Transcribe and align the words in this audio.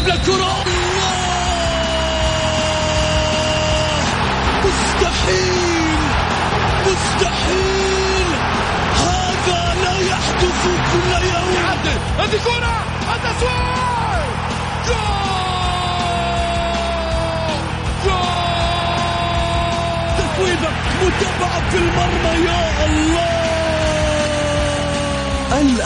يلعب 0.00 0.08
لكرة 0.08 0.64
مستحيل! 4.64 5.98
مستحيل! 6.86 8.26
هذا 8.96 9.74
لا 9.82 9.98
يحدث 10.00 10.62
كل 10.92 11.10
يوم. 11.26 11.54
هذه 12.18 12.38
كرة! 12.44 12.76
التسويق 13.14 14.26
جول! 14.86 15.00
جول! 18.04 18.40
تسويبة 20.18 20.70
متابعة 21.02 21.70
في 21.70 21.76
المرمى 21.76 22.46
يا 22.46 22.84
الله! 22.86 23.49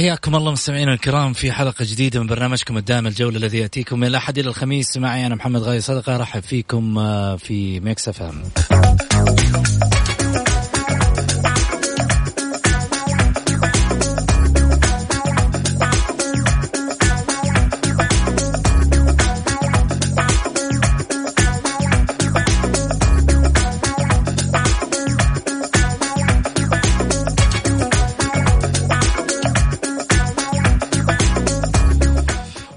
حياكم 0.00 0.36
الله 0.36 0.52
مستمعينا 0.52 0.92
الكرام 0.92 1.32
في 1.32 1.52
حلقة 1.52 1.84
جديدة 1.84 2.20
من 2.20 2.26
برنامجكم 2.26 2.76
الدائم 2.76 3.06
الجولة 3.06 3.36
الذي 3.36 3.58
يأتيكم 3.58 4.00
من 4.00 4.06
الأحد 4.06 4.38
إلى 4.38 4.48
الخميس. 4.48 4.96
معي 4.96 5.26
أنا 5.26 5.34
محمد 5.34 5.62
غازي 5.62 5.80
صدقة 5.80 6.16
أرحب 6.16 6.42
فيكم 6.42 6.98
آه، 6.98 7.36
في 7.36 7.80
Mix 7.80 8.08
F 8.08 8.22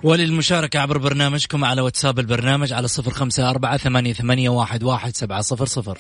وللمشاركة 0.04 0.80
عبر 0.80 0.98
برنامجكم 0.98 1.66
على 1.66 1.82
واتساب 1.82 2.20
البرنامج 2.20 2.74
على 2.74 2.88
صفر 2.88 3.12
خمسة 3.12 3.50
أربعة 3.50 3.78
ثمانية, 3.78 4.14
ثمانية 4.14 4.50
واحد, 4.50 4.84
واحد 4.84 5.16
سبعة 5.16 5.42
صفر 5.42 5.66
صفر 5.66 5.98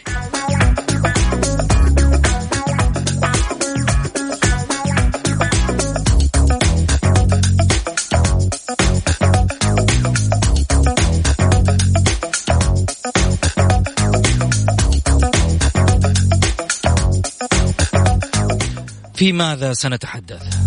في 19.15 19.33
ماذا 19.33 19.73
سنتحدث؟ 19.73 20.62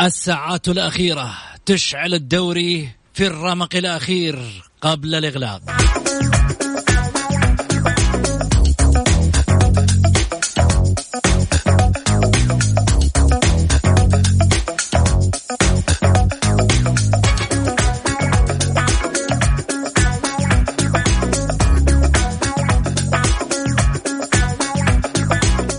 الساعات 0.00 0.68
الأخيرة 0.68 1.34
تشعل 1.66 2.14
الدوري 2.14 2.88
في 3.14 3.26
الرمق 3.26 3.76
الأخير 3.76 4.38
قبل 4.80 5.14
الإغلاق. 5.14 5.60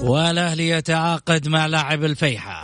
والأهلي 0.02 0.70
يتعاقد 0.70 1.48
مع 1.48 1.66
لاعب 1.66 2.04
الفيحة 2.04 2.59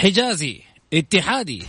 حجازي 0.00 0.60
اتحادي. 0.92 1.62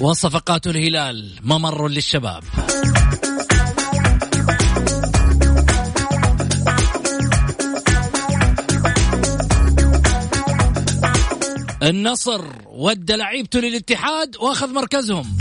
وصفقات 0.00 0.66
الهلال 0.66 1.38
ممر 1.42 1.88
للشباب. 1.88 2.44
النصر 11.82 12.44
ودى 12.66 13.16
لعيبته 13.16 13.60
للاتحاد 13.60 14.36
واخذ 14.36 14.72
مركزهم. 14.72 15.38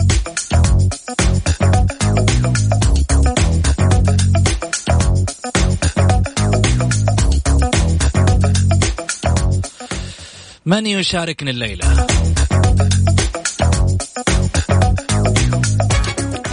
من 10.66 10.86
يشاركني 10.86 11.52
الليلة؟ 11.52 12.08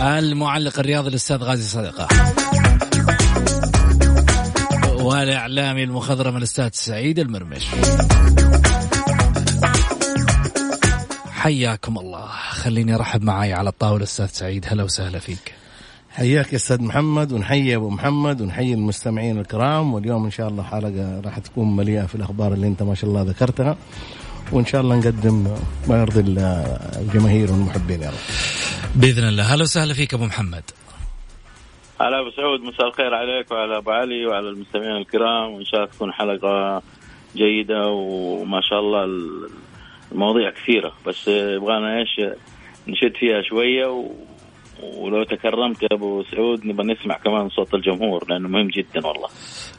المعلق 0.01 0.79
الرياضي 0.79 1.09
الأستاذ 1.09 1.37
غازي 1.37 1.69
صدقة. 1.69 2.09
والإعلامي 5.03 5.85
المخضرم 5.85 6.37
الأستاذ 6.37 6.71
سعيد 6.73 7.19
المرمش. 7.19 7.67
حياكم 11.39 11.99
الله. 11.99 12.27
خليني 12.51 12.95
أرحب 12.95 13.23
معاي 13.23 13.53
على 13.53 13.69
الطاولة 13.69 14.03
أستاذ 14.03 14.27
سعيد. 14.27 14.67
هلا 14.69 14.85
وسهلا 14.85 15.19
فيك. 15.19 15.55
حياك 16.11 16.53
يا 16.53 16.57
أستاذ 16.57 16.83
محمد 16.83 17.33
ونحيي 17.33 17.77
أبو 17.77 17.91
محمد 17.91 18.41
ونحيي 18.41 18.75
المستمعين 18.75 19.39
الكرام. 19.39 19.95
واليوم 19.95 20.25
إن 20.25 20.31
شاء 20.31 20.49
الله 20.49 20.63
حلقة 20.63 21.21
راح 21.25 21.39
تكون 21.39 21.77
مليئة 21.77 22.07
في 22.07 22.15
الأخبار 22.15 22.53
اللي 22.53 22.67
أنت 22.67 22.83
ما 22.83 22.95
شاء 22.95 23.11
الله 23.11 23.23
ذكرتها. 23.23 23.77
وإن 24.53 24.67
شاء 24.67 24.81
الله 24.81 24.97
نقدم 24.97 25.57
ما 25.89 26.01
يرضي 26.01 26.21
الجماهير 27.01 27.53
والمحبين 27.53 28.03
يا 28.03 28.09
رب. 28.09 28.25
بإذن 28.95 29.29
الله. 29.29 29.55
هلا 29.55 29.63
وسهلا 29.63 29.95
فيك 29.95 30.15
أبو 30.15 30.25
محمد. 30.25 30.65
هلا 32.01 32.21
أبو 32.21 32.31
سعود 32.37 32.61
مساء 32.61 32.89
الخير 32.89 33.15
عليك 33.15 33.51
وعلى 33.51 33.79
أبو 33.79 33.91
علي 33.91 34.27
وعلى 34.27 34.49
المستمعين 34.49 34.97
الكرام. 34.97 35.53
وإن 35.53 35.65
شاء 35.65 35.81
الله 35.81 35.93
تكون 35.93 36.13
حلقة 36.13 36.83
جيدة 37.37 37.87
وما 37.89 38.61
شاء 38.61 38.81
الله 38.81 39.05
المواضيع 40.13 40.51
كثيرة 40.51 40.93
بس 41.07 41.29
يبغانا 41.29 41.99
إيش 41.99 42.21
نشد 42.89 43.17
فيها 43.17 43.43
شوية 43.43 43.87
و... 43.87 44.11
ولو 44.97 45.25
تكرمت 45.25 45.83
يا 45.83 45.89
أبو 45.93 46.23
سعود 46.23 46.67
نبغى 46.67 46.87
نسمع 46.87 47.17
كمان 47.19 47.49
صوت 47.49 47.75
الجمهور 47.75 48.25
لأنه 48.29 48.49
مهم 48.49 48.69
جدا 48.69 49.07
والله. 49.07 49.29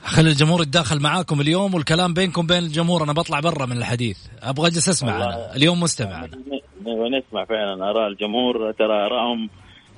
خلي 0.03 0.29
الجمهور 0.29 0.61
يتداخل 0.61 0.99
معاكم 1.01 1.41
اليوم 1.41 1.73
والكلام 1.73 2.13
بينكم 2.13 2.47
بين 2.47 2.57
الجمهور 2.57 3.03
أنا 3.03 3.13
بطلع 3.13 3.39
برا 3.39 3.65
من 3.65 3.77
الحديث 3.77 4.17
أبغى 4.43 4.67
أجلس 4.67 4.89
أسمع 4.89 5.17
أنا 5.17 5.55
اليوم 5.55 5.79
مستمع 5.79 6.19
أنا. 6.19 6.29
نبغى 6.81 7.09
نسمع 7.19 7.45
فعلا 7.45 7.89
آراء 7.89 8.07
الجمهور 8.07 8.71
ترى 8.71 9.05
آرائهم 9.05 9.49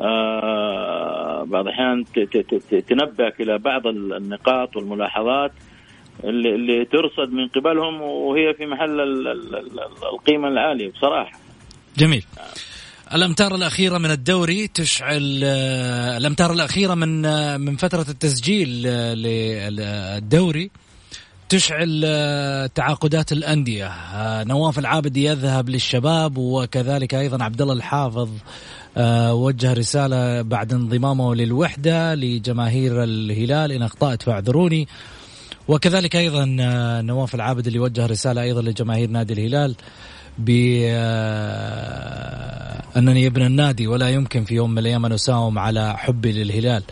آه 0.02 1.44
بعض 1.44 1.68
الأحيان 1.68 2.04
تنبهك 2.88 3.42
إلى 3.42 3.58
بعض 3.58 3.88
النقاط 3.88 4.76
والملاحظات 4.76 5.52
اللي, 6.24 6.56
اللي 6.56 6.86
ترصد 6.86 7.34
من 7.34 7.48
قبلهم 7.48 8.02
وهي 8.02 8.54
في 8.54 8.66
محل 8.66 9.00
القيمة 10.14 10.48
العالية 10.48 10.92
بصراحة. 10.92 11.40
جميل. 11.98 12.26
الأمتار 13.14 13.56
الأخيرة 13.56 13.98
من 13.98 14.12
الدوري 14.12 14.68
تشعل 14.68 15.42
آه، 15.44 16.18
الأمتار 16.18 16.54
الأخيرة 16.54 16.94
من 16.94 17.26
آه، 17.26 17.58
من 17.58 17.76
فترة 17.76 18.06
التسجيل 18.10 18.84
آه، 18.88 19.14
للدوري 19.14 20.72
تشعل 21.50 22.02
تعاقدات 22.76 23.32
الأندية 23.32 23.92
نواف 24.44 24.80
العابدي 24.80 25.26
يذهب 25.26 25.70
للشباب 25.70 26.38
وكذلك 26.38 27.16
أيضا 27.16 27.44
عبد 27.44 27.62
الله 27.62 27.74
الحافظ 27.74 28.30
وجه 29.32 29.74
رسالة 29.74 30.42
بعد 30.42 30.74
انضمامه 30.74 31.36
للوحدة 31.36 32.16
لجماهير 32.16 33.04
الهلال 33.04 33.72
إن 33.72 33.82
أخطأت 33.82 34.24
فاعذروني 34.24 34.88
وكذلك 35.68 36.16
أيضا 36.16 36.46
نواف 37.02 37.36
العابد 37.36 37.68
اللي 37.68 37.80
وجه 37.80 38.06
رسالة 38.06 38.42
أيضا 38.42 38.62
لجماهير 38.62 39.10
نادي 39.10 39.34
الهلال 39.34 39.76
ب 40.38 40.50
أنني 42.98 43.28
ابن 43.28 43.42
النادي 43.42 43.88
ولا 43.88 44.10
يمكن 44.10 44.46
في 44.46 44.56
يوم 44.56 44.72
من 44.72 44.78
الأيام 44.78 45.06
أن 45.06 45.12
أساوم 45.12 45.60
على 45.60 45.98
حبي 45.98 46.32
للهلال. 46.32 46.84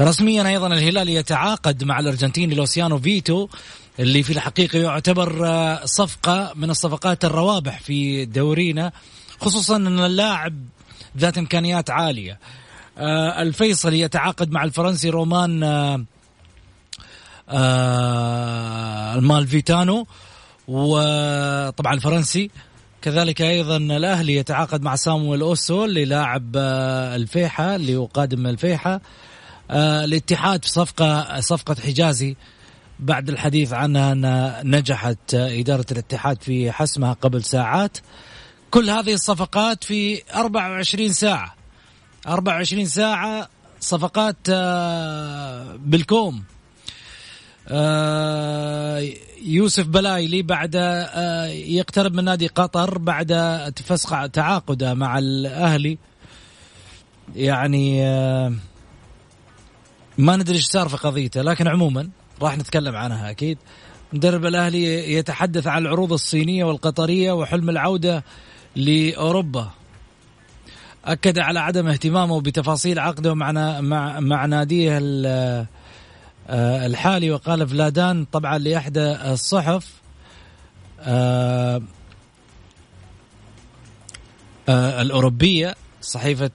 رسميا 0.00 0.48
أيضا 0.48 0.66
الهلال 0.66 1.08
يتعاقد 1.08 1.84
مع 1.84 2.00
الأرجنتيني 2.00 2.54
لوسيانو 2.54 2.98
فيتو 2.98 3.48
اللي 4.00 4.22
في 4.22 4.32
الحقيقة 4.32 4.78
يعتبر 4.78 5.46
آه، 5.46 5.84
صفقة 5.84 6.52
من 6.54 6.70
الصفقات 6.70 7.24
الروابح 7.24 7.80
في 7.80 8.24
دورينا 8.24 8.92
خصوصا 9.40 9.76
أن 9.76 9.98
اللاعب 9.98 10.54
ذات 11.18 11.38
إمكانيات 11.38 11.90
عالية. 11.90 12.38
آه، 12.98 13.42
الفيصل 13.42 13.94
يتعاقد 13.94 14.50
مع 14.50 14.64
الفرنسي 14.64 15.10
رومان 15.10 15.62
آه، 15.62 16.04
المالفيتانو 19.18 20.06
وطبعا 20.68 21.94
الفرنسي. 21.94 22.50
كذلك 23.02 23.42
أيضا 23.42 23.76
الأهلي 23.76 24.34
يتعاقد 24.36 24.82
مع 24.82 24.96
سامويل 24.96 25.40
أوسو 25.40 25.84
اللي 25.84 26.04
لاعب 26.04 26.52
آه، 26.56 27.16
الفيحة 27.16 27.76
اللي 27.76 27.96
هو 27.96 28.04
قادم 28.04 28.46
الفيحة 28.46 29.00
آه، 29.70 30.04
الاتحاد 30.04 30.64
في 30.64 30.70
صفقة 30.70 31.40
صفقة 31.40 31.74
حجازي. 31.74 32.36
بعد 32.98 33.28
الحديث 33.28 33.72
عنها 33.72 34.12
أن 34.12 34.54
نجحت 34.64 35.34
إدارة 35.34 35.86
الاتحاد 35.92 36.42
في 36.42 36.72
حسمها 36.72 37.12
قبل 37.12 37.44
ساعات. 37.44 37.98
كل 38.70 38.90
هذه 38.90 39.14
الصفقات 39.14 39.84
في 39.84 40.22
24 40.34 41.12
ساعة. 41.12 41.54
24 42.26 42.86
ساعة 42.86 43.48
صفقات 43.80 44.36
آه، 44.48 45.76
بالكوم. 45.76 46.44
يوسف 49.44 49.86
بلايلي 49.86 50.42
بعد 50.42 50.76
آه، 50.76 51.46
يقترب 51.46 52.14
من 52.14 52.24
نادي 52.24 52.46
قطر 52.46 52.98
بعد 52.98 53.32
فسخ 53.86 54.28
تعاقده 54.28 54.94
مع 54.94 55.18
الأهلي. 55.18 55.98
يعني 57.36 58.06
آه، 58.06 58.52
ما 60.18 60.36
ندري 60.36 60.56
إيش 60.56 60.66
صار 60.66 60.88
في 60.88 60.96
قضيته 60.96 61.42
لكن 61.42 61.68
عموما 61.68 62.08
راح 62.42 62.58
نتكلم 62.58 62.96
عنها 62.96 63.30
أكيد. 63.30 63.58
مدرب 64.12 64.46
الأهلي 64.46 65.12
يتحدث 65.14 65.66
عن 65.66 65.82
العروض 65.82 66.12
الصينية 66.12 66.64
والقطرية 66.64 67.32
وحلم 67.32 67.70
العودة 67.70 68.24
لأوروبا. 68.76 69.70
أكد 71.04 71.38
على 71.38 71.60
عدم 71.60 71.88
اهتمامه 71.88 72.40
بتفاصيل 72.40 72.98
عقده 72.98 73.34
مع 73.34 73.52
مع, 73.80 74.20
مع 74.20 74.46
ناديه 74.46 75.00
آه، 75.26 75.66
الحالي 76.50 77.30
وقال 77.30 77.68
فلادان 77.68 78.24
طبعا 78.32 78.58
لإحدى 78.58 79.12
الصحف 79.32 80.04
آه، 81.00 81.82
آه، 84.68 85.02
الأوروبية 85.02 85.74
صحيفة 86.00 86.50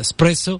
إسبريسو 0.00 0.58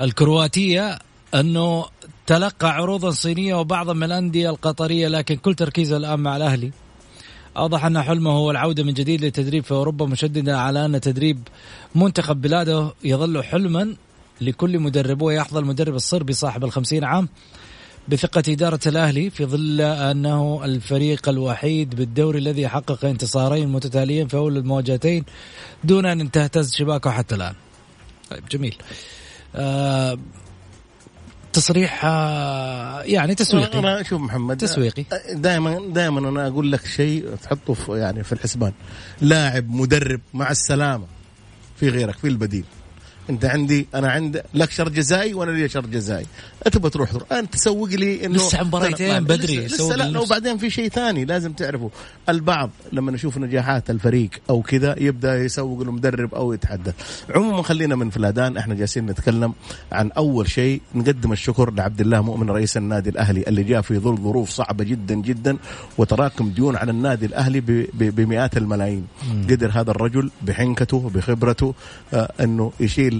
الكرواتية 0.00 0.98
أنه 1.34 1.84
تلقى 2.26 2.70
عروضا 2.70 3.10
صينية 3.10 3.54
وبعضا 3.54 3.92
من 3.92 4.02
الأندية 4.02 4.50
القطرية 4.50 5.08
لكن 5.08 5.36
كل 5.36 5.54
تركيزه 5.54 5.96
الآن 5.96 6.20
مع 6.20 6.36
الأهلي. 6.36 6.72
أوضح 7.56 7.84
أن 7.84 8.02
حلمه 8.02 8.30
هو 8.30 8.50
العودة 8.50 8.82
من 8.82 8.94
جديد 8.94 9.24
للتدريب 9.24 9.64
في 9.64 9.72
أوروبا 9.72 10.06
مشددا 10.06 10.56
على 10.56 10.86
أن 10.86 11.00
تدريب 11.00 11.48
منتخب 11.94 12.40
بلاده 12.40 12.94
يظل 13.04 13.44
حلما. 13.44 13.96
لكل 14.40 14.78
مدرب 14.78 15.22
ويحظى 15.22 15.58
المدرب 15.58 15.94
الصربي 15.94 16.32
صاحب 16.32 16.64
الخمسين 16.64 17.04
عام 17.04 17.28
بثقة 18.08 18.42
إدارة 18.48 18.80
الأهلي 18.86 19.30
في 19.30 19.46
ظل 19.46 19.80
أنه 19.80 20.64
الفريق 20.64 21.28
الوحيد 21.28 21.94
بالدوري 21.94 22.38
الذي 22.38 22.68
حقق 22.68 23.04
انتصارين 23.04 23.68
متتاليين 23.68 24.28
في 24.28 24.36
أول 24.36 24.56
المواجهتين 24.56 25.24
دون 25.84 26.06
أن 26.06 26.30
تهتز 26.30 26.74
شباكه 26.74 27.10
حتى 27.10 27.34
الآن. 27.34 27.54
طيب 28.30 28.48
جميل. 28.50 28.76
آه 29.54 30.18
تصريح 31.52 32.04
آه 32.04 33.02
يعني 33.02 33.34
تسويقي. 33.34 33.78
أنا 33.78 34.02
شوف 34.02 34.20
محمد 34.20 34.56
تسويقي. 34.56 35.04
دائما 35.32 35.92
دائما 35.92 36.28
أنا 36.28 36.46
أقول 36.46 36.72
لك 36.72 36.86
شيء 36.86 37.34
تحطه 37.42 37.74
في 37.74 37.92
يعني 37.92 38.24
في 38.24 38.32
الحسبان. 38.32 38.72
لاعب 39.20 39.70
مدرب 39.70 40.20
مع 40.34 40.50
السلامة 40.50 41.06
في 41.76 41.88
غيرك 41.88 42.18
في 42.18 42.28
البديل. 42.28 42.64
انت 43.30 43.44
عندي 43.44 43.86
أنا 43.94 44.10
عند 44.10 44.42
لك 44.54 44.70
شر 44.70 44.88
جزائي 44.88 45.34
وأنا 45.34 45.50
لي 45.50 45.68
شر 45.68 45.86
جزائي. 45.86 46.26
تبغى 46.72 46.90
تروح 46.90 47.12
تروح. 47.12 47.32
انت 47.32 47.52
تسوق 47.54 47.88
لي 47.88 48.26
انه 48.26 48.36
لسه 48.36 48.64
مباريتين 48.64 49.24
بدري 49.24 49.58
لسه, 49.58 49.84
لسه 49.84 49.96
لا 49.96 50.20
وبعدين 50.20 50.58
في 50.58 50.70
شيء 50.70 50.88
ثاني 50.88 51.24
لازم 51.24 51.52
تعرفه. 51.52 51.90
البعض 52.28 52.70
لما 52.92 53.12
نشوف 53.12 53.38
نجاحات 53.38 53.90
الفريق 53.90 54.30
أو 54.50 54.62
كذا 54.62 54.94
يبدأ 54.98 55.44
يسوق 55.44 55.80
المدرب 55.80 56.34
أو 56.34 56.52
يتحدث. 56.52 56.94
عموما 57.30 57.62
خلينا 57.62 57.96
من 57.96 58.10
فلادان 58.10 58.56
إحنا 58.56 58.74
جالسين 58.74 59.06
نتكلم 59.06 59.52
عن 59.92 60.10
اول 60.10 60.50
شيء 60.50 60.80
نقدم 60.94 61.32
الشكر 61.32 61.70
لعبد 61.70 62.00
الله 62.00 62.20
مؤمن 62.20 62.50
رئيس 62.50 62.76
النادي 62.76 63.10
الاهلي 63.10 63.42
اللي 63.42 63.62
جاء 63.62 63.80
في 63.80 63.98
ظل 63.98 64.16
ظروف 64.16 64.50
صعبة 64.50 64.84
جدا 64.84 65.14
جدا 65.14 65.56
وتراكم 65.98 66.50
ديون 66.50 66.76
على 66.76 66.90
النادي 66.90 67.26
الاهلي 67.26 67.60
بمئات 67.94 68.56
الملايين. 68.56 69.06
مم. 69.28 69.46
قدر 69.50 69.70
هذا 69.74 69.90
الرجل 69.90 70.30
بحنكته 70.42 71.10
بخبرته 71.14 71.74
آه 72.14 72.32
انه 72.40 72.72
يشيل 72.80 73.19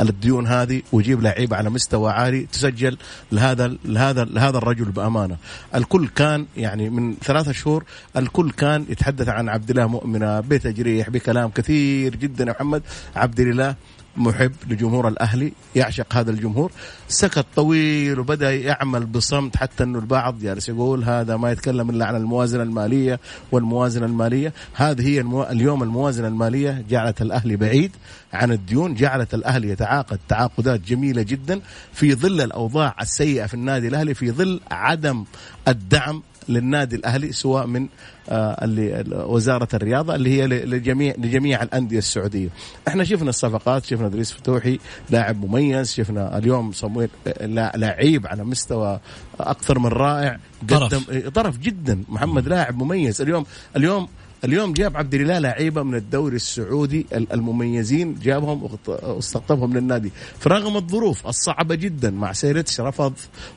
الديون 0.00 0.46
هذه 0.46 0.82
ويجيب 0.92 1.22
لعيبه 1.22 1.56
على 1.56 1.70
مستوى 1.70 2.12
عالي 2.12 2.46
تسجل 2.52 2.96
لهذا 3.32 3.76
لهذا 3.84 4.24
لهذا 4.24 4.58
الرجل 4.58 4.84
بأمانة. 4.84 5.36
الكل 5.74 6.08
كان 6.08 6.46
يعني 6.56 6.90
من 6.90 7.14
ثلاثة 7.24 7.52
شهور 7.52 7.84
الكل 8.16 8.50
كان 8.50 8.86
يتحدث 8.88 9.28
عن 9.28 9.48
عبد 9.48 9.70
الله 9.70 9.86
مؤمنة 9.86 10.40
بتجريح 10.40 11.10
بكلام 11.10 11.50
كثير 11.50 12.16
جدا 12.16 12.44
يا 12.44 12.50
محمد. 12.50 12.82
عبد 13.16 13.40
الله 13.40 13.74
محب 14.16 14.52
لجمهور 14.68 15.08
الأهلي 15.08 15.52
يعشق 15.76 16.14
هذا 16.14 16.30
الجمهور. 16.30 16.72
سكت 17.08 17.46
طويل 17.56 18.18
وبدأ 18.18 18.54
يعمل 18.54 19.06
بصمت 19.06 19.56
حتى 19.56 19.84
إنه 19.84 19.98
البعض 19.98 20.38
جالس 20.38 20.68
يقول 20.68 21.04
هذا 21.04 21.36
ما 21.36 21.52
يتكلم 21.52 21.90
إلا 21.90 22.06
عن 22.06 22.16
الموازنة 22.16 22.62
المالية 22.62 23.20
والموازنة 23.52 24.06
المالية. 24.06 24.52
هذه 24.74 25.08
هي 25.08 25.20
المو... 25.20 25.42
اليوم 25.42 25.82
الموازنة 25.82 26.28
المالية 26.28 26.84
جعلت 26.90 27.22
الأهلي 27.22 27.56
بعيد 27.56 27.96
عن 28.32 28.52
الديون 28.52 28.94
جعلت 28.94 29.34
الأهلي 29.34 29.68
يتعاقد 29.68 30.18
تعاقدات 30.28 30.80
جميلة 30.80 31.22
جدا 31.22 31.60
في 31.92 32.14
ظل 32.14 32.40
الأوضاع 32.40 32.96
السيئة 33.00 33.46
في 33.46 33.54
النادي 33.54 33.88
الأهلي 33.88 34.14
في 34.14 34.30
ظل 34.30 34.60
عدم 34.70 35.24
الدعم 35.68 36.22
للنادي 36.48 36.96
الأهلي 36.96 37.32
سواء 37.32 37.66
من 37.66 37.88
آه 38.28 38.64
اللي 38.64 39.04
وزارة 39.26 39.68
الرياضة 39.74 40.14
اللي 40.14 40.30
هي 40.30 40.46
لجميع 40.46 41.14
لجميع 41.18 41.62
الأندية 41.62 41.98
السعودية. 41.98 42.48
إحنا 42.88 43.04
شفنا 43.04 43.28
الصفقات، 43.28 43.84
شفنا 43.84 44.06
ادريس 44.06 44.32
فتوحي 44.32 44.78
لاعب 45.10 45.44
مميز، 45.44 45.92
شفنا 45.92 46.38
اليوم 46.38 46.72
صمويل 46.72 47.08
لعيب 47.50 48.26
على 48.26 48.44
مستوى 48.44 49.00
أكثر 49.40 49.78
من 49.78 49.86
رائع 49.88 50.38
طرف. 50.68 51.10
طرف 51.10 51.58
جدا. 51.58 52.04
محمد 52.08 52.48
لاعب 52.48 52.82
مميز. 52.82 53.20
اليوم 53.20 53.44
اليوم 53.76 54.08
اليوم 54.44 54.72
جاب 54.72 54.96
عبد 54.96 55.14
الاله 55.14 55.38
لعيبة 55.38 55.82
من 55.82 55.94
الدوري 55.94 56.36
السعودي 56.36 57.06
المميزين 57.12 58.14
جابهم 58.14 58.78
واستقطبهم 58.86 59.74
للنادي. 59.74 60.12
فرغم 60.38 60.76
الظروف 60.76 61.26
الصعبة 61.26 61.74
جدا 61.74 62.10
مع 62.10 62.32
سيرتش 62.32 62.80
رفض 62.80 63.12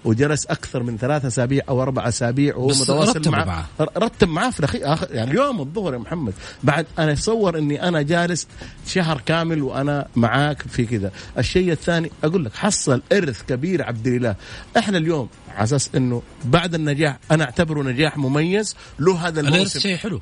وجلس 0.06 0.46
أكثر 0.46 0.84
من 0.84 0.98
ثلاثة 0.98 1.28
أسابيع 1.28 1.64
أو 1.70 1.82
أربع 1.82 2.08
أسابيع 2.08 2.56
وهو 2.56 2.68
متواصل 2.68 3.32
معه. 3.32 3.68
رتب 3.98 4.30
معاه 4.30 4.50
في 4.50 4.60
الأخير. 4.60 4.82
يعني 5.12 5.32
اليوم 5.32 5.62
الظهر 5.62 5.94
يا 5.94 6.00
محمد 6.00 6.34
بعد 6.64 6.86
أنا 7.00 7.12
أتصور 7.12 7.58
إني 7.58 7.88
أنا 7.88 8.02
جالس 8.02 8.48
شهر 8.88 9.22
كامل 9.26 9.64
وأنا 9.64 10.08
معاك 10.16 10.62
في 10.62 10.86
كذا. 10.86 11.12
الشيء 11.38 11.72
الثاني 11.72 12.12
أقول 12.24 12.46
لك 12.46 12.56
حصل 12.56 13.02
إرث 13.12 13.42
كبير 13.48 13.84
عبد 13.84 14.08
الاله 14.08 14.36
إحنا 14.78 14.98
اليوم 14.98 15.30
على 15.56 15.64
أساس 15.64 15.90
إنه 15.96 16.22
بعد 16.46 16.76
النجاح 16.76 17.18
أنا 17.32 17.44
أعتبره 17.44 17.84
نجاح 17.84 18.18
مميز. 18.18 18.76
له 19.00 19.28
هذا 19.28 19.40
الموسم. 19.40 19.56
الإرث 19.56 19.78
شيء 19.78 19.96
حلو. 19.98 20.22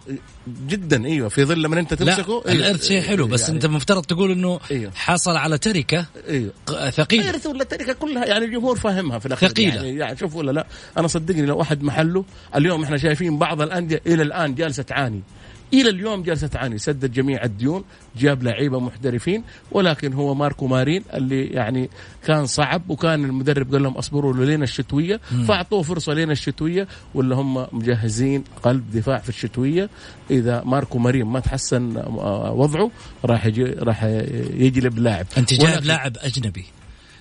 جدا 0.68 1.06
أيوه. 1.06 1.30
في 1.30 1.46
ظل 1.46 1.62
لما 1.62 1.80
أنت 1.80 1.94
تمسكه. 1.94 2.44
لا 2.46 2.52
أيوة. 2.52 2.66
الإرث 2.66 2.88
شيء 2.88 3.02
حلو. 3.02 3.28
بس 3.28 3.42
يعني 3.42 3.54
أنت 3.56 3.66
مفترض 3.66 4.06
تقول 4.06 4.32
إنه 4.32 4.60
أيوة. 4.72 4.92
حصل 4.96 5.32
على 5.38 5.58
تركة 5.58 6.06
أيوه. 6.30 6.52
ثقيلة. 6.90 7.30
ارث 7.30 7.48
ولا 7.48 7.64
تركه 7.64 7.94
كلها 7.94 8.26
يعني 8.26 8.46
الجمهور 8.46 8.76
فاهمها 8.80 9.20
في 9.20 9.26
الأخير. 9.26 9.50
ثقيلة. 9.50 9.76
يعني, 9.76 9.98
يعني 9.98 10.18
شوف 10.18 10.36
ولا 10.36 10.52
لا. 10.52 10.68
أنا 10.98 11.08
صدقني 11.08 11.46
لو 11.46 11.58
واحد 11.58 11.84
محله 11.84 12.26
اليوم 12.56 12.84
إحنا 12.84 12.98
شايفين 12.98 13.38
بعض 13.38 13.62
الأندية 13.62 14.02
إلى 14.08 14.24
الآن 14.24 14.56
جالسة 14.56 14.84
تعاني. 14.84 15.22
إلى 15.74 15.90
اليوم 15.90 16.24
جالسة 16.24 16.48
تعاني. 16.48 16.78
سدد 16.78 17.12
جميع 17.12 17.44
الديون 17.44 17.84
جاب 18.18 18.44
لعيبة 18.44 18.80
محترفين 18.80 19.44
ولكن 19.72 20.14
هو 20.14 20.34
ماركو 20.34 20.68
مارين 20.68 21.04
اللي 21.14 21.46
يعني 21.46 21.90
كان 22.26 22.46
صعب 22.46 22.90
وكان 22.90 23.26
المدرب 23.26 23.74
قال 23.74 23.84
لهم 23.84 23.98
أصبروا 23.98 24.34
له 24.34 24.46
لين 24.46 24.64
الشتويه 24.64 25.20
فأعطوه 25.48 25.82
فرصة 25.82 26.14
لين 26.14 26.32
الشتوية 26.32 26.88
ولا 27.14 27.36
هم 27.36 27.68
مجهزين 27.72 28.44
قلب 28.64 28.92
دفاع 28.92 29.18
في 29.18 29.30
الشتوية. 29.30 29.90
إذا 30.32 30.64
ماركو 30.64 30.98
مارين 30.98 31.26
ما 31.26 31.40
تحسن 31.40 31.98
آه، 31.98 32.52
وضعه 32.52 32.92
راح 33.26 33.46
يجي 33.46 33.64
راح 33.64 34.04
يجلب 34.54 35.00
لاعب. 35.00 35.26
أنت 35.38 35.54
جايب 35.54 35.84
لاعب 35.84 36.18
أجنبي. 36.18 36.66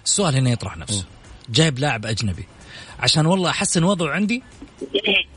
السؤال 0.04 0.36
هنا 0.36 0.50
يطرح 0.50 0.76
نفسه. 0.76 1.04
جايب 1.50 1.78
لاعب 1.78 2.06
أجنبي. 2.06 2.44
عشان 3.00 3.26
والله 3.26 3.50
أحسن 3.50 3.84
وضعه 3.84 4.10
عندي؟ 4.10 4.42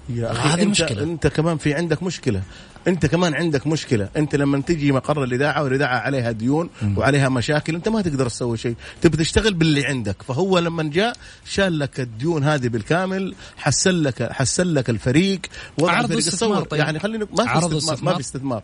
يا 0.10 0.32
أخي 0.32 0.50
هذه 0.50 0.66
مشكلة. 0.66 1.04
أنت 1.04 1.28
كمان 1.28 1.58
في 1.58 1.74
عندك 1.74 2.04
مشكلة. 2.04 2.42
انت 2.88 3.06
كمان 3.06 3.34
عندك 3.34 3.68
مشكلة. 3.68 4.10
انت 4.18 4.36
لما 4.36 4.62
تجي 4.62 4.92
مقر 4.92 5.24
الإذاعة 5.24 5.64
والإذاعة 5.64 5.98
عليها 5.98 6.32
ديون 6.32 6.70
وعليها 6.98 7.30
مشاكل 7.30 7.76
انت 7.76 7.90
ما 7.90 8.02
تقدر 8.02 8.30
تسوي 8.30 8.58
شيء. 8.58 8.76
تبي 9.02 9.18
تشتغل 9.18 9.54
باللي 9.54 9.86
عندك. 9.86 10.22
فهو 10.22 10.60
لما 10.60 10.84
جاء 10.84 11.16
شال 11.46 11.80
لك 11.80 12.00
الديون 12.00 12.44
هذه 12.44 12.68
بالكامل 12.68 13.36
حسن 13.58 13.92
لك 13.92 14.32
حسن 14.32 14.68
لك 14.68 14.90
الفريق. 14.90 15.42
عرض 15.82 16.12
استثمار 16.12 16.64
طيب. 16.64 16.80
يعني 16.80 17.00
خلينا 17.00 17.28
ما 17.38 17.46
في 17.46 17.76
استثمار 17.76 18.04
ما 18.04 18.14
في 18.14 18.20
استثمار. 18.20 18.64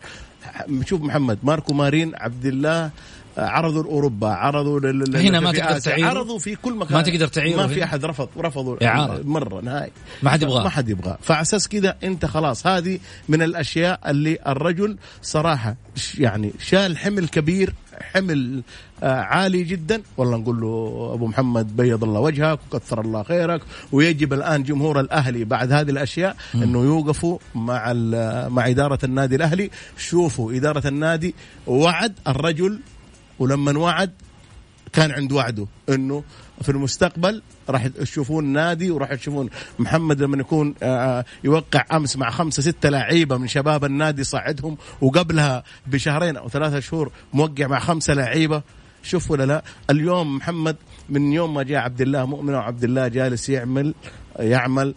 شوف 0.86 1.02
محمد 1.02 1.38
ماركو 1.44 1.74
مارين 1.74 2.16
عبد 2.16 2.46
الله 2.46 2.92
عرضوا 3.42 3.84
لأوروبا 3.84 4.28
عرضوا 4.28 4.80
هنا 5.16 5.40
ما 5.40 5.52
تقدر 5.52 5.80
تعيره 5.80 6.08
عرضوا 6.08 6.40
في 6.40 6.56
كل 6.56 6.74
مكان. 6.74 6.94
ما 6.94 7.02
تقدر 7.02 7.28
تعيره 7.28 7.58
ما 7.58 7.68
في 7.68 7.84
أحد 7.84 8.06
رفض 8.06 8.30
رفضوا 8.38 8.86
إعارة. 8.86 9.22
مرة 9.24 9.62
نهائي. 9.62 9.92
ما 10.24 10.30
حد 10.30 10.42
يبغاه. 10.42 10.64
ما 10.64 10.70
حد 10.70 10.90
يبغاه. 10.90 11.18
فعساس 11.22 11.68
كذا 11.68 11.98
أنت 12.04 12.26
خلاص 12.26 12.68
هذه 12.68 13.00
من 13.30 13.42
الأشياء 13.42 14.00
اللي 14.08 14.38
الرجل 14.48 14.98
صراحة 15.22 15.76
يعني 16.18 16.54
شال 16.60 16.98
حمل 16.98 17.28
كبير 17.28 17.74
حمل 18.14 18.64
آه 19.04 19.22
عالي 19.22 19.64
جدا. 19.64 20.02
والله 20.18 20.38
نقول 20.38 20.62
له 20.62 21.10
أبو 21.14 21.28
محمد 21.28 21.78
بيض 21.78 22.04
الله 22.04 22.20
وجهك 22.20 22.60
وكثر 22.72 23.02
الله 23.02 23.24
خيرك. 23.24 23.62
ويجب 23.92 24.34
الآن 24.34 24.64
جمهور 24.64 25.00
الأهلي 25.00 25.44
بعد 25.44 25.72
هذه 25.72 25.90
الأشياء 25.90 26.36
أنه 26.56 26.84
يوقفوا 26.84 27.38
مع 27.56 27.94
مع 28.48 28.68
إدارة 28.68 29.00
النادي 29.04 29.36
الأهلي. 29.36 29.70
شوفوا 29.98 30.54
إدارة 30.54 30.88
النادي 30.88 31.36
وعد 31.68 32.14
الرجل 32.28 32.80
ولما 33.42 33.80
وعد 33.80 34.12
كان 34.94 35.12
عند 35.12 35.32
وعده 35.32 35.68
انه 35.90 36.24
في 36.62 36.70
المستقبل 36.70 37.42
راح 37.70 37.88
تشوفون 37.88 38.46
نادي 38.46 38.92
وراح 38.92 39.14
تشوفون 39.14 39.50
محمد 39.80 40.22
لما 40.22 40.38
يكون 40.38 40.76
آه، 40.84 41.20
آه، 41.20 41.26
يوقع 41.44 41.86
أمس 41.92 42.18
مع 42.18 42.30
خمسة 42.30 42.62
ستة 42.62 42.90
لعيبة 42.90 43.38
من 43.38 43.48
شباب 43.48 43.86
النادي 43.86 44.24
صعدهم 44.24 44.78
وقبلها 45.02 45.64
بشهرين 45.88 46.38
أو 46.38 46.50
ثلاثة 46.50 46.80
شهور 46.80 47.12
موقع 47.34 47.68
مع 47.68 47.80
خمسة 47.80 48.14
لعيبة. 48.14 48.62
شوف 49.04 49.32
ولا 49.32 49.44
لا 49.46 49.64
اليوم 49.90 50.36
محمد 50.36 50.76
من 51.10 51.34
يوم 51.34 51.54
ما 51.54 51.64
جاء 51.64 51.80
عبد 51.82 52.02
الله 52.02 52.26
مؤمن 52.26 52.54
وعبد 52.54 52.84
الله 52.84 53.08
جالس 53.08 53.50
يعمل 53.50 53.94
يعمل 54.40 54.96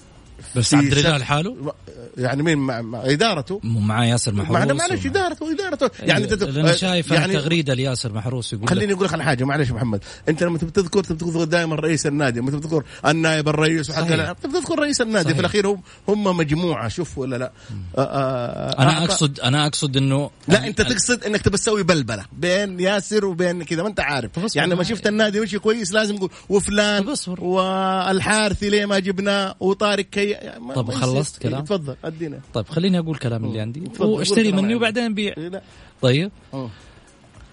بس 0.56 0.74
عبد 0.74 0.92
الله 0.92 1.16
لحاله؟ 1.16 1.74
يعني 2.16 2.42
مين 2.42 2.58
مع, 2.58 2.82
مع 2.82 3.04
إدارته؟ 3.04 3.60
مع 3.64 4.04
ياسر 4.04 4.34
محروس 4.34 4.50
معنا 4.50 4.72
معلش 4.72 5.06
إدارته 5.06 5.52
إدارته. 5.52 5.90
يعني 6.00 6.24
انت 6.24 6.42
أنا 6.42 6.72
شايف 6.72 7.10
يعني 7.10 7.32
تغريدة 7.32 7.74
لياسر 7.74 8.12
محروس 8.12 8.52
يقول 8.52 8.68
خليني 8.68 8.92
أقول 8.92 9.04
لك 9.04 9.12
على 9.12 9.24
حاجة 9.24 9.44
معلش 9.44 9.70
محمد. 9.70 10.00
أنت 10.28 10.42
لما 10.42 10.58
تبي 10.58 10.70
تذكر 10.70 11.04
تبي 11.04 11.18
تذكر 11.18 11.44
دائما 11.44 11.74
رئيس 11.76 12.06
النادي 12.06 12.40
لما 12.40 12.50
تذكر 12.50 12.84
النائب 13.06 13.48
الرئيس 13.48 13.90
وحتى 13.90 14.34
تبي 14.42 14.52
تذكر 14.52 14.78
رئيس 14.78 15.00
النادي. 15.00 15.24
صحيح. 15.24 15.34
في 15.34 15.40
الأخير 15.40 15.66
هم 15.68 15.82
هم 16.08 16.36
مجموعة 16.36 16.88
شوف 16.88 17.18
ولا 17.18 17.36
لا. 17.36 17.52
آآ 17.98 18.02
آآ 18.02 18.82
أنا 18.82 19.04
اقصد 19.04 19.40
أنا 19.40 19.66
أقصد 19.66 19.96
إنه 19.96 20.30
لا 20.48 20.66
أنت 20.66 20.82
تقصد 20.82 21.24
إنك 21.24 21.42
تبي 21.42 21.56
تسوي 21.56 21.82
بلبلة 21.82 22.24
بين 22.32 22.80
ياسر 22.80 23.24
وبين 23.24 23.62
كذا 23.62 23.82
ما 23.82 23.88
أنت 23.88 24.00
عارف. 24.00 24.30
يعني 24.54 24.74
لما 24.74 24.82
شفت 24.82 25.06
النادي 25.06 25.40
مشي 25.40 25.58
كويس 25.58 25.92
لازم 25.92 26.16
تقول 26.16 26.30
وفلان 26.48 27.14
والحارثي 27.38 28.68
ليه 28.70 28.86
ما 28.86 28.98
جبناه 28.98 29.54
وطارق 29.60 30.04
كي 30.04 30.36
طب 30.74 30.90
خلصت 30.90 31.42
كلام؟ 31.42 31.64
تفضل. 31.64 31.96
ادينا 32.06 32.40
طيب 32.54 32.68
خليني 32.68 32.98
أقول 32.98 33.16
كلام 33.16 33.44
اللي 33.44 33.60
عندي. 33.60 33.82
واشتري 34.00 34.52
مني 34.52 34.74
وبعدين 34.74 35.14
بيع. 35.14 35.34
إيه، 35.36 35.62
طيب. 36.02 36.30
أوه. 36.54 36.70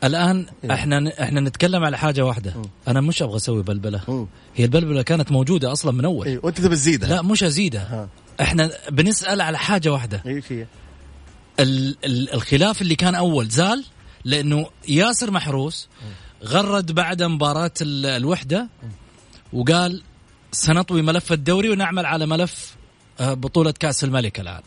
الآن 0.04 0.46
إيه. 0.64 0.74
إحنا 0.74 1.24
إحنا 1.24 1.42
نتكلم 1.42 1.84
على 1.84 1.98
حاجة 1.98 2.26
واحدة. 2.26 2.54
أنا 2.88 3.02
مش 3.02 3.22
أبغى 3.22 3.36
أسوي 3.36 3.64
بلبلة. 3.64 4.28
هي 4.56 4.66
البلبلة 4.66 5.02
كانت 5.02 5.32
موجودة 5.32 5.72
أصلا 5.72 5.92
من 5.92 6.06
أول. 6.06 6.28
إيه. 6.28 6.40
وأنت 6.44 6.62
تبي 6.62 6.76
تزيدها. 6.76 7.10
لا 7.10 7.22
مش 7.22 7.44
أزيدها. 7.44 8.10
إحنا 8.42 8.72
بنسأل 8.90 9.42
على 9.42 9.58
حاجة 9.58 9.90
واحدة. 9.90 10.24
إيش 10.26 10.52
هي؟ 10.52 10.66
ال 11.60 11.96
ال 12.06 12.34
الخلاف 12.34 12.82
اللي 12.82 12.96
كان 12.96 13.16
أول 13.16 13.48
زال 13.48 13.84
لأنه 14.26 14.66
ياسر 14.88 15.32
محروس 15.32 15.88
غرد 16.44 16.92
بعد 16.92 17.24
مباراة 17.24 17.72
الوحدة 17.82 18.70
وقال 19.54 20.04
سنطوي 20.52 21.02
ملف 21.02 21.32
الدوري 21.32 21.70
ونعمل 21.70 22.06
على 22.06 22.26
ملف 22.26 22.76
بطولة 23.22 23.72
كأس 23.72 24.04
الملك 24.04 24.40
الآن. 24.40 24.62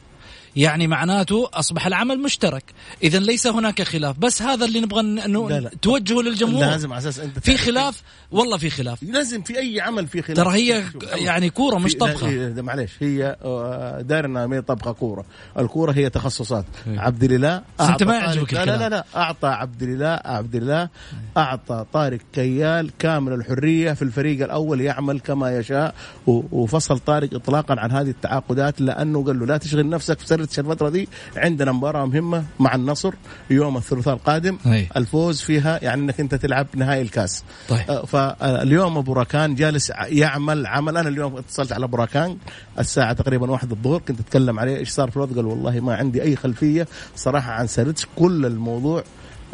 يعني 0.56 0.86
معناته 0.86 1.48
أصبح 1.54 1.86
العمل 1.86 2.22
مشترك. 2.22 2.64
اذا 3.02 3.18
ليس 3.18 3.46
هناك 3.46 3.82
خلاف. 3.82 4.18
بس 4.18 4.42
هذا 4.42 4.64
اللي 4.64 4.80
نبغى 4.80 5.00
انه 5.00 5.70
توجهه 5.82 6.22
للجمهور. 6.22 6.64
لازم 6.64 6.92
على 6.92 6.98
أساس 6.98 7.18
أنت 7.18 7.38
في 7.38 7.56
خلاف؟ 7.56 8.02
والله 8.30 8.56
في 8.56 8.70
خلاف. 8.70 9.02
لازم 9.02 9.42
في 9.42 9.58
أي 9.58 9.80
عمل 9.80 10.06
في 10.06 10.22
خلاف. 10.22 10.36
ترى 10.36 10.54
هي 10.54 10.84
يعني 11.14 11.50
كورة 11.50 11.78
مش 11.78 11.94
طبخة. 11.94 12.62
معلش 12.62 12.92
هي 13.00 13.36
آه، 13.44 14.00
دارنا 14.00 14.46
ما 14.46 14.60
طبخة 14.60 14.92
كورة. 14.92 15.24
الكورة 15.58 15.92
هي 15.92 16.10
تخصصات. 16.10 16.64
إيه. 16.86 17.00
عبد 17.00 17.24
الاله 17.24 17.62
أنت 17.80 18.02
ما 18.02 18.14
يعجبك 18.14 18.54
لا, 18.54 18.64
لا 18.64 18.76
لا 18.76 18.88
لا. 18.88 19.04
أعطى 19.16 19.48
عبد 19.48 19.82
الاله 19.82 20.20
عبد 20.24 20.54
الاله 20.54 20.88
أعطى 21.36 21.84
طارق 21.92 22.18
كيال 22.32 22.90
كامل 22.98 23.32
الحرية 23.32 23.92
في 23.92 24.02
الفريق 24.02 24.44
الأول 24.44 24.80
يعمل 24.80 25.20
كما 25.20 25.58
يشاء 25.58 25.94
وفصل 26.26 26.98
طارق 26.98 27.34
اطلاقا 27.34 27.80
عن 27.80 27.90
هذه 27.90 28.10
التعاقدات 28.10 28.80
لأنه 28.80 29.24
قال 29.24 29.38
له 29.38 29.46
لا 29.46 29.56
تشغل 29.56 29.88
نفسك 29.88 30.18
في 30.18 30.26
قدرتش 30.44 30.58
الفترة 30.58 30.88
دي 30.88 31.08
عندنا 31.36 31.72
مباراة 31.72 32.06
مهمة 32.06 32.44
مع 32.60 32.74
النصر 32.74 33.14
يوم 33.50 33.76
الثلاثاء 33.76 34.14
القادم. 34.14 34.58
هي. 34.64 34.86
الفوز 34.96 35.40
فيها 35.40 35.78
يعني 35.82 36.02
إنك 36.02 36.20
أنت 36.20 36.34
تلعب 36.34 36.66
نهائي 36.74 37.02
الكاس. 37.02 37.44
طيب. 37.68 37.90
آه، 37.90 38.04
فاليوم 38.04 38.98
أبو 38.98 39.12
راكان 39.12 39.54
جالس 39.54 39.92
يعمل 40.08 40.66
عمل. 40.66 40.96
أنا 40.96 41.08
اليوم 41.08 41.36
اتصلت 41.36 41.72
على 41.72 41.84
أبو 41.84 41.96
راكان. 41.96 42.36
الساعة 42.78 43.12
تقريبا 43.12 43.50
واحد 43.50 43.70
الظهر. 43.70 44.00
كنت 44.08 44.20
أتكلم 44.20 44.58
عليه. 44.58 44.76
إيش 44.76 44.88
صار 44.90 45.10
في 45.10 45.16
الوضع 45.16 45.36
قال 45.36 45.46
والله 45.46 45.80
ما 45.80 45.94
عندي 45.94 46.22
أي 46.22 46.36
خلفية 46.36 46.86
صراحة 47.16 47.52
عن 47.52 47.66
سردش 47.66 48.06
كل 48.16 48.46
الموضوع 48.46 49.04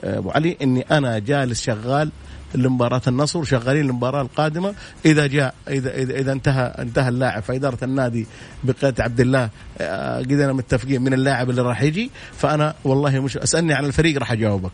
آه، 0.05 0.19
أبو 0.19 0.31
علي 0.31 0.57
إني 0.63 0.81
أنا 0.91 1.19
جالس 1.19 1.63
شغال 1.63 2.11
لمباراة 2.55 3.03
النصر 3.07 3.39
وشغالين 3.39 3.91
المباراة 3.91 4.23
القادمة. 4.23 4.75
إذا 5.07 5.27
جاء 5.27 5.55
إذا 5.69 5.95
إذا, 5.95 6.15
إذا 6.15 6.33
انتهى 6.33 6.75
انتهى 6.79 7.09
اللاعب 7.09 7.43
في 7.43 7.57
إدارة 7.57 7.79
النادي 7.83 8.27
بقيادة 8.65 9.05
عبد 9.05 9.21
الله 9.21 9.51
آه، 9.79 10.19
قدرنا 10.19 10.53
متفقين 10.53 11.03
من 11.03 11.15
اللاعب 11.15 11.51
اللي 11.51 11.63
راح 11.63 11.83
يجي. 11.83 12.11
فأنا 12.39 12.75
والله 12.85 13.21
مش 13.21 13.37
أسألني 13.37 13.75
عن 13.75 13.85
الفريق 13.85 14.19
راح 14.19 14.33
أجاوبك. 14.33 14.73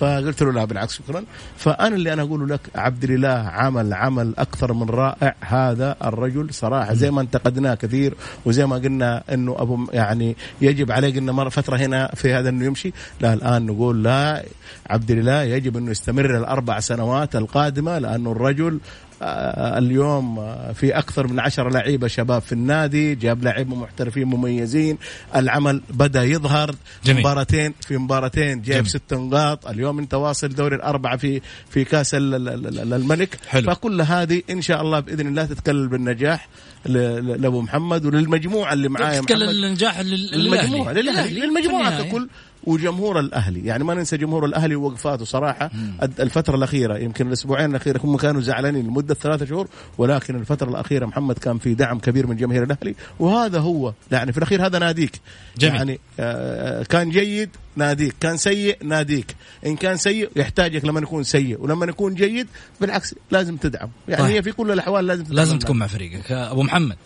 فقلت 0.00 0.42
له 0.42 0.52
لا 0.52 0.64
بالعكس 0.64 0.98
شكرا. 0.98 1.24
فأنا 1.56 1.96
اللي 1.96 2.12
أنا 2.12 2.22
أقوله 2.22 2.46
لك 2.46 2.60
عبد 2.74 3.04
الإله 3.04 3.48
عمل 3.48 3.94
عمل 3.94 4.34
أكثر 4.38 4.72
من 4.72 4.90
رائع. 4.90 5.34
هذا 5.40 5.96
الرجل 6.04 6.54
صراحة 6.54 6.94
زي 6.94 7.10
ما 7.10 7.20
انتقدناه 7.20 7.74
كثير 7.74 8.14
وزي 8.44 8.66
ما 8.66 8.76
قلنا 8.76 9.22
إنه 9.32 9.56
أبو 9.58 9.86
يعني 9.92 10.36
يجب 10.60 10.92
عليه 10.92 11.14
قلنا 11.14 11.32
مرة 11.32 11.48
فترة 11.48 11.76
هنا 11.76 12.10
في 12.14 12.34
هذا 12.34 12.48
إنه 12.48 12.64
يمشي. 12.64 12.92
لا 13.20 13.32
الآن 13.34 13.66
نقول 13.66 14.04
لا 14.04 14.44
عبد 14.90 15.10
الإله 15.10 15.42
يجب 15.42 15.76
إنه 15.76 15.90
يستمر 15.90 16.36
الأربع 16.36 16.80
سنوات 16.80 17.36
القادمة 17.36 17.98
لأنه 17.98 18.32
الرجل 18.32 18.80
اليوم 19.22 20.38
آه، 20.38 20.72
في 20.72 20.98
أكثر 20.98 21.26
من 21.26 21.40
عشرة 21.40 21.70
لعيبة 21.70 22.08
شباب 22.08 22.42
في 22.42 22.52
النادي 22.52 23.14
جاب 23.14 23.44
لعيبه 23.44 23.76
محترفين 23.76 24.24
مميزين 24.24 24.98
العمل 25.36 25.82
بدأ 25.90 26.24
يظهر 26.24 26.74
جميل. 27.04 27.20
مباراتين 27.20 27.74
في 27.86 27.96
مباراتين 27.98 28.62
جايب. 28.62 28.86
ست 28.86 29.14
نقاط 29.14 29.66
اليوم 29.66 29.98
انت 29.98 30.14
واصل 30.14 30.48
دوري 30.48 30.76
الأربعة 30.76 31.16
في 31.16 31.40
في 31.70 31.84
كأس 31.84 32.14
ال- 32.14 32.34
ال- 32.34 32.48
ال- 32.78 32.92
الملك 32.94 33.38
حلو. 33.48 33.70
فكل 33.70 34.00
هذه 34.02 34.42
إن 34.50 34.62
شاء 34.62 34.82
الله 34.82 35.00
بإذن 35.00 35.26
الله 35.26 35.44
تتكلل 35.44 35.88
بالنجاح 35.88 36.48
لأبو 36.86 37.60
محمد 37.60 38.04
وللمجموعة 38.06 38.72
اللي 38.72 38.88
معايا 38.88 39.20
محمد 39.20 39.42
النجاح 39.42 40.00
لل- 40.00 40.34
المجموعه 40.34 40.92
للأهلي. 40.92 41.02
للأهلي 41.02 41.40
للمجموعة. 41.40 42.02
ككل 42.02 42.28
وجمهور 42.64 43.20
الأهلي. 43.20 43.66
يعني 43.66 43.84
ما 43.84 43.94
ننسى 43.94 44.16
جمهور 44.16 44.44
الأهلي 44.44 44.74
ووقفاته 44.74 45.24
صراحة. 45.24 45.70
الفترة 46.02 46.56
الأخيرة 46.56 46.98
يمكن 46.98 47.26
الأسبوعين 47.26 47.70
الاخيره 47.70 48.00
هم 48.04 48.16
كانوا 48.16 48.40
زعلانين 48.40 48.86
لمدة 48.86 49.14
ثلاثة 49.14 49.46
شهور 49.46 49.68
ولكن 49.98 50.36
الفترة 50.36 50.70
الأخيرة 50.70 51.06
محمد 51.06 51.38
كان 51.38 51.58
في 51.58 51.74
دعم 51.74 51.98
كبير 51.98 52.26
من 52.26 52.36
جماهير 52.36 52.62
الأهلي. 52.62 52.94
وهذا 53.18 53.58
هو 53.58 53.92
يعني 54.12 54.32
في 54.32 54.38
الأخير 54.38 54.66
هذا 54.66 54.78
ناديك. 54.78 55.20
جميل. 55.58 55.76
يعني 55.76 56.00
آه، 56.20 56.82
كان 56.82 57.10
جيد 57.10 57.50
ناديك 57.76 58.14
كان 58.20 58.36
سيء 58.36 58.78
ناديك. 58.84 59.36
إن 59.66 59.76
كان 59.76 59.96
سيء 59.96 60.30
يحتاجك 60.36 60.84
لما 60.84 61.00
يكون 61.00 61.22
سيء 61.22 61.60
ولما 61.60 61.86
يكون 61.86 62.14
جيد 62.14 62.48
بالعكس 62.80 63.14
لازم 63.30 63.56
تدعم. 63.56 63.90
يعني 64.08 64.22
طيب. 64.22 64.32
هي 64.32 64.42
في 64.42 64.52
كل 64.52 64.70
الأحوال 64.70 65.06
لازم 65.06 65.24
تدعم. 65.24 65.36
لازم. 65.36 65.58
تكون 65.58 65.78
مع 65.78 65.86
فريقك. 65.86 66.32
أبو 66.32 66.62
محمد. 66.62 66.96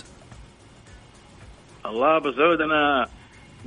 الله 1.87 2.16
ابو 2.16 2.32
سعود 2.32 2.61
أنا 2.61 3.06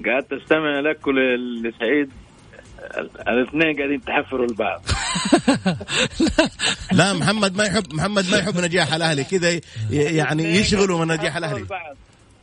قعدت 0.06 0.34
أستمع 0.34 0.80
لك 0.80 1.08
ولسعيد 1.08 2.10
الاثنين 3.28 3.78
قاعدين 3.78 4.02
تحفروا 4.02 4.46
البعض. 4.46 4.82
لا 6.92 7.14
محمد 7.14 7.58
ما 7.58 7.64
يحب 7.64 7.94
محمد 7.94 8.30
ما 8.32 8.38
يحب 8.38 8.58
نجاح 8.58 8.94
الأهلي. 8.94 9.24
كذا 9.24 9.60
يعني 9.92 10.44
يشغلوا 10.44 11.06
من 11.06 11.14
نجاح 11.14 11.36
الأهلي. 11.36 11.66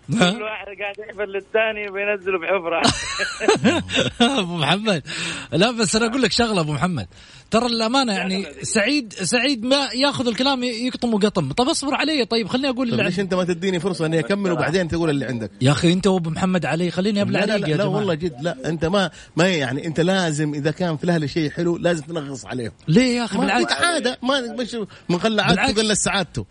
كل 0.09 0.43
واحد 0.43 0.67
قاعد 0.81 0.99
يحفر 0.99 1.25
للثاني 1.25 1.89
وينزله 1.91 2.39
بحفرة. 2.39 2.83
أبو 4.41 4.57
محمد. 4.57 5.03
لا 5.53 5.71
بس 5.71 5.97
أنا 5.97 6.07
أقول 6.07 6.23
لك 6.23 6.33
شغلة 6.33 6.61
أبو 6.61 6.73
محمد. 6.73 7.07
ترى 7.55 7.67
الأمانة 7.67 8.13
يعني 8.13 8.47
سعيد 8.63 9.13
سعيد 9.13 9.65
ما 9.65 9.89
ياخذ 9.95 10.27
الكلام 10.27 10.63
يقطم 10.65 11.15
وقطم 11.15 11.53
طب 11.53 11.69
اصبر 11.69 11.95
علي 11.95 12.25
طيب 12.25 12.49
خليني 12.49 12.69
أقول 12.69 12.87
طيب 12.87 12.93
اللي 12.93 13.05
ليش 13.05 13.19
عندي. 13.19 13.23
أنت 13.23 13.35
ما 13.35 13.45
تديني 13.45 13.81
فرصة 13.81 14.07
إني 14.07 14.19
أكمل 14.19 14.53
وبعدين 14.53 14.89
تقول 14.89 15.11
اللي 15.11 15.25
عندك؟ 15.25 15.51
يا 15.61 15.71
أخي 15.71 15.93
أنت 15.93 16.07
وابو 16.07 16.31
محمد 16.31 16.67
علي 16.67 16.91
خليني 16.91 17.23
أبلع 17.23 17.41
لا 17.41 17.47
لا, 17.47 17.53
عليك 17.53 17.65
لا, 17.65 17.71
يا 17.71 17.77
لا 17.77 17.85
جماعة. 17.85 17.97
والله 17.97 18.15
جد 18.15 18.43
لا 18.43 18.69
أنت 18.69 18.85
ما 18.85 19.11
ما 19.37 19.49
يعني 19.49 19.87
أنت 19.87 20.01
لازم 20.01 20.55
إذا 20.55 20.71
كان 20.71 20.97
في 20.97 21.05
الأهلي 21.05 21.29
شيء 21.29 21.51
حلو 21.51 21.77
لازم 21.77 22.05
تنغص 22.05 22.47
عليه. 22.47 22.73
ليه 22.89 23.17
يا 23.17 23.25
أخي؟ 23.25 23.39
ما 23.39 23.45
بالعكس. 23.45 23.73
عادة 23.73 24.19
ما 24.23 24.41
مش 24.41 24.77
من 25.09 25.19
قل 25.19 25.41
عادته. 25.41 25.83
قل 25.83 25.97
سعادته. 25.97 26.47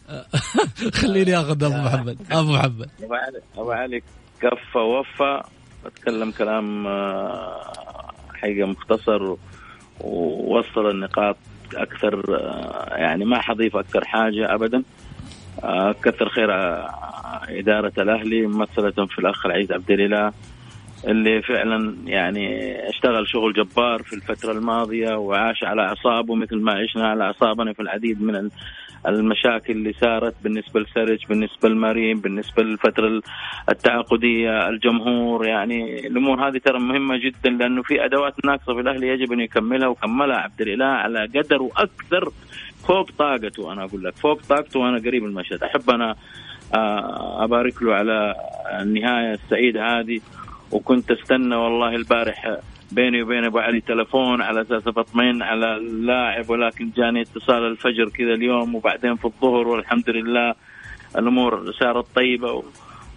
خليني 1.02 1.38
أخذ 1.38 1.64
أبو 1.64 1.76
محمد 1.76 2.18
أبو 2.32 2.52
محمد. 2.52 2.90
أبو 3.04 3.14
علي 3.14 3.40
أبو 3.58 3.72
علي 3.72 4.02
كفى 4.42 4.78
ووفى 4.78 5.42
أتكلم 5.86 6.32
كلام 6.32 6.88
آه، 6.88 8.12
حقيقة 8.34 8.68
مختصر. 8.68 9.36
ووصل 10.04 10.90
النقاط 10.90 11.38
أكثر 11.76 12.38
آه، 12.40 12.96
يعني 12.96 13.26
ما 13.26 13.42
حضيف 13.42 13.76
أكثر 13.76 14.06
حاجة 14.06 14.54
ابدا. 14.54 14.84
آه، 15.64 15.96
كثر 16.04 16.30
خير 16.30 16.54
آه، 16.54 16.90
إدارة 17.50 17.94
الأهلي 17.98 18.48
ممثلة 18.48 19.06
في 19.06 19.20
الأخ 19.20 19.46
العزيز 19.46 19.72
عبد 19.72 19.92
الإله. 19.92 20.34
اللي 21.08 21.42
فعلا 21.42 21.96
يعني 22.06 22.76
اشتغل 22.90 23.28
شغل 23.28 23.54
جبار 23.54 24.04
في 24.04 24.14
الفترة 24.14 24.52
الماضية 24.52 25.16
وعاش 25.18 25.64
على 25.64 25.82
أعصابه 25.82 26.36
مثل 26.36 26.56
ما 26.58 26.72
عشنا 26.74 27.08
على 27.08 27.24
أعصابنا 27.24 27.74
في 27.74 27.82
العديد 27.82 28.22
من 28.22 28.36
ال- 28.36 28.52
المشاكل 29.08 29.74
اللي 29.74 29.94
صارت 29.94 30.36
بالنسبة 30.44 30.80
لسرج 30.80 31.26
بالنسبة 31.30 31.70
لمارين 31.70 32.20
بالنسبة 32.20 32.64
للفترة 32.64 33.22
التعاقدية 33.70 34.70
الجمهور. 34.70 35.46
يعني 35.46 36.08
الأمور 36.08 36.48
هذه 36.48 36.58
ترى 36.58 36.80
مهمة 36.80 37.18
جدا 37.18 37.50
لأنه 37.50 37.82
في 37.82 38.06
أدوات 38.06 38.46
ناقصة 38.46 38.74
في 38.74 38.80
الأهلي 38.80 39.08
يجب 39.08 39.32
أن 39.32 39.40
يكملها 39.40 39.88
وكملها 39.88 40.38
عبد 40.38 40.62
الإله 40.62 40.86
على 40.86 41.26
قدر 41.36 41.62
وأكثر 41.62 42.30
فوق 42.88 43.12
طاقته. 43.20 43.74
أنا 43.74 43.84
أقول 43.84 44.04
لك 44.04 44.16
فوق 44.16 44.42
طاقته 44.50 44.80
وأنا 44.80 44.98
قريب 44.98 45.26
المشهد. 45.26 45.64
أحب 45.64 45.90
أنا 45.90 46.16
آه، 46.76 47.44
أبارك 47.44 47.84
له 47.84 47.94
على 47.96 48.36
النهاية 48.82 49.34
السعيدة 49.34 50.00
هذه. 50.00 50.20
وكنت 50.74 51.12
استنى 51.12 51.56
والله 51.56 51.96
البارح 51.96 52.58
بيني 52.92 53.22
وبين 53.22 53.44
أبو 53.44 53.60
علي 53.60 53.82
تلفون 53.82 54.42
على 54.42 54.62
أساس 54.62 54.84
بطمئن 54.84 55.42
على 55.42 55.78
اللاعب 55.78 56.50
ولكن 56.50 56.92
جاني 56.98 57.22
اتصال 57.22 57.64
الفجر 57.64 58.10
كذا 58.10 58.34
اليوم 58.34 58.76
وبعدين 58.76 59.16
في 59.16 59.26
الظهر 59.26 59.68
والحمد 59.68 60.10
لله 60.10 60.56
الأمور 61.18 61.72
صارت 61.72 62.06
طيبة 62.16 62.52
و... 62.52 62.64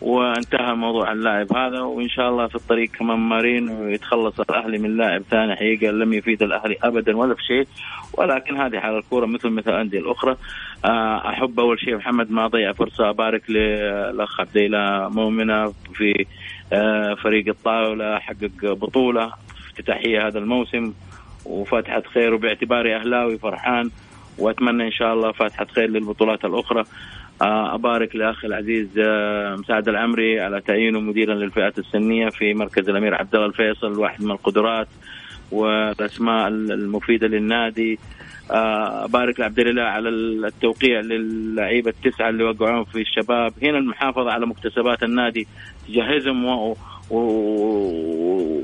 وانتهى 0.00 0.74
موضوع 0.74 1.12
اللاعب 1.12 1.56
هذا. 1.56 1.80
وإن 1.80 2.08
شاء 2.08 2.28
الله 2.28 2.46
في 2.46 2.54
الطريق 2.54 2.90
كمان 2.90 3.18
مارين 3.18 3.68
ويتخلص 3.68 4.40
الأهلي 4.40 4.78
من 4.78 4.96
لاعب 4.96 5.22
ثاني 5.22 5.56
حقيقه 5.56 5.90
لم 5.90 6.12
يفيد 6.12 6.42
الأهلي 6.42 6.76
ابدا 6.82 7.16
ولا 7.16 7.34
في 7.34 7.42
شيء. 7.42 7.66
ولكن 8.12 8.56
هذه 8.56 8.78
حال 8.78 8.96
الكورة 8.96 9.26
مثل 9.26 9.48
مثل 9.48 9.70
الأندية 9.70 9.98
الأخرى. 9.98 10.36
آه، 10.84 11.28
أحب 11.28 11.60
أول 11.60 11.80
شيء 11.80 11.96
محمد 11.96 12.30
ما 12.30 12.44
أضيع 12.44 12.72
فرصة 12.72 13.10
أبارك 13.10 13.50
للاخ 13.50 14.40
عبد 14.40 14.70
مؤمنة 15.14 15.72
في 15.94 16.26
فريق 17.22 17.48
الطاولة 17.48 18.18
حقق 18.18 18.72
بطولة 18.72 19.32
افتتاحيه 19.68 20.26
هذا 20.26 20.38
الموسم 20.38 20.92
وفاتحه 21.44 22.02
خير 22.14 22.34
وباعتباري 22.34 22.96
أهلاوي 22.96 23.38
فرحان 23.38 23.90
وأتمنى 24.38 24.86
إن 24.86 24.92
شاء 24.92 25.14
الله 25.14 25.32
فاتحه 25.32 25.64
خير 25.64 25.88
للبطولات 25.90 26.44
الأخرى. 26.44 26.84
آه، 27.42 27.74
أبارك 27.74 28.16
لاخي 28.16 28.46
العزيز 28.46 28.88
آه، 28.98 29.56
مساعد 29.56 29.88
العمري 29.88 30.40
على 30.40 30.60
تعيينه 30.60 31.00
مديرا 31.00 31.34
للفئات 31.34 31.78
السنية 31.78 32.28
في 32.28 32.54
مركز 32.54 32.88
الأمير 32.88 33.14
عبد 33.14 33.34
الله 33.34 33.46
الفيصل 33.46 33.98
واحد 33.98 34.24
من 34.24 34.30
القدرات 34.30 34.88
والأسماء 35.52 36.48
المفيدة 36.48 37.26
للنادي. 37.26 37.98
آه، 38.50 39.04
ابارك 39.04 39.40
لعبد 39.40 39.58
الله 39.58 39.82
على 39.82 40.08
التوقيع 40.08 41.00
للعيبة 41.00 41.90
التسعة 41.90 42.28
اللي 42.28 42.44
وقعون 42.44 42.84
في 42.84 43.00
الشباب 43.00 43.52
هنا 43.62 43.78
المحافظة 43.78 44.30
على 44.30 44.46
مكتسبات 44.46 45.02
النادي 45.02 45.46
تجهزهم 45.88 46.44
و... 46.44 46.76
و... 47.10 47.18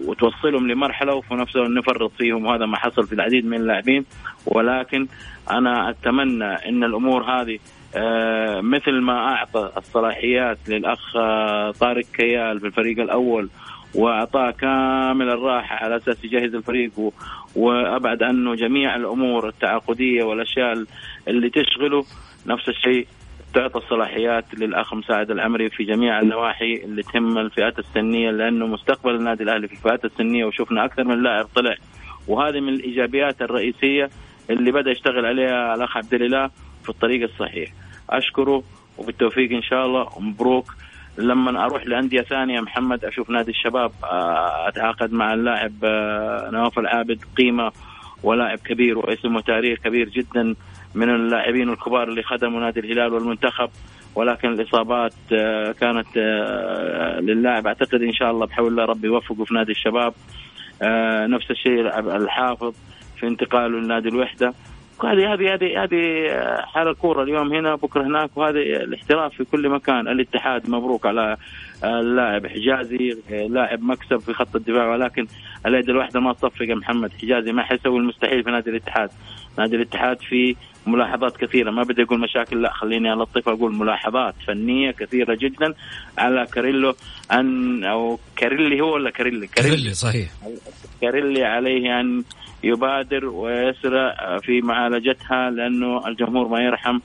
وتوصلهم 0.07 0.69
لمرحلة 0.69 1.15
وفي 1.15 1.35
نفس 1.35 1.57
الوقت 1.57 1.71
نفرط 1.71 2.13
فيهم 2.19 2.47
وهذا 2.47 2.67
ما 2.67 2.77
حصل 2.77 3.07
في 3.07 3.13
العديد 3.13 3.47
من 3.47 3.57
اللاعبين 3.57 4.05
ولكن 4.47 5.07
أنا 5.51 5.91
أتمنى 5.91 6.45
إن 6.45 6.85
الأمور 6.85 7.23
هذه 7.23 7.59
آه، 7.95 8.61
مثل 8.61 9.01
ما 9.01 9.13
أعطى 9.13 9.73
الصلاحيات 9.77 10.59
للأخ 10.69 11.17
آه، 11.17 11.71
طارق 11.71 12.05
كيال 12.05 12.61
في 12.61 12.67
الفريق 12.67 13.01
الأول 13.01 13.49
وأعطاه 13.95 14.51
كامل 14.51 15.29
الراحة 15.29 15.85
على 15.85 15.97
أساس 15.97 16.25
يجهز 16.25 16.55
الفريق. 16.55 17.13
وأبعد 17.57 18.23
عنه 18.23 18.55
جميع 18.55 18.97
الأمور 18.97 19.49
التعاقدية 19.49 20.25
والأشياء 20.25 20.85
اللي 21.29 21.51
تشغله 21.51 22.05
نفس 22.47 22.69
الشيء 22.69 23.07
تعطى 23.55 23.79
الصلاحيات 23.79 24.45
للأخ 24.55 24.95
مساعد 24.95 25.31
العمري 25.31 25.71
في 25.71 25.85
جميع 25.85 26.21
النواحي 26.21 26.75
اللي 26.75 27.03
تهم 27.03 27.39
الفئات 27.39 27.79
السنية 27.79 28.31
لأنه 28.31 28.67
مستقبل 28.67 29.15
النادي 29.15 29.43
الأهلي 29.43 29.69
في 29.69 29.75
الفئات 29.75 30.05
السنية 30.05 30.45
وشفنا 30.45 30.85
أكثر 30.85 31.05
من 31.05 31.23
لاعب 31.23 31.47
طلع. 31.55 31.75
وهذه 32.29 32.61
من 32.61 32.69
الإيجابيات 32.69 33.43
الرئيسية 33.43 34.11
اللي 34.51 34.73
بدأ 34.73 34.91
يشتغل 34.91 35.27
عليها 35.27 35.75
الأخ 35.75 35.97
عبد 35.97 36.15
الإله 36.15 36.51
في 36.83 36.89
الطريق 36.89 37.23
الصحيح. 37.23 37.71
أشكره 38.11 38.63
وبالتوفيق 38.99 39.53
إن 39.53 39.63
شاء 39.63 39.87
الله. 39.87 40.09
ومبروك 40.17 40.67
لما 41.19 41.65
أروح 41.65 41.87
لأندية 41.87 42.21
ثانية 42.21 42.61
محمد 42.61 43.05
أشوف 43.05 43.31
نادي 43.31 43.51
الشباب 43.51 43.93
آه، 44.05 44.69
أتعاقد 44.69 45.13
مع 45.13 45.35
اللاعب 45.35 45.73
آه، 45.85 46.51
نواف 46.53 46.79
العابد 46.79 47.25
قيمة 47.39 47.73
ولاعب 48.23 48.59
كبير 48.59 48.99
واسم 48.99 49.37
وتاريخ 49.37 49.79
كبير 49.79 50.09
جدا 50.09 50.55
من 50.95 51.11
اللاعبين 51.11 51.69
الكبار 51.71 52.09
اللي 52.09 52.23
خدموا 52.23 52.61
نادي 52.61 52.81
الهلال 52.81 53.13
والمنتخب. 53.13 53.71
ولكن 54.15 54.49
الإصابات 54.49 55.15
آه، 55.33 55.73
كانت 55.73 56.17
للاعب. 57.21 57.67
أعتقد 57.67 58.03
إن 58.03 58.13
شاء 58.13 58.31
الله 58.31 58.47
بحول 58.47 58.67
الله 58.67 58.85
ربي 58.85 59.07
يوفقه 59.07 59.45
في 59.45 59.55
نادي 59.55 59.73
الشباب. 59.73 60.15
نفس 61.29 61.51
الشيء 61.51 61.99
الحافظ 61.99 62.75
في 63.21 63.27
انتقاله 63.27 63.81
لنادي 63.81 64.09
الوحدة. 64.09 64.55
هذه 65.05 65.33
هذه 65.35 65.55
هذه 65.55 65.85
هذه 65.85 66.29
حال 66.67 66.89
الكورة 66.89 67.23
اليوم 67.23 67.53
هنا 67.53 67.75
بكرة 67.75 68.03
هناك 68.03 68.31
وهذا 68.37 68.59
الاحتراف 68.59 69.35
في 69.35 69.45
كل 69.45 69.69
مكان. 69.69 70.09
الاتحاد 70.09 70.71
مبروك 70.71 71.07
على 71.07 71.37
اللاعب 71.85 72.47
حجازي 72.47 73.17
لاعب 73.49 73.83
مكسب 73.83 74.19
في 74.19 74.33
خط 74.33 74.57
الدفاع 74.57 74.89
ولكن 74.93 75.27
اليد 75.67 75.91
الواحدة 75.91 76.21
ما 76.21 76.33
تصفق 76.33 76.63
يا 76.63 76.75
محمد. 76.75 77.13
حجازي 77.23 77.53
ما 77.53 77.63
حيسوي 77.63 77.99
المستحيل 77.99 78.45
في 78.45 78.51
نادي 78.51 78.71
الاتحاد. 78.71 79.11
نادي 79.59 79.77
الاتحاد 79.77 80.21
في 80.21 80.57
ملاحظات 80.87 81.37
كثيرة. 81.37 81.71
ما 81.71 81.83
بدي 81.83 82.03
أقول 82.03 82.21
مشاكل 82.21 82.63
لا 82.63 82.73
خليني 82.73 83.13
ألطف 83.13 83.49
أقول 83.49 83.75
ملاحظات 83.75 84.35
فنية 84.47 84.91
كثيرة 84.91 85.39
جدا 85.41 85.75
على 86.19 86.47
كاريلو 86.55 86.95
ان 87.33 87.85
أو 87.85 88.19
كاريلي 88.37 88.81
هو 88.81 88.95
ولا 88.95 89.11
كاريلي؟ 89.11 89.47
كاريلي. 89.47 89.95
صحيح. 89.95 90.31
كاريلي 91.01 91.45
عليه 91.45 92.01
أن 92.01 92.23
يبادر 92.65 93.27
ويسرع 93.27 94.39
في 94.39 94.61
معالجتها 94.61 95.51
لأنه 95.51 96.09
الجمهور 96.09 96.49
ما 96.49 96.61
يرحم 96.61 96.99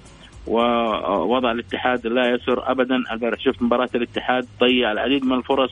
ووضع 0.47 1.51
الاتحاد 1.51 2.07
لا 2.07 2.29
يسر 2.29 2.71
ابدا. 2.71 2.95
البارح 3.11 3.39
شفت 3.39 3.61
مباراة 3.61 3.89
الاتحاد 3.95 4.47
ضيع 4.59 4.91
العديد 4.91 5.25
من 5.25 5.37
الفرص 5.37 5.71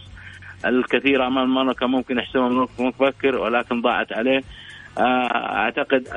الكثيره 0.65 1.27
أمام 1.27 1.43
المملكه 1.43 1.87
ممكن 1.87 2.17
يحسمها 2.17 2.67
مبكر 2.79 3.35
ولكن 3.35 3.81
ضاعت 3.81 4.13
عليه. 4.13 4.41
آه، 4.97 5.01
أعتقد 5.55 6.07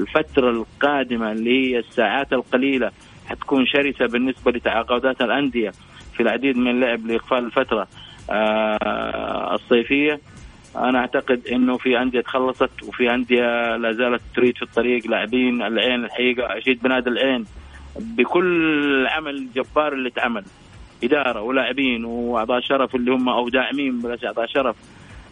الفترة 0.00 0.50
القادمة 0.50 1.32
اللي 1.32 1.50
هي 1.50 1.78
الساعات 1.78 2.32
القليلة 2.32 2.90
حتكون 3.26 3.66
شرسة 3.66 4.06
بالنسبة 4.06 4.52
لتعاقدات 4.52 5.20
الأندية 5.22 5.70
في 6.14 6.22
العديد 6.22 6.56
من 6.56 6.70
اللعب 6.70 7.06
لإقفال 7.06 7.38
الفترة 7.38 7.88
آه، 8.30 9.54
الصيفية. 9.54 10.20
أنا 10.76 10.98
أعتقد 10.98 11.46
إنه 11.52 11.76
في 11.76 11.98
أندية 11.98 12.20
تخلصت 12.20 12.82
وفي 12.88 13.14
أندية 13.14 13.76
لا 13.76 13.92
زالت 13.92 14.22
تريد 14.36 14.56
في 14.56 14.62
الطريق 14.62 15.06
لاعبين 15.06 15.62
العين 15.62 16.04
الحقيقة. 16.04 16.58
أشيد 16.58 16.82
بنادي 16.82 17.10
العين 17.10 17.44
بكل 18.00 19.06
عمل 19.06 19.48
جبار 19.54 19.92
اللي 19.92 20.08
اتعمل. 20.08 20.44
إدارة 21.04 21.40
ولاعبين 21.40 22.04
وأعضاء 22.04 22.60
شرف 22.60 22.94
اللي 22.94 23.10
هم 23.10 23.28
أو 23.28 23.48
داعمين 23.48 24.00
بلاش 24.00 24.24
أعضاء 24.24 24.46
شرف. 24.46 24.76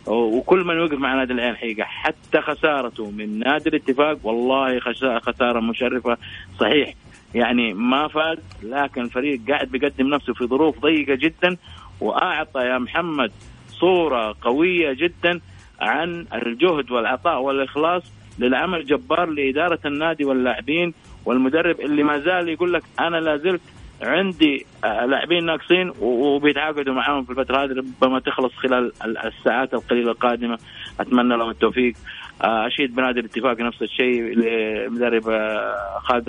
وكل 0.06 0.64
من 0.64 0.74
يوقف 0.74 0.98
مع 0.98 1.14
نادي 1.14 1.32
العين 1.32 1.56
حقيقة. 1.56 1.84
حتى 1.84 2.40
خسارته 2.40 3.10
من 3.10 3.38
نادي 3.38 3.68
الاتفاق 3.68 4.18
والله 4.22 4.80
خسارة 5.20 5.60
مشرفة. 5.60 6.16
صحيح. 6.60 6.94
يعني 7.34 7.74
ما 7.74 8.08
فاز 8.08 8.38
لكن 8.62 9.02
الفريق 9.02 9.40
قاعد 9.48 9.68
بيقدم 9.68 10.06
نفسه 10.06 10.34
في 10.34 10.46
ظروف 10.46 10.78
ضيقة 10.78 11.14
جدا 11.14 11.56
وأعطى 12.00 12.60
يا 12.60 12.78
محمد 12.78 13.32
صورة 13.70 14.34
قوية 14.42 14.92
جدا 14.92 15.40
عن 15.80 16.26
الجهد 16.34 16.90
والعطاء 16.90 17.40
والإخلاص 17.42 18.02
للعمل 18.38 18.84
جبار 18.86 19.26
لإدارة 19.26 19.78
النادي 19.86 20.24
واللاعبين 20.24 20.94
والمدرب 21.24 21.80
اللي 21.80 22.02
ما 22.02 22.18
زال 22.18 22.48
يقول 22.48 22.72
لك 22.72 22.82
أنا 23.00 23.16
لا 23.16 23.36
زلت 23.36 23.60
عندي 24.04 24.66
آه، 24.84 25.06
لاعبين 25.06 25.46
ناقصين 25.46 25.92
وبيتعاقدوا 26.00 26.94
معاهم 26.94 27.24
في 27.24 27.30
الفترة 27.30 27.64
هذه 27.64 27.72
ربما 27.72 28.20
تخلص 28.20 28.52
خلال 28.54 28.92
الساعات 29.24 29.74
القليلة 29.74 30.10
القادمة. 30.10 30.58
أتمنى 31.00 31.36
لهم 31.36 31.50
التوفيق. 31.50 31.94
آه، 32.42 32.66
أشيد 32.66 32.94
بنادي 32.94 33.20
الاتفاق 33.20 33.60
نفس 33.60 33.82
الشيء 33.82 34.22
لمدرب 34.22 35.28
آه، 35.28 35.98
خالد 35.98 36.28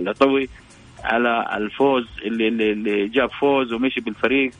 العطوي 0.00 0.48
على 1.04 1.56
الفوز 1.56 2.06
اللي, 2.24 2.48
اللي 2.48 3.08
جاب 3.08 3.30
فوز 3.30 3.72
ومشي 3.72 4.00
بالفريق. 4.00 4.50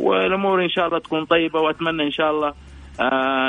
والأمور 0.00 0.64
إن 0.64 0.70
شاء 0.70 0.86
الله 0.86 0.98
تكون 0.98 1.24
طيبة 1.24 1.60
وأتمنى 1.60 2.02
إن 2.02 2.10
شاء 2.10 2.30
الله 2.30 2.54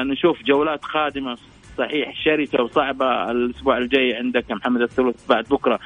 نشوف 0.03 0.43
جولات 0.43 0.85
قادمه 0.85 1.37
صحيح 1.77 2.23
شرسة 2.23 2.63
وصعبة 2.63 3.31
الأسبوع 3.31 3.77
الجاي 3.77 4.15
عندك 4.15 4.51
محمد 4.51 4.81
الثلث 4.81 5.27
بعد 5.29 5.43
بكرة 5.43 5.79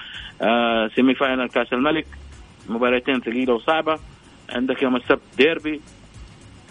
semi 0.96 1.15
final 1.15 1.50
كأس 1.50 1.74
الملك. 1.74 2.06
مباراتين 2.70 3.20
ثقيلة 3.20 3.54
وصعبة. 3.54 4.00
عندك 4.50 4.84
يوم 4.84 4.96
السبت 4.96 5.22
ديربي. 5.38 5.82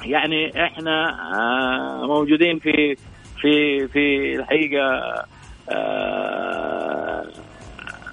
يعني 0.04 0.64
إحنا 0.64 1.08
آه، 1.34 2.06
موجودين 2.06 2.58
في 2.58 2.96
في 3.40 3.88
في 3.88 4.34
الحقيقة 4.34 5.14
آه، 5.70 7.26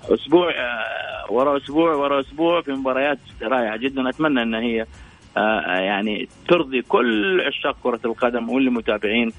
أسبوع 0.10 0.52
آه، 0.52 1.32
ورا 1.32 1.58
أسبوع 1.58 1.93
ورا 1.93 2.19
أسبوع 2.19 2.62
في 2.62 2.71
مباريات 2.71 3.19
رائعة 3.41 3.78
جدا. 3.78 4.10
أتمنى 4.10 4.41
إن 4.41 4.56
هي 4.56 4.86
يعني 5.65 6.28
ترضي 6.48 6.82
كل 6.82 7.41
عشاق 7.41 7.78
كرة 7.84 8.00
القدم 8.06 8.50
واللي 8.50 8.69
متابعين 8.69 9.32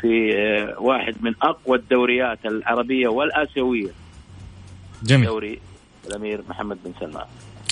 في 0.00 0.34
واحد 0.78 1.14
من 1.20 1.34
أقوى 1.42 1.78
الدوريات 1.78 2.46
العربية 2.46 3.08
والآسيوية. 3.08 3.90
جميل. 5.02 5.26
دوري 5.26 5.58
الأمير 6.06 6.40
محمد 6.48 6.78
بن 6.84 6.92
سلمان. 7.00 7.26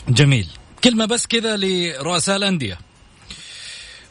جميل. 0.08 0.48
كلمة 0.84 1.04
بس 1.04 1.26
كذا 1.26 1.56
لرؤساء 1.56 2.36
الأندية 2.36 2.78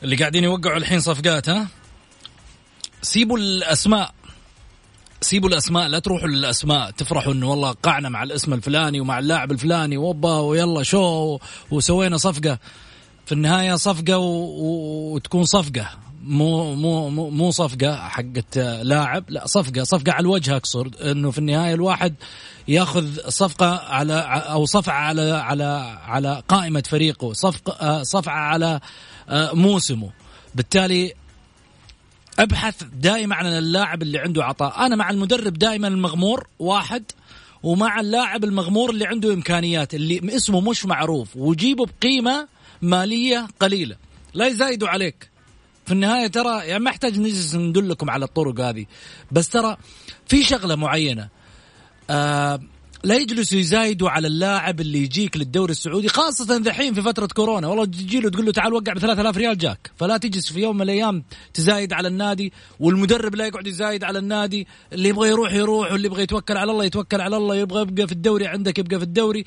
اللي 0.03 0.15
قاعدين 0.15 0.43
يوقعوا 0.43 0.77
الحين 0.77 0.99
صفقات 0.99 1.49
ها؟ 1.49 1.67
سيبوا 3.01 3.37
الأسماء. 3.37 4.13
سيبوا 5.21 5.49
الأسماء 5.49 5.87
لا 5.87 5.99
تروحوا 5.99 6.27
للأسماء 6.27 6.91
تفرحوا 6.91 7.33
إنه 7.33 7.49
والله 7.49 7.71
قعنا 7.71 8.09
مع 8.09 8.23
الاسم 8.23 8.53
الفلاني 8.53 8.99
ومع 8.99 9.19
اللاعب 9.19 9.51
الفلاني 9.51 9.97
وبا 9.97 10.39
ويلا 10.39 10.83
شو 10.83 11.39
وسوينا 11.71 12.17
صفقة. 12.17 12.59
في 13.25 13.31
النهاية 13.31 13.75
صفقة 13.75 14.17
و... 14.17 15.13
وتكون 15.13 15.43
صفقة. 15.43 15.89
مو 16.23 16.75
مو 16.75 17.09
مو, 17.09 17.29
مو 17.29 17.51
صفقة 17.51 17.95
حقت 17.95 18.57
لاعب 18.57 19.23
لا 19.29 19.47
صفقة 19.47 19.83
صفقة 19.83 20.11
على 20.11 20.21
الوجه 20.21 20.55
أقصد 20.55 21.01
إنه 21.01 21.31
في 21.31 21.37
النهاية 21.37 21.73
الواحد 21.73 22.15
يأخذ 22.67 23.29
صفقة 23.29 23.79
على 23.79 24.13
أو 24.29 24.65
صفعة 24.65 24.93
على 24.93 25.31
على 25.31 25.97
على 26.03 26.43
قائمة 26.47 26.83
فريقه 26.89 27.33
صفقة 27.33 28.03
صفعة 28.03 28.39
على 28.39 28.79
آه، 29.29 29.53
موسمه. 29.53 30.11
بالتالي 30.55 31.13
أبحث 32.39 32.83
دائما 32.83 33.35
عن 33.35 33.45
اللاعب 33.45 34.01
اللي 34.01 34.19
عنده 34.19 34.43
عطاء. 34.45 34.85
أنا 34.85 34.95
مع 34.95 35.09
المدرب 35.09 35.53
دائما 35.53 35.87
المغمور 35.87 36.47
واحد 36.59 37.03
ومع 37.63 37.99
اللاعب 37.99 38.43
المغمور 38.43 38.89
اللي 38.89 39.05
عنده 39.05 39.33
إمكانيات 39.33 39.93
اللي 39.93 40.35
اسمه 40.35 40.61
مش 40.61 40.85
معروف 40.85 41.35
وجيبه 41.35 41.85
بقيمة 41.85 42.47
مالية 42.81 43.47
قليلة. 43.59 43.95
لا 44.33 44.47
يزايدوا 44.47 44.89
عليك. 44.89 45.30
في 45.85 45.91
النهاية 45.91 46.27
ترى 46.27 46.67
يعني 46.67 46.83
ما 46.83 46.89
أحتاج 46.89 47.19
نجلس 47.19 47.55
ندلكم 47.55 48.09
على 48.09 48.25
الطرق 48.25 48.59
هذه. 48.59 48.85
بس 49.31 49.49
ترى 49.49 49.77
في 50.27 50.43
شغلة 50.43 50.75
معينة. 50.75 51.29
آه 52.09 52.59
لا 53.03 53.15
يجلسوا 53.15 53.59
يزايدوا 53.59 54.09
على 54.09 54.27
اللاعب 54.27 54.81
اللي 54.81 55.03
يجيك 55.03 55.37
للدوري 55.37 55.71
السعودي 55.71 56.07
خاصة 56.07 56.57
ذحين 56.57 56.93
في 56.93 57.01
فترة 57.01 57.25
كورونا. 57.25 57.67
والله 57.67 57.85
تجي 57.85 58.19
له 58.19 58.29
تقول 58.29 58.45
له 58.45 58.51
تعال 58.51 58.73
وقع 58.73 58.93
ب 58.93 58.99
3000 58.99 59.37
ريال 59.37 59.57
جاك. 59.57 59.91
فلا 59.97 60.17
تجلس 60.17 60.51
في 60.51 60.59
يوم 60.59 60.75
من 60.75 60.81
الأيام 60.81 61.23
تزايد 61.53 61.93
على 61.93 62.07
النادي 62.07 62.53
والمدرب 62.79 63.35
لا 63.35 63.47
يقعد 63.47 63.67
يزايد 63.67 64.03
على 64.03 64.19
النادي. 64.19 64.67
اللي 64.93 65.09
يبغى 65.09 65.29
يروح 65.29 65.53
يروح 65.53 65.91
واللي 65.91 66.07
يبغى 66.07 66.23
يتوكل 66.23 66.57
على 66.57 66.71
الله 66.71 66.85
يتوكل 66.85 67.21
على 67.21 67.37
الله. 67.37 67.55
يبغى 67.55 67.81
يبقى 67.81 68.07
في 68.07 68.13
الدوري 68.13 68.47
عندك 68.47 68.79
يبقى 68.79 68.97
في 68.97 69.05
الدوري. 69.05 69.45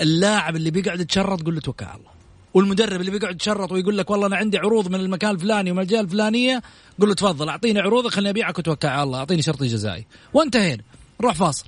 اللاعب 0.00 0.56
اللي 0.56 0.70
بيقعد 0.70 1.00
يتشرط 1.00 1.42
قول 1.42 1.54
له 1.54 1.60
توكل 1.60 1.84
على 1.84 1.98
الله. 1.98 2.11
والمدرب 2.54 3.00
اللي 3.00 3.10
بيقعد 3.10 3.34
يتشرط 3.34 3.72
ويقول 3.72 3.98
لك 3.98 4.10
والله 4.10 4.26
أنا 4.26 4.36
عندي 4.36 4.58
عروض 4.58 4.88
من 4.88 5.00
المكان 5.00 5.30
الفلاني 5.30 5.70
ومن 5.70 5.82
الجهه 5.82 6.00
الفلانية 6.00 6.62
قول 7.00 7.08
له 7.08 7.14
تفضل 7.14 7.48
أعطيني 7.48 7.80
عروضك 7.80 8.10
خليني 8.10 8.30
أبيعك 8.30 8.58
وتوكل 8.58 8.88
على 8.88 9.02
الله 9.02 9.18
أعطيني 9.18 9.42
شرطي 9.42 9.66
جزائي. 9.66 10.06
وانتهينا. 10.34 10.82
نروح 11.20 11.34
فاصل. 11.34 11.64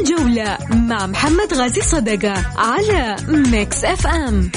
الجولة 0.00 0.58
مع 0.70 1.06
محمد 1.06 1.54
غازي 1.54 1.80
صدقة 1.80 2.44
على 2.56 3.16
Mix 3.28 3.84
FM. 3.84 4.50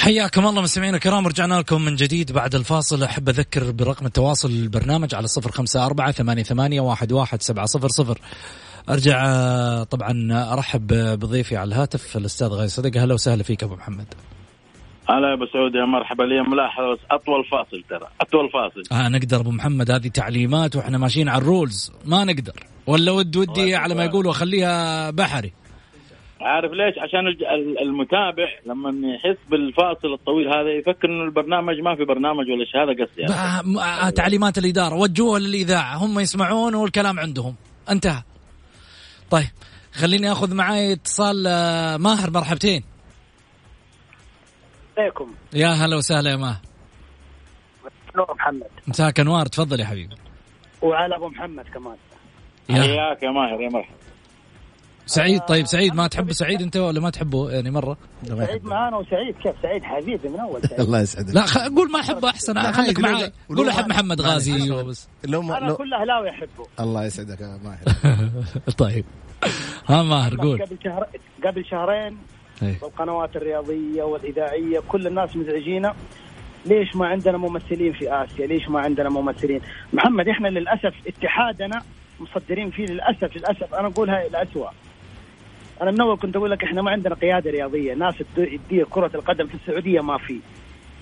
حياكم 0.00 0.46
الله 0.46 0.62
مستمعينا 0.62 0.96
الكرام 0.96 1.26
رجعنا 1.26 1.54
لكم 1.54 1.82
من 1.82 1.96
جديد 1.96 2.32
بعد 2.32 2.54
الفاصل. 2.54 3.02
أحب 3.02 3.28
أذكر 3.28 3.70
برقم 3.70 4.06
التواصل 4.06 4.50
البرنامج 4.50 5.14
على 5.14 5.26
صفر 5.26 5.50
خمسة 5.50 5.86
أربعة 5.86 6.12
ثمانية, 6.12 6.42
ثمانية 6.42 6.80
واحد, 6.80 7.12
واحد 7.12 7.42
سبعة 7.42 7.66
صفر 7.66 7.88
صفر. 7.88 8.18
أرجع 8.88 9.22
طبعا 9.82 10.28
أرحب 10.52 10.86
بضيفي 10.92 11.56
على 11.56 11.68
الهاتف 11.68 12.16
الأستاذ 12.16 12.48
غاي 12.48 12.68
صدقة 12.68 13.04
هلا 13.04 13.14
وسهلا 13.14 13.42
فيك 13.42 13.62
أبو 13.62 13.74
محمد. 13.74 14.14
هلا 15.08 15.28
يا 15.28 15.34
أبو 15.34 15.46
سعود 15.52 15.74
يا 15.74 15.84
مرحبا. 15.84 16.22
لي 16.22 16.42
ملاحظه 16.42 16.98
أطول 17.10 17.44
فاصل 17.50 17.82
ترى 17.90 18.08
أطول 18.20 18.50
فاصل. 18.50 18.94
آه 19.04 19.08
نقدر 19.08 19.40
أبو 19.40 19.50
محمد 19.50 19.90
هذه 19.90 20.08
تعليمات 20.08 20.76
وإحنا 20.76 20.98
ماشيين 20.98 21.28
على 21.28 21.42
الرولز 21.42 21.92
ما 22.04 22.24
نقدر. 22.24 22.66
ولا 22.86 23.12
ود 23.12 23.36
ودي 23.36 23.76
على 23.76 23.94
ما 23.94 24.04
يقولوا 24.04 24.30
اخليها 24.30 25.10
بحري. 25.10 25.52
عارف 26.40 26.72
ليش؟ 26.72 26.98
عشان 26.98 27.20
المتابع 27.82 28.48
لما 28.66 29.14
يحس 29.14 29.38
بالفاصل 29.50 30.12
الطويل 30.12 30.48
هذا 30.48 30.70
يفكر 30.70 31.08
إنه 31.08 31.24
البرنامج 31.24 31.80
ما 31.80 31.96
في 31.96 32.04
برنامج 32.04 32.50
ولا 32.50 32.64
شيء. 32.64 32.82
هذا 32.82 33.04
قصدي 33.04 33.22
يعني. 33.22 34.12
تعليمات 34.12 34.58
الإدارة 34.58 34.94
وجهوها 34.94 35.38
للإذاعة. 35.38 35.96
هم 35.96 36.20
يسمعون 36.20 36.74
والكلام 36.74 37.20
عندهم. 37.20 37.54
انتهى. 37.90 38.22
طيب 39.30 39.48
خليني 39.92 40.32
آخذ 40.32 40.54
معي 40.54 40.92
اتصال 40.92 41.46
آه، 41.46 41.96
ماهر 41.96 42.30
مرحبتين. 42.30 42.84
عليكم. 44.98 45.34
يا 45.52 45.68
هلا 45.68 45.96
وسهلا 45.96 46.30
يا 46.30 46.36
ماهر. 46.36 46.60
نور 48.16 48.34
محمد. 48.34 48.66
مساك 48.86 49.20
أنوار 49.20 49.46
تفضل 49.46 49.80
يا 49.80 49.84
حبيبي. 49.84 50.14
وعلى 50.82 51.16
أبو 51.16 51.28
محمد 51.28 51.64
كمان. 51.74 51.96
حياك 52.70 53.22
يا 53.22 53.30
ماهر 53.30 53.60
يا 53.60 53.68
مرحبا. 53.68 53.94
سعيد 55.10 55.40
طيب 55.40 55.66
سعيد 55.66 55.94
ما 55.94 56.06
تحب 56.06 56.32
سعيد 56.32 56.62
أنت 56.62 56.76
ولا 56.76 57.00
ما 57.00 57.10
تحبه؟ 57.10 57.50
يعني 57.50 57.70
مرة؟ 57.70 57.96
سعيد 58.28 58.64
معانا 58.64 58.96
وسعيد. 58.96 59.34
كيف؟ 59.42 59.54
سعيد 59.62 59.84
حبيبي 59.84 60.28
من 60.28 60.40
أول 60.40 60.62
سعيد. 60.62 60.80
الله 60.86 61.00
يسعدك. 61.00 61.34
لا 61.34 61.44
قول 61.76 61.90
ما 61.90 62.00
احبه 62.00 62.30
أحسن. 62.30 62.72
خليك 62.72 63.00
معي 63.00 63.32
قول 63.48 63.68
أحب 63.68 63.88
محمد 63.88 64.20
غازي 64.20 64.82
بس. 64.82 65.08
لو 65.24 65.42
أنا 65.42 65.72
كل 65.72 65.94
أهلاوي 65.94 66.30
أحبه. 66.30 66.66
الله 66.80 67.04
يسعدك. 67.04 67.40
يا 67.40 67.58
ماهر 67.64 67.78
طيب. 68.78 69.04
ها 69.86 70.02
ماهر 70.02 70.36
قول. 70.36 70.62
قبل 70.62 70.78
شهر 70.84 71.06
قبل 71.44 71.64
شهرين 71.64 72.18
إيه. 72.62 72.78
والقنوات 72.82 73.36
الرياضية 73.36 74.02
والإذاعية 74.02 74.80
كل 74.88 75.06
الناس 75.06 75.36
مزعجينا. 75.36 75.94
ليش 76.66 76.96
ما 76.96 77.06
عندنا 77.06 77.38
ممثلين 77.38 77.92
في 77.92 78.12
آسيا؟ 78.24 78.46
ليش 78.46 78.68
ما 78.68 78.80
عندنا 78.80 79.08
ممثلين؟ 79.08 79.60
محمد 79.92 80.28
إحنا 80.28 80.48
للأسف 80.48 80.94
اتحادنا 81.06 81.82
مصدرين 82.20 82.70
فيه 82.70 82.86
للأسف 82.86 83.36
للأسف. 83.36 83.74
أنا 83.74 83.86
اقولها 83.88 84.26
الاسوء. 84.26 84.68
أنا 85.82 85.90
من 85.90 86.00
أول 86.00 86.16
كنت 86.18 86.36
أقول 86.36 86.50
لك 86.50 86.64
إحنا 86.64 86.82
ما 86.82 86.90
عندنا 86.90 87.14
قيادة 87.14 87.50
رياضية، 87.50 87.94
ناس 87.94 88.14
تد- 88.18 88.60
تدير 88.68 88.86
كرة 88.90 89.10
القدم 89.14 89.46
في 89.46 89.54
السعودية 89.54 90.00
ما 90.00 90.18
في. 90.18 90.40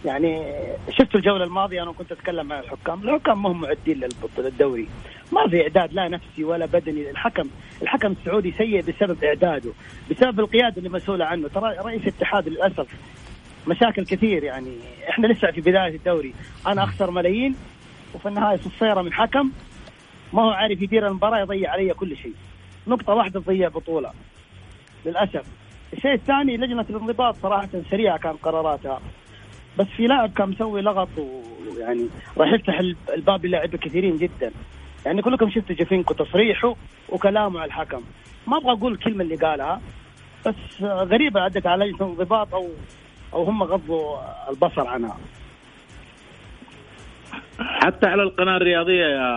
يعني 0.04 0.54
شفت 0.90 1.14
الجولة 1.14 1.44
الماضية 1.44 1.82
أنا 1.82 1.92
كنت 1.92 2.12
أتكلم 2.12 2.52
عن 2.52 2.58
الحكام، 2.58 3.02
الحكام 3.02 3.42
ما 3.42 3.50
هم 3.50 3.60
معدين 3.60 4.00
للدوري. 4.38 4.88
ما 5.32 5.48
في 5.48 5.62
إعداد 5.62 5.92
لا 5.92 6.08
نفسي 6.08 6.44
ولا 6.44 6.66
بدني، 6.66 7.10
الحكم 7.10 7.48
الحكم 7.82 8.12
السعودي 8.12 8.52
سيء 8.52 8.82
بسبب 8.82 9.24
إعداده، 9.24 9.70
بسبب 10.10 10.40
القيادة 10.40 10.76
اللي 10.76 10.88
مسؤولة 10.88 11.24
عنه، 11.24 11.48
ترى 11.48 11.76
رئيس 11.78 12.02
الاتحاد 12.02 12.48
للأسف 12.48 12.86
مشاكل 13.68 14.04
كثير. 14.04 14.44
يعني 14.44 14.72
إحنا 15.08 15.26
لسه 15.26 15.50
في 15.50 15.60
بداية 15.60 15.96
الدوري. 15.96 16.34
أنا 16.66 16.84
أخسر 16.84 17.10
ملايين 17.10 17.56
وفي 18.14 18.28
النهاية 18.28 18.56
صفيرة 18.56 19.02
من 19.02 19.12
حكم. 19.12 19.50
ما 20.32 20.42
هو 20.42 20.50
عارف 20.50 20.82
يدير 20.82 21.06
المباراة 21.08 21.40
يضيع 21.40 21.70
علي 21.70 21.94
كل 21.94 22.16
شيء. 22.16 22.34
نقطة 22.86 23.14
واحدة 23.14 23.40
تضيع 23.40 23.68
بطولة. 23.68 24.10
للأسف. 25.06 25.42
الشيء 25.92 26.12
الثاني 26.12 26.56
لجنة 26.56 26.86
الانضباط 26.90 27.36
صراحة 27.36 27.68
سريعة 27.90 28.18
كان 28.18 28.36
قراراتها. 28.36 29.00
بس 29.78 29.86
في 29.86 30.06
لاعب 30.06 30.32
كان 30.32 30.48
مسوي 30.48 30.82
لغط 30.82 31.08
ويعني 31.76 32.08
راح 32.38 32.52
يفتح 32.52 32.78
الب- 32.78 33.10
الباب 33.14 33.46
للاعبين 33.46 33.80
كثيرين 33.80 34.16
جدا. 34.16 34.50
يعني 35.06 35.22
كلكم 35.22 35.50
شفتوا 35.50 35.76
جافينكو 35.76 36.14
تصريحه 36.14 36.74
وكلامه 37.08 37.60
على 37.60 37.68
الحكم. 37.68 38.00
ما 38.46 38.56
أبغى 38.56 38.72
أقول 38.72 38.92
الكلمة 38.92 39.24
اللي 39.24 39.36
قالها 39.36 39.80
بس 40.46 40.82
غريبة 40.82 41.40
عدت 41.40 41.66
على 41.66 41.84
لجنة 41.84 42.06
الانضباط 42.06 42.54
أو 42.54 42.68
أو 43.32 43.42
هم 43.44 43.62
غضوا 43.62 44.16
البصر 44.50 44.86
عنها. 44.86 45.16
حتى 47.58 48.06
على 48.06 48.22
القناة 48.22 48.56
الرياضية 48.56 49.04
يا 49.04 49.28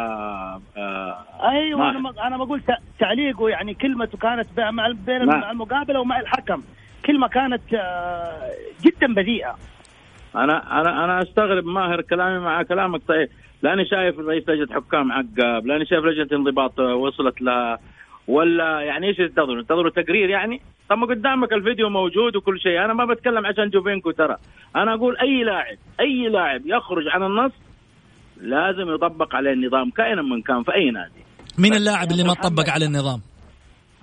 آه، 0.78 1.18
أيوه 1.44 1.90
أنا 1.90 2.14
أنا 2.28 2.38
بقول 2.38 2.62
تع- 2.62 2.78
تعليقه 3.00 3.50
يعني 3.50 3.74
كلمته 3.74 4.18
كانت 4.18 4.48
مع 4.60 4.88
بين 5.06 5.26
مع 5.26 5.52
المقابلة 5.52 6.00
ومع 6.00 6.20
الحكم. 6.20 6.62
كلمة 7.06 7.28
كانت 7.28 7.74
آه، 7.74 8.50
جدا 8.84 9.14
بذيئة. 9.14 9.56
أنا 10.36 10.82
أنا 10.82 11.04
أنا 11.04 11.22
أستغرب 11.22 11.66
ماهر 11.66 12.02
كلامي 12.02 12.40
مع 12.40 12.64
كلامك 12.64 13.02
طيب. 13.08 13.30
لأني 13.64 13.86
شايف 13.86 14.20
رئيس 14.20 14.50
لجنة 14.50 14.76
حكام 14.76 15.12
عقاب 15.12 15.66
لأني 15.68 15.86
شايف 15.86 16.06
لجنة 16.06 16.28
انضباط 16.40 16.80
وصلت 16.80 17.42
لها 17.42 17.80
ولا 18.28 18.80
يعني 18.82 19.08
إيش 19.08 19.20
ينتظروا؟ 19.20 19.58
ينتظروا 19.58 19.90
تقرير 19.90 20.30
يعني؟ 20.30 20.62
طب 20.90 20.98
ما 20.98 21.06
قدامك 21.06 21.54
الفيديو 21.54 21.90
موجود 21.90 22.36
وكل 22.36 22.60
شيء، 22.60 22.86
أنا 22.86 22.94
ما 22.94 23.06
بتكلم 23.06 23.46
عشان 23.46 23.70
جوفينكو 23.70 24.12
ترى، 24.12 24.38
أنا 24.76 24.94
أقول 24.94 25.18
أي 25.18 25.44
لاعب 25.44 25.78
أي 26.00 26.30
لاعب 26.30 26.62
يخرج 26.66 27.08
عن 27.08 27.24
النص 27.24 27.52
لازم 28.42 28.94
يطبق 28.96 29.36
عليه 29.36 29.54
النظام 29.54 29.90
كائنا 29.90 30.22
من 30.22 30.42
كان 30.42 30.64
في 30.64 30.76
أي 30.76 30.92
نادي. 30.92 31.22
مين 31.58 31.74
اللاعب 31.74 32.12
اللي 32.12 32.24
ما. 32.24 32.34
طبق 32.34 32.70
على 32.70 32.86
النظام؟ 32.86 33.22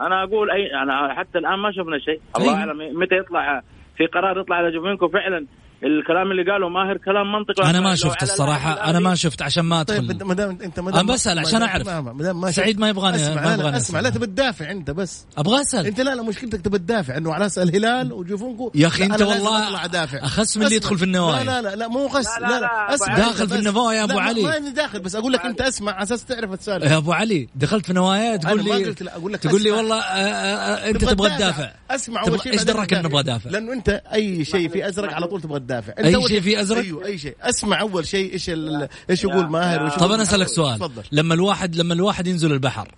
أنا 0.00 0.22
أقول 0.22 0.50
اي 0.50 0.82
أنا 0.82 1.14
حتى 1.14 1.38
الآن 1.38 1.58
ما 1.58 1.72
شفنا 1.72 1.98
شيء، 1.98 2.20
الله. 2.36 2.54
أعلم 2.54 3.00
متى 3.00 3.14
يطلع 3.14 3.62
في 3.96 4.06
قرار 4.06 4.40
يطلع 4.40 4.56
على 4.56 4.70
جوفينكو 4.70 5.08
فعلا 5.08 5.46
الكلام 5.82 6.30
اللي 6.30 6.52
قاله 6.52 6.68
ماهر 6.68 6.96
كلام 6.96 7.32
منطقي 7.32 7.70
أنا 7.70 7.80
ما 7.80 7.94
شفت 7.94 8.22
الصراحة 8.22 8.90
أنا 8.90 8.98
ما 8.98 9.14
شفت 9.14 9.42
عشان 9.42 9.64
ما 9.64 9.82
طيب 9.82 10.10
ادخل 10.10 10.24
ما 10.26 10.34
دام 10.34 10.58
أنت 10.64 10.80
ما 10.80 10.88
أنا 10.90 10.96
دام 10.96 11.06
بسأل 11.06 11.34
ما 11.34 11.40
عشان 11.40 11.62
أعرف. 11.62 11.88
ما- 11.88 12.50
سعيد 12.50 12.78
ما 12.80 12.88
يبغاني- 12.88 13.16
أسمع 13.16 13.34
ما 13.34 13.46
لا 13.46 13.54
يبغاني 13.54 13.70
لا 13.70 13.76
أسمع. 13.76 14.00
لا 14.00 14.10
تبي 14.10 14.26
تدافع 14.26 14.70
أنت 14.70 14.90
بس 14.90 15.26
أبغى 15.38 15.60
أسأل 15.60 15.86
أنت 15.86 16.00
لا 16.00 16.14
لا 16.14 16.22
مشكلتك 16.22 16.60
تبي 16.60 16.78
تدافع 16.78 17.16
إنه 17.16 17.34
على 17.34 17.46
أساس 17.46 17.68
الهلال 17.68 18.12
وجوفونكو 18.12 18.72
يا 18.74 18.86
أخي 18.86 19.06
لا، 19.06 19.14
أنت 19.14 19.22
أنا 19.22 19.30
لازم 19.30 19.44
والله. 19.46 19.78
أخس 20.24 20.56
من 20.56 20.64
اللي. 20.64 20.76
يدخل 20.76 20.98
في 20.98 21.04
النوايا. 21.04 21.44
لا 21.44 21.62
لا 21.62 21.68
لا, 21.70 21.76
لا 21.76 21.88
مو 21.88 22.06
غس 22.06 22.26
لا، 22.26 22.40
لا 22.40 22.46
لا، 22.48 22.54
لا, 22.54 22.60
لا، 22.60 22.94
اسمع 22.94 23.16
داخل 23.16 23.48
في. 23.48 23.54
النوايا 23.56 24.00
يا 24.00 24.06
ما- 24.06 24.20
علي. 24.20 24.42
ما 24.42 24.56
اني 24.56 24.70
داخل 24.70 25.00
بس 25.00 25.14
أقول 25.16 25.32
لك 25.32 25.44
أنت 25.46 25.60
أسمع 25.60 25.92
على 25.92 26.02
أساس 26.02 26.24
تعرف 26.24 26.52
السالفه 26.52 26.90
يا 26.92 26.96
أبو 26.96 27.12
علي 27.12 27.48
دخلت 27.54 27.86
في 27.86 27.92
نوايا 27.92 28.36
تقول 28.36 28.64
لي 28.64 28.94
أقول 29.08 29.32
لك 29.32 29.40
تقول 29.40 29.62
لي. 29.62 29.70
والله 29.70 29.96
آه، 30.00 30.02
آه، 30.02 30.90
أنت 30.90 31.04
تبغى 31.04 31.30
تدافع 31.30 31.70
أسمع 31.90 32.22
تبغى- 32.22 32.28
أول 32.28 32.40
شيء 32.42 32.52
إيش 32.52 32.62
دراك 32.62 32.92
اني 32.94 33.06
أبغى 33.06 33.20
ادافع؟ 33.20 33.50
لأنه 33.50 33.72
أنت 33.72 33.88
أي 34.12 34.44
شيء 34.44 34.68
في 34.68 34.88
أزرق 34.88 35.14
على 35.14 35.26
طول 35.26 35.40
تبغى 35.42 35.56
أي 35.72 36.14
أول 36.14 36.28
شيء 36.28 36.40
في 36.40 36.60
أزرق؟ 36.60 36.78
أيوه 36.78 37.04
أي 37.06 37.18
شيء. 37.18 37.36
اسمع 37.40 37.80
أول 37.80 38.06
شيء 38.06 38.32
إيش 38.32 38.50
ال- 38.50 38.88
إيش 39.10 39.24
يقول 39.24 39.46
ماهر 39.50 39.82
وإيش 39.82 39.94
طب 39.94 40.12
أنا 40.12 40.22
أسألك. 40.22 40.48
سؤال. 40.48 40.78
تفضل. 40.78 41.02
لما 41.12 41.34
الواحد 41.34 41.76
لما 41.76 41.94
الواحد 41.94 42.26
ينزل 42.26 42.52
البحر 42.52 42.88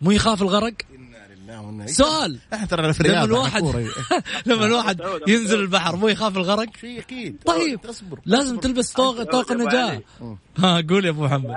مو 0.00 0.10
يخاف 0.10 0.42
الغرق؟ 0.42 0.74
سؤال. 1.86 2.38
إحنا 2.54 2.66
ترى 2.66 2.92
في 2.92 3.02
لما 3.02 3.10
الرياض 3.12 3.24
الواحد 3.28 3.62
لما 4.46 4.66
الواحد 4.66 5.00
ينزل 5.28 5.60
البحر 5.60 5.96
مو 5.96 6.08
يخاف 6.08 6.36
الغرق؟ 6.36 6.76
شيء 6.80 6.98
أكيد. 7.00 7.36
طيب. 7.46 7.80
اصبر 7.86 8.18
لازم 8.26 8.56
تلبس 8.58 8.92
طوق 8.92 9.22
طوق 9.22 9.52
علي. 9.52 10.00
ها 10.58 10.84
قول 10.90 11.04
يا 11.04 11.10
أبو 11.10 11.24
محمد. 11.24 11.50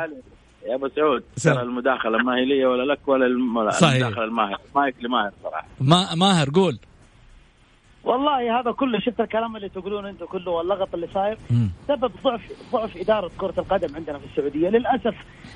يا 0.68 0.76
أبو 0.76 0.90
سعود. 0.96 1.24
ترى 1.44 1.62
المداخلة 1.62 2.18
ما 2.18 2.36
هي 2.36 2.46
لي 2.46 2.66
ولا 2.66 2.94
لك 2.94 3.08
ولا. 3.08 3.26
المداخلة 3.26 4.24
الماهر. 4.24 4.58
مايك 4.76 4.96
لماهر 5.02 5.32
صراحة. 5.44 5.68
ما 5.82 6.16
ماهر 6.16 6.50
قول. 6.50 6.80
والله 8.08 8.60
هذا 8.60 8.72
كله 8.72 9.00
شفت 9.00 9.20
الكلام 9.20 9.56
اللي 9.56 9.70
تقولونه 9.70 10.10
أنتم 10.10 10.26
كله 10.26 10.52
واللغط 10.52 10.94
اللي 10.94 11.08
صاير. 11.14 11.38
سبب 11.88 12.12
ضعف 12.24 12.42
ضعف 12.74 12.98
إدارة 12.98 13.32
كرة 13.38 13.54
القدم 13.58 13.96
عندنا 13.96 14.20
في 14.20 14.26
السعودية. 14.26 14.70
للأسف 14.70 15.16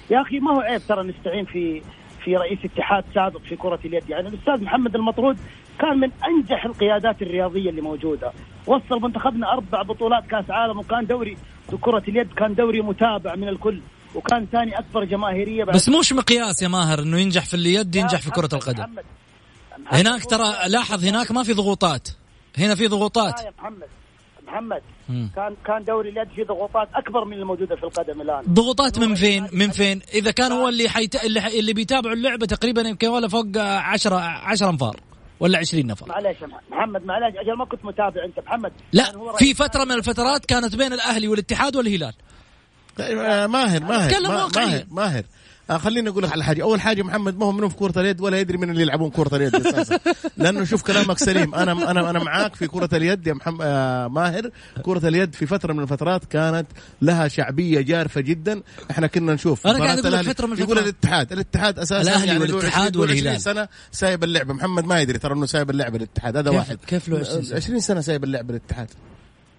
يا 0.09 0.21
أخي 0.21 0.39
ما 0.39 0.51
هو 0.55 0.59
عيب 0.59 0.81
ترى 0.87 1.03
نستعين 1.03 1.45
في 1.45 1.81
في 2.23 2.35
رئيس 2.37 2.59
اتحاد 2.65 3.03
سابق 3.15 3.41
في 3.41 3.55
كرة 3.55 3.79
اليد. 3.85 4.09
يعني 4.09 4.27
الأستاذ 4.27 4.63
محمد 4.63 4.95
المطرود 4.95 5.37
كان 5.79 5.97
من 5.99 6.09
أنجح 6.25 6.65
القيادات 6.65 7.21
الرياضية 7.21 7.69
اللي 7.69 7.81
موجودة. 7.81 8.31
وصل 8.67 9.01
منتخبنا 9.01 9.51
أربع 9.53 9.81
بطولات 9.81 10.25
كأس 10.27 10.49
عالم 10.49 10.79
وكان 10.79 11.05
دوري 11.05 11.37
في 11.69 11.77
كرة 11.77 12.03
اليد 12.07 12.33
كان 12.33 12.55
دوري 12.55 12.81
متابع 12.81 13.35
من 13.35 13.47
الكل 13.47 13.81
وكان 14.15 14.47
ثاني 14.51 14.79
أكبر 14.79 15.03
جماهيرية 15.03 15.63
بعد 15.63 15.75
بس 15.75 15.89
مش 15.89 16.13
مقياس 16.13 16.61
يا 16.63 16.67
ماهر 16.67 16.99
إنه 16.99 17.17
ينجح 17.19 17.45
في 17.45 17.53
اليد 17.53 17.95
ينجح 17.95 18.21
في 18.21 18.31
كرة 18.31 18.49
القدم. 18.53 18.83
محمد- 18.83 19.03
محمد- 19.79 19.99
هناك 20.07 20.25
ترى 20.25 20.53
لاحظ 20.67 21.05
هناك 21.05 21.31
ما 21.31 21.43
في 21.43 21.53
ضغوطات. 21.53 22.07
هنا 22.57 22.75
في 22.75 22.87
ضغوطات. 22.87 23.41
يا 23.41 23.53
محمد. 23.59 23.87
محمد 24.47 24.81
مم. 25.09 25.29
كان 25.35 25.55
كان 25.65 25.83
دوري 25.83 26.09
اليد 26.09 26.27
فيه 26.35 26.43
ضغوطات 26.43 26.89
أكبر 26.95 27.25
من 27.25 27.33
الموجودة 27.33 27.75
في 27.75 27.83
القدم 27.83 28.21
الآن. 28.21 28.43
ضغوطات 28.49 28.99
من 28.99 29.15
فين؟ 29.15 29.47
من 29.53 29.69
فين؟ 29.71 30.01
إذا 30.13 30.31
كان 30.31 30.51
هو 30.51 30.67
اللي 30.67 30.89
حيت... 30.89 31.23
اللي. 31.23 31.59
اللي 31.59 31.73
بيتابعوا 31.73 32.15
اللعبة 32.15 32.45
تقريبا 32.45 32.81
يمكن 32.81 33.07
ولا 33.07 33.27
فوق 33.27 33.45
10 33.57 34.15
10 34.15 34.69
أنفار 34.69 34.99
ولا 35.39 35.57
20 35.57 35.85
نفر. 35.87 36.07
معلش 36.09 36.41
يا 36.41 36.47
محمد 36.71 37.05
معلش 37.05 37.35
أجل 37.37 37.57
ما 37.57 37.65
كنت 37.65 37.85
متابع 37.85 38.25
أنت. 38.25 38.39
محمد 38.39 38.71
لا 38.93 39.05
في 39.37 39.53
فترة 39.53 39.83
من 39.83 39.91
الفترات 39.91 40.45
كانت 40.45 40.75
بين 40.75 40.93
الأهلي 40.93 41.27
والاتحاد 41.27 41.75
والهلال. 41.75 42.13
طيب 42.97 43.17
آه، 43.17 43.47
ماهر 43.47 43.83
ماهر. 43.83 44.11
ماهر 44.21 44.85
ماهر. 44.91 45.23
خليني 45.77 46.09
أقول 46.09 46.23
لك 46.23 46.31
على 46.31 46.43
حاجة. 46.43 46.63
أول 46.63 46.81
حاجة 46.81 47.03
محمد 47.03 47.37
ما 47.37 47.45
هو 47.45 47.51
منهم 47.51 47.69
في 47.69 47.75
كرة 47.75 47.99
اليد 48.01 48.21
ولا 48.21 48.39
يدري 48.39 48.57
من 48.57 48.69
اللي 48.69 48.81
يلعبون 48.81 49.09
كرة 49.09 49.35
اليد 49.35 49.55
أساسا. 49.55 49.99
لأنه 50.37 50.63
شوف 50.63 50.81
كلامك 50.83 51.17
سليم. 51.19 51.55
أنا 51.55 51.71
أنا 51.91 52.09
أنا 52.09 52.19
معاك 52.19 52.55
في 52.55 52.67
كرة 52.67 52.89
اليد 52.93 53.27
يا 53.27 53.33
محمد 53.33 53.59
آه 53.61 54.07
ماهر. 54.07 54.49
كرة 54.83 55.07
اليد 55.07 55.35
في 55.35 55.45
فترة 55.45 55.73
من 55.73 55.79
الفترات 55.83 56.25
كانت 56.25 56.67
لها 57.01 57.27
شعبية 57.27 57.81
جارفة 57.81 58.21
جدا. 58.21 58.61
إحنا 58.91 59.07
كنا 59.07 59.33
نشوف 59.33 59.67
أنا 59.67 59.79
قاعد 59.85 59.97
الأهلي- 59.99 60.29
فترة 60.29 60.45
من 60.47 60.57
يقول 60.59 60.77
الفترات. 60.77 60.83
الاتحاد 61.03 61.31
الاتحاد 61.31 61.79
أساسا 61.79 62.01
الأهلي 62.01 62.27
يعني 62.27 62.39
والاتحاد 62.39 62.97
20 62.97 63.05
له 63.07 63.13
20 63.13 63.17
والهلال. 63.25 63.41
سنة 63.41 63.67
سايب 63.91 64.23
اللعبه 64.23 64.53
محمد 64.53 64.85
ما 64.85 64.99
يدري 65.01 65.17
ترى 65.19 65.33
إنه 65.33 65.45
سايب 65.45 65.69
اللعبه 65.69 65.97
الاتحاد. 65.97 66.37
هذا 66.37 66.49
كيف- 66.49 66.59
واحد. 66.59 66.77
كيف 66.87 67.09
له 67.09 67.19
20 67.19 67.43
سنة؟ 67.43 67.55
20 67.55 67.79
سنة 67.79 68.01
سايب 68.01 68.23
اللعبه 68.23 68.49
الاتحاد. 68.49 68.89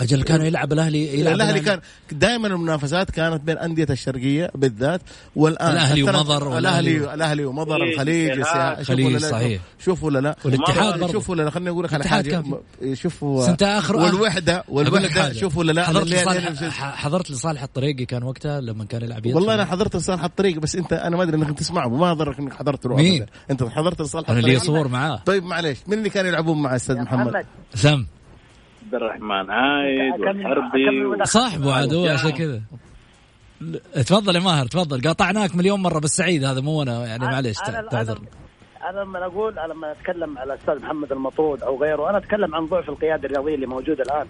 أجل 0.00 0.22
كانوا 0.22 0.44
يلعب 0.46 0.72
الاهلي 0.72 1.20
يلعب 1.20 1.35
الأهلي 1.35 1.61
كان 1.61 1.81
دائما 2.12 2.48
المنافسات 2.48 3.11
كانت 3.11 3.40
بين 3.44 3.59
أندية 3.59 3.87
الشرقية 3.90 4.50
بالذات 4.55 5.00
والآن 5.37 5.72
الأهلي 5.72 6.02
الثلاث- 6.07 6.14
ومضر 6.14 6.59
الاهلي 6.59 7.14
الأهلي 7.14 7.44
ومضر 7.44 7.78
خليج، 7.78 7.92
الخليج 7.92 8.31
الاتحاد. 8.31 8.78
شوف 8.78 8.88
خليج، 8.88 9.07
ولا 9.07 9.18
لا 9.18 9.31
صحيح. 9.31 9.61
شوف 9.85 10.02
ولا 10.05 10.18
لا. 10.18 10.37
والاتحاد 10.44 10.98
برضه. 11.00 11.12
شوف 11.12 11.31
ولا 11.31 11.42
لا 11.42 11.50
خليني 11.50 11.70
أقول 11.70 11.85
لك 11.85 11.92
على 11.94 12.00
الاتحاد 12.00 12.24
حاجة. 12.24 12.42
كان 12.81 12.94
شوف 12.94 13.24
بس 13.24 13.48
أنت 13.48 13.81
آخر- 13.83 13.90
والوحده 13.94 14.64
والوحدة 14.68 15.09
حاجة. 15.09 15.33
شوف 15.33 15.57
ولا 15.57 15.72
لا 15.72 15.85
حضرت 15.85 16.07
لصالح 16.07 16.70
حضرت 16.81 17.31
لصالح 17.31 17.62
الطريقي 17.62 18.05
كان 18.05 18.22
وقتها 18.22 18.61
لما 18.61 18.85
كان 18.85 19.02
يلعب 19.02 19.26
يد 19.26 19.35
والله 19.35 19.55
أنا 19.55 19.64
حضرت 19.64 19.96
لصالح 19.96 20.24
الطريق 20.24 20.59
بس 20.59 20.76
انت 20.76 20.92
أنا 20.92 21.16
ما 21.16 21.22
أدري 21.22 21.37
إنك 21.37 21.59
تسمعه 21.59 21.88
ما 21.88 22.12
ضرك 22.14 22.38
إنك 22.38 22.52
حضرت 22.52 22.87
له 22.87 22.96
مين؟ 22.96 23.26
أنت 23.50 23.62
حضرت 23.62 24.02
لصالح 24.02 24.31
أنا 24.31 24.38
اللي 24.38 24.57
الطريق 24.57 24.74
صور 24.76 24.88
معاه. 24.88 25.22
طيب 25.26 25.44
معليش 25.44 25.78
من 25.87 25.98
اللي 25.98 26.11
كانوا 26.11 26.28
يلعبون 26.31 26.62
مع 26.62 26.76
أستاذ 26.76 26.96
محمد؟ 26.96 27.44
سم. 27.74 28.05
عبد 28.92 29.02
الرحمن 29.02 29.50
عايد 29.50 30.20
والحربي 30.20 30.90
مداخلة. 31.05 31.24
صاحبه 31.24 31.74
عاد 31.74 31.94
هو 31.94 32.07
عشان 32.07 32.31
كذا. 32.31 32.61
تفضل 33.94 34.37
يا 34.37 34.40
ماهر 34.40 34.66
تفضل. 34.66 35.00
قاطعناك 35.00 35.57
مليون 35.57 35.81
مرة 35.83 35.98
بس 35.98 36.16
سعيد 36.16 36.44
هذا 36.44 36.61
مو 36.61 36.83
أنا 36.83 37.07
يعني 37.07 37.24
معليش 37.24 37.59
تعذر. 37.90 38.18
أنا 38.90 39.00
لما 39.00 39.26
أقول 39.26 39.59
أنا 39.59 39.72
لما 39.72 39.92
أتكلم 39.92 40.38
على 40.38 40.55
الأستاذ 40.55 40.83
محمد 40.83 41.12
المطرود 41.12 41.62
أو 41.62 41.83
غيره 41.83 42.11
أنا 42.11 42.18
أتكلم 42.18 42.55
عن 42.55 42.66
ضعف 42.66 42.88
القيادة 42.88 43.26
الرياضية 43.28 43.55
اللي 43.55 43.66
موجودة 43.66 44.02
الآن. 44.02 44.26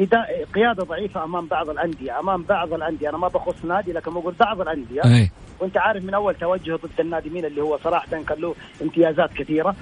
إدا- 0.00 0.52
قيادة 0.54 0.84
ضعيفة 0.84 1.24
أمام 1.24 1.46
بعض 1.46 1.70
الأندية 1.70 2.18
أمام 2.18 2.42
بعض 2.42 2.72
الأندية. 2.72 3.08
أنا 3.08 3.18
ما 3.18 3.28
بخص 3.28 3.64
نادي 3.64 3.92
لكن 3.92 4.10
بقول 4.14 4.34
بعض 4.40 4.60
الأندية. 4.60 5.04
أي. 5.04 5.30
وأنت 5.60 5.76
عارف 5.78 6.04
من 6.04 6.14
أول 6.14 6.34
توجهه 6.34 6.76
ضد 6.76 7.00
النادي 7.00 7.30
مين 7.30 7.44
اللي 7.44 7.62
هو 7.62 7.78
صراحة 7.84 8.06
كان 8.10 8.38
له 8.38 8.54
امتيازات 8.82 9.32
كثيرة. 9.32 9.76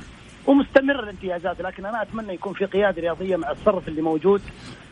ومستمر 0.46 1.02
الامتيازات 1.02 1.60
لكن 1.60 1.86
أنا 1.86 2.02
أتمنى 2.02 2.34
يكون 2.34 2.52
في 2.52 2.64
قيادة 2.64 3.02
رياضية 3.02 3.36
مع 3.36 3.50
الصرف 3.50 3.88
اللي 3.88 4.02
موجود. 4.02 4.42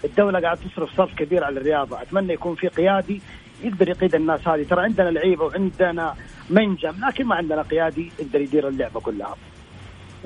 الدولة 0.04 0.40
قاعد 0.40 0.56
تصرف 0.56 0.96
صرف 0.96 1.14
كبير 1.14 1.44
على 1.44 1.60
الرياضة. 1.60 2.02
أتمنى 2.02 2.32
يكون 2.32 2.54
في 2.54 2.68
قيادي 2.68 3.20
يقدر 3.62 3.88
يقيد 3.88 4.14
الناس 4.14 4.48
هذه. 4.48 4.62
ترى 4.62 4.82
عندنا 4.82 5.10
لعيبة 5.10 5.44
وعندنا 5.44 6.14
منجم 6.50 7.06
لكن 7.08 7.26
ما 7.26 7.34
عندنا 7.34 7.62
قيادي 7.62 8.12
يقدر 8.18 8.40
يدير 8.40 8.68
اللعبة 8.68 9.00
كلها. 9.00 9.36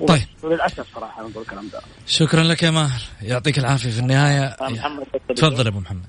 طيب. 0.08 0.22
وللأسف 0.42 0.94
صراحة 0.94 1.28
نقول 1.28 1.42
الكلام 1.42 1.68
ده. 1.72 1.80
شكرا 2.06 2.42
لك 2.42 2.62
يا 2.62 2.70
ماهر. 2.70 3.00
يعطيك 3.22 3.58
العافية 3.58 3.90
في 3.90 3.98
النهاية. 4.00 4.56
محمد 4.60 5.06
تفضل 5.36 5.64
يا 5.64 5.70
أبو 5.70 5.80
محمد. 5.80 6.06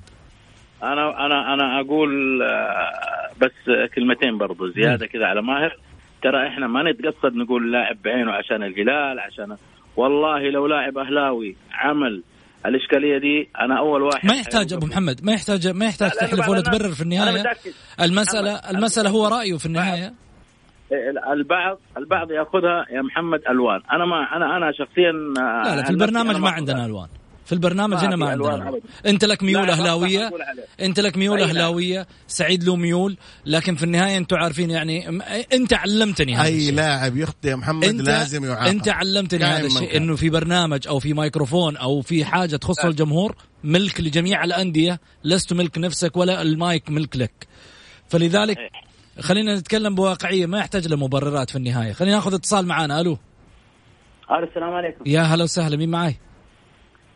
أنا 0.82 1.26
أنا 1.26 1.54
أنا 1.54 1.80
أقول 1.80 2.42
آه، 2.42 3.30
بس 3.40 3.90
كلمتين 3.94 4.38
برضو 4.38 4.68
زيادة 4.68 5.06
كذا 5.06 5.26
على 5.26 5.42
ماهر. 5.42 5.78
ترى 6.22 6.48
إحنا 6.48 6.66
ما 6.66 6.90
نتقصد 6.90 7.34
نقول 7.34 7.72
لاعب 7.72 7.96
بعينه 8.04 8.32
عشان 8.32 8.62
الهلال 8.62 9.20
عشان 9.20 9.56
والله 9.96 10.50
لو 10.50 10.66
لاعب 10.66 10.98
أهلاوي 10.98 11.56
عمل 11.72 12.22
الإشكالية 12.66 13.18
دي 13.18 13.48
أنا 13.60 13.78
أول 13.78 14.02
واحد 14.02 14.28
ما 14.28 14.36
يحتاج 14.36 14.72
أبو 14.72 14.86
محمد 14.86 15.24
ما 15.24 15.32
يحتاج 15.32 15.68
ما 15.68 15.84
يحتاج 15.86 16.10
تحلف 16.10 16.48
ولا 16.48 16.60
تبرر 16.60 16.90
في 16.90 17.02
النهاية. 17.02 17.42
المساله 18.00 18.54
المسألة 18.70 19.10
هو 19.10 19.26
رأيه 19.26 19.56
في 19.56 19.66
النهاية. 19.66 20.12
البعض 21.32 21.78
البعض 21.96 22.30
يأخذها 22.30 22.86
يا 22.90 23.02
محمد 23.02 23.40
ألوان. 23.50 23.80
أنا 23.92 24.04
ما 24.06 24.36
أنا 24.36 24.56
أنا 24.56 24.72
شخصيا 24.72 25.12
لا 25.12 25.76
لا 25.76 25.84
في 25.84 25.90
البرنامج 25.90 26.36
ما. 26.36 26.50
عندنا 26.50 26.86
ألوان. 26.86 27.08
في 27.50 27.56
البرنامج 27.56 27.96
هنا 27.96 28.16
ما 28.16 28.28
عندنا. 28.28 28.80
أنت 29.06 29.24
لك 29.24 29.42
ميول 29.42 29.70
أهلاوية. 29.70 30.30
أنت 30.80 31.00
لك 31.00 31.16
ميول 31.16 31.38
نعم. 31.38 31.48
أهلاوية. 31.48 32.06
سعيد 32.28 32.64
له 32.64 32.76
ميول. 32.76 33.16
لكن 33.46 33.76
في 33.76 33.82
النهاية 33.82 34.16
أنتم 34.16 34.36
عارفين 34.36 34.70
يعني 34.70 35.20
أنت 35.52 35.72
علمتني 35.72 36.36
هذا 36.36 36.44
أي. 36.44 36.70
لاعب 36.70 37.16
يخطئ 37.16 37.48
يا 37.48 37.56
محمد 37.56 37.84
انت 37.84 38.00
لازم 38.00 38.44
يعاقب. 38.44 38.66
أنت 38.66 38.88
علمتني 38.88 39.44
هذا 39.44 39.66
الشيء. 39.66 39.96
إنه 39.96 40.16
في 40.16 40.30
برنامج 40.30 40.88
أو 40.88 40.98
في 40.98 41.14
ميكروفون 41.14 41.76
أو 41.76 42.00
في 42.00 42.24
حاجة 42.24 42.56
تخص 42.56 42.84
الجمهور 42.84 43.36
ملك 43.64 44.00
لجميع 44.00 44.44
الأندية. 44.44 45.00
لست 45.24 45.52
ملك 45.52 45.78
نفسك 45.78 46.16
ولا 46.16 46.42
المايك 46.42 46.90
ملك 46.90 47.16
لك. 47.16 47.46
فلذلك 48.08 48.58
خلينا 49.20 49.54
نتكلم 49.58 49.94
بواقعية. 49.94 50.46
ما 50.46 50.58
يحتاج 50.58 50.88
لمبررات 50.88 51.50
في 51.50 51.56
النهاية. 51.56 51.92
خلينا 51.92 52.14
ناخذ 52.14 52.34
اتصال 52.34 52.66
معنا 52.66 53.00
ألو؟ 53.00 53.18
ألو 54.30 54.44
السلام 54.44 54.70
عليكم. 54.70 55.04
يا 55.06 55.20
هلا 55.20 55.44
وسهلا. 55.44 55.76
مين 55.76 55.88
معاي؟ 55.88 56.16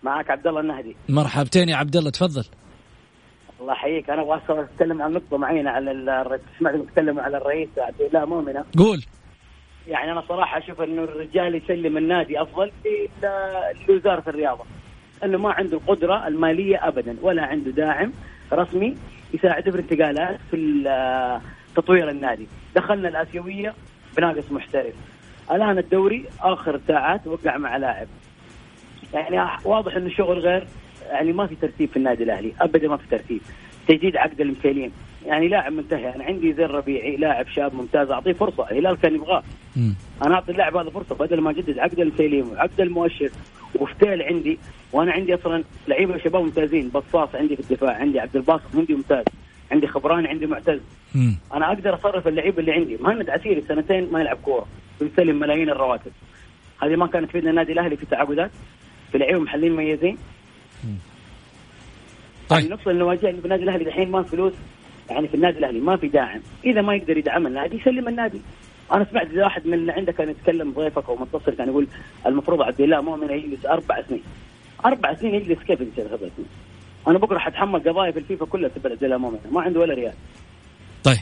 معك 0.04 0.30
عبد 0.30 0.46
الله 0.46 0.60
النهدي. 0.60 0.96
مرحبتين 1.08 1.68
يا 1.68 1.76
عبد 1.76 1.96
الله 1.96 2.10
تفضل. 2.10 2.44
الله 3.60 3.72
يحييك. 3.72 4.10
أنا 4.10 4.22
أبغى 4.22 4.40
أتكلم 4.48 5.02
عن 5.02 5.12
نقطة 5.12 5.36
معينة 5.36 5.70
على 5.70 5.90
ال- 5.90 6.40
سمعت 6.58 6.74
تتكلموا 6.74 7.22
على 7.22 7.36
الرئيس 7.36 7.68
عبد 7.78 8.00
الله 8.00 8.24
مؤمنة. 8.24 8.64
قول. 8.78 9.04
يعني 9.88 10.12
أنا 10.12 10.22
صراحة 10.28 10.58
أشوف 10.58 10.80
إنه 10.80 11.04
الرجال 11.04 11.54
يسلم 11.54 11.96
النادي 11.96 12.42
أفضل 12.42 12.70
لوزارة 13.88 14.22
الرياضة. 14.28 14.64
انه 15.24 15.38
ما 15.38 15.52
عنده 15.52 15.76
القدرة 15.76 16.28
المالية 16.28 16.88
ابدا 16.88 17.16
ولا 17.22 17.42
عنده 17.42 17.70
داعم 17.70 18.12
رسمي 18.52 18.96
يساعده 19.34 19.70
في 19.70 19.78
الانتقالات 19.78 20.40
في 20.50 20.58
تطوير 21.76 22.10
النادي. 22.10 22.46
دخلنا 22.76 23.08
الآسيوية 23.08 23.74
بناقص 24.16 24.52
محترف. 24.52 24.94
الآن 25.50 25.78
الدوري 25.78 26.24
آخر 26.40 26.80
ساعات 26.88 27.26
وقع 27.26 27.56
مع 27.56 27.76
لاعب. 27.76 28.06
يعني 29.14 29.50
واضح 29.64 29.96
إنه 29.96 30.06
الشغل 30.06 30.38
غير 30.38 30.66
يعني 31.10 31.32
ما 31.32 31.46
في 31.46 31.54
ترتيب 31.54 31.88
في 31.88 31.96
النادي 31.96 32.22
الأهلي 32.24 32.52
ابدا 32.60 32.88
ما 32.88 32.96
في 32.96 33.08
ترتيب. 33.10 33.40
تجديد 33.88 34.16
عقد 34.16 34.40
المثالين 34.40 34.92
يعني 35.26 35.48
لاعب 35.48 35.72
منتهي 35.72 36.14
أنا 36.14 36.24
عندي 36.24 36.52
زي 36.52 36.64
الربيعي 36.64 37.16
لاعب 37.16 37.46
شاب 37.48 37.74
ممتاز 37.74 38.10
أعطيه 38.10 38.32
فرصة 38.32 38.70
الهلال 38.70 38.96
كان 38.96 39.14
يبغاه. 39.14 39.42
أنا 40.22 40.34
أعطي 40.34 40.52
اللاعب 40.52 40.76
هذا 40.76 40.90
فرصة 40.90 41.14
بدل 41.14 41.40
ما 41.40 41.50
أجدد 41.50 41.78
عقد 41.78 42.00
المسيليم 42.00 42.48
وعقد 42.48 42.80
المؤشر 42.80 43.30
وفتيل 43.74 44.22
عندي. 44.22 44.58
وأنا 44.92 45.12
عندي 45.12 45.34
أصلا 45.34 45.64
لعيبة 45.88 46.18
شباب 46.18 46.42
ممتازين 46.42 46.88
بصاص 46.88 47.28
عندي 47.34 47.56
في 47.56 47.62
الدفاع 47.62 47.94
عندي 47.94 48.20
عبد 48.20 48.36
الباسط 48.36 48.76
عندي 48.76 48.94
ممتاز 48.94 49.24
عندي 49.72 49.86
خبراني 49.86 50.28
عندي 50.28 50.46
معتز. 50.46 50.80
مم. 51.14 51.36
أنا 51.54 51.72
أقدر 51.72 51.94
أصرف 51.94 52.28
اللعيبة 52.28 52.58
اللي 52.60 52.72
عندي. 52.72 52.96
مهند 52.96 53.30
عسيري 53.30 53.60
سنتين 53.68 54.12
ما 54.12 54.20
يلعب 54.20 54.36
كورة 54.36 54.66
ويستلم 55.00 55.38
ملايين 55.38 55.70
الرواتب. 55.70 56.12
هذه 56.82 56.96
ما 56.96 57.06
كانت 57.06 57.28
تفيدنا 57.28 57.50
النادي 57.50 57.72
الأهلي 57.72 57.96
في 57.96 58.06
تعاقدات. 58.06 58.50
في 59.14 59.18
لعيبه 59.18 59.40
محليين 59.40 59.72
مميزين. 59.72 60.18
طيب. 62.48 62.70
يعني 62.70 62.80
النواجع 62.86 63.28
اللي 63.28 63.40
في 63.40 63.44
النادي 63.44 63.62
الأهلي 63.62 63.84
الحين 63.84 64.10
ما 64.10 64.22
فلوس 64.22 64.52
يعني 65.10 65.28
في 65.28 65.34
النادي 65.34 65.58
الأهلي 65.58 65.80
ما 65.80 65.96
في 65.96 66.08
داعم. 66.08 66.40
إذا 66.64 66.82
ما 66.82 66.94
يقدر 66.94 67.16
يدعم 67.18 67.46
النادي 67.46 67.76
يسلم 67.76 68.08
النادي. 68.08 68.40
أنا 68.92 69.06
سمعت 69.10 69.28
واحد 69.34 69.66
من 69.66 69.74
اللي 69.74 69.92
عندك 69.92 70.14
كان 70.14 70.30
يتكلم 70.30 70.72
ضيفك 70.72 71.08
أو 71.08 71.16
متصل 71.16 71.56
كان 71.56 71.68
يقول 71.68 71.86
المفروض 72.26 72.62
عبد 72.62 72.80
الله 72.80 73.00
مؤمن 73.00 73.30
يجلس 73.30 73.66
أربع 73.66 74.02
سنين. 74.08 74.22
أربع 74.86 75.14
سنين 75.14 75.34
يجلس 75.34 75.58
كيف 75.58 75.80
يجلس 75.80 75.98
أربع 75.98 76.28
سنين؟ 76.36 76.48
أنا 77.08 77.18
بكره 77.18 77.38
حتحمل 77.38 77.88
قضايا 77.88 78.10
في 78.12 78.18
الفيفا 78.18 78.46
كلها 78.46 78.68
تبع 78.68 78.90
عبد 78.90 79.04
الله 79.04 79.18
مؤمن 79.18 79.38
ما 79.52 79.62
عنده 79.62 79.80
ولا 79.80 79.94
ريال. 79.94 80.14
طيب. 81.04 81.18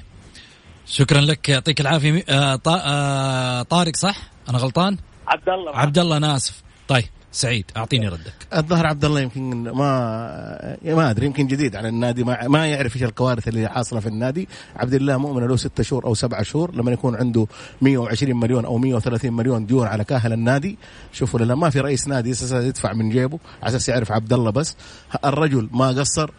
شكرا 0.87 1.21
لك 1.21 1.49
يعطيك 1.49 1.81
العافية. 1.81 2.25
آه 2.29 2.61
آه 2.67 3.63
طارق 3.63 3.97
صح؟ 3.97 4.17
أنا 4.49 4.59
غلطان؟ 4.59 4.97
عبد 5.29 5.49
الله. 5.49 5.77
عبد 5.77 5.99
الله 5.99 6.17
أنا 6.17 6.37
آسف. 6.37 6.63
طيب. 6.89 7.05
سعيد 7.33 7.65
أعطيني 7.77 8.09
ردك. 8.09 8.33
الظاهر 8.57 8.87
عبد 8.87 9.05
الله 9.05 9.21
يمكن 9.21 9.71
ما 9.71 10.77
ما 10.85 11.11
أدري 11.11 11.27
يمكن 11.27 11.47
جديد 11.47 11.77
على 11.77 11.89
النادي 11.89 12.25
ما 12.25 12.49
ما 12.49 12.67
يعرف 12.67 12.97
إيش 12.97 13.03
الكوارث 13.03 13.49
اللي 13.49 13.69
حاصلة 13.69 14.01
في 14.01 14.07
النادي. 14.07 14.49
عبد 14.77 14.95
الله 14.95 15.17
مؤمن 15.17 15.47
له 15.47 15.57
ستة 15.57 15.83
شهور 15.83 16.05
أو 16.05 16.15
سبعة 16.15 16.43
شهور 16.43 16.75
لما 16.75 16.93
يكون 16.93 17.17
عنده 17.17 17.47
120 17.83 18.37
مليون 18.37 18.65
أو 18.65 18.79
130 18.79 19.33
مليون 19.33 19.67
ديون 19.67 19.87
على 19.87 20.05
كاهل 20.05 20.33
النادي. 20.33 20.79
شوفوا 21.13 21.41
لما 21.41 21.55
ما 21.55 21.71
في 21.71 21.81
رئيس 21.81 22.09
نادي 22.09 22.31
أساسا 22.31 22.61
يدفع 22.61 22.93
من 22.93 23.11
جيبه 23.11 23.39
على 23.63 23.77
أساس 23.77 23.89
يعرف 23.89 24.13
عبد 24.13 24.33
الله 24.33 24.51
بس. 24.51 24.77
الرجل 25.25 25.69
ما 25.73 25.89
قصر 25.89 26.31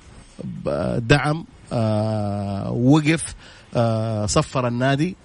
دعم 0.97 1.45
آه 1.73 2.71
وقف 2.71 3.35
آه 3.75 4.25
صفر 4.25 4.67
النادي. 4.67 5.15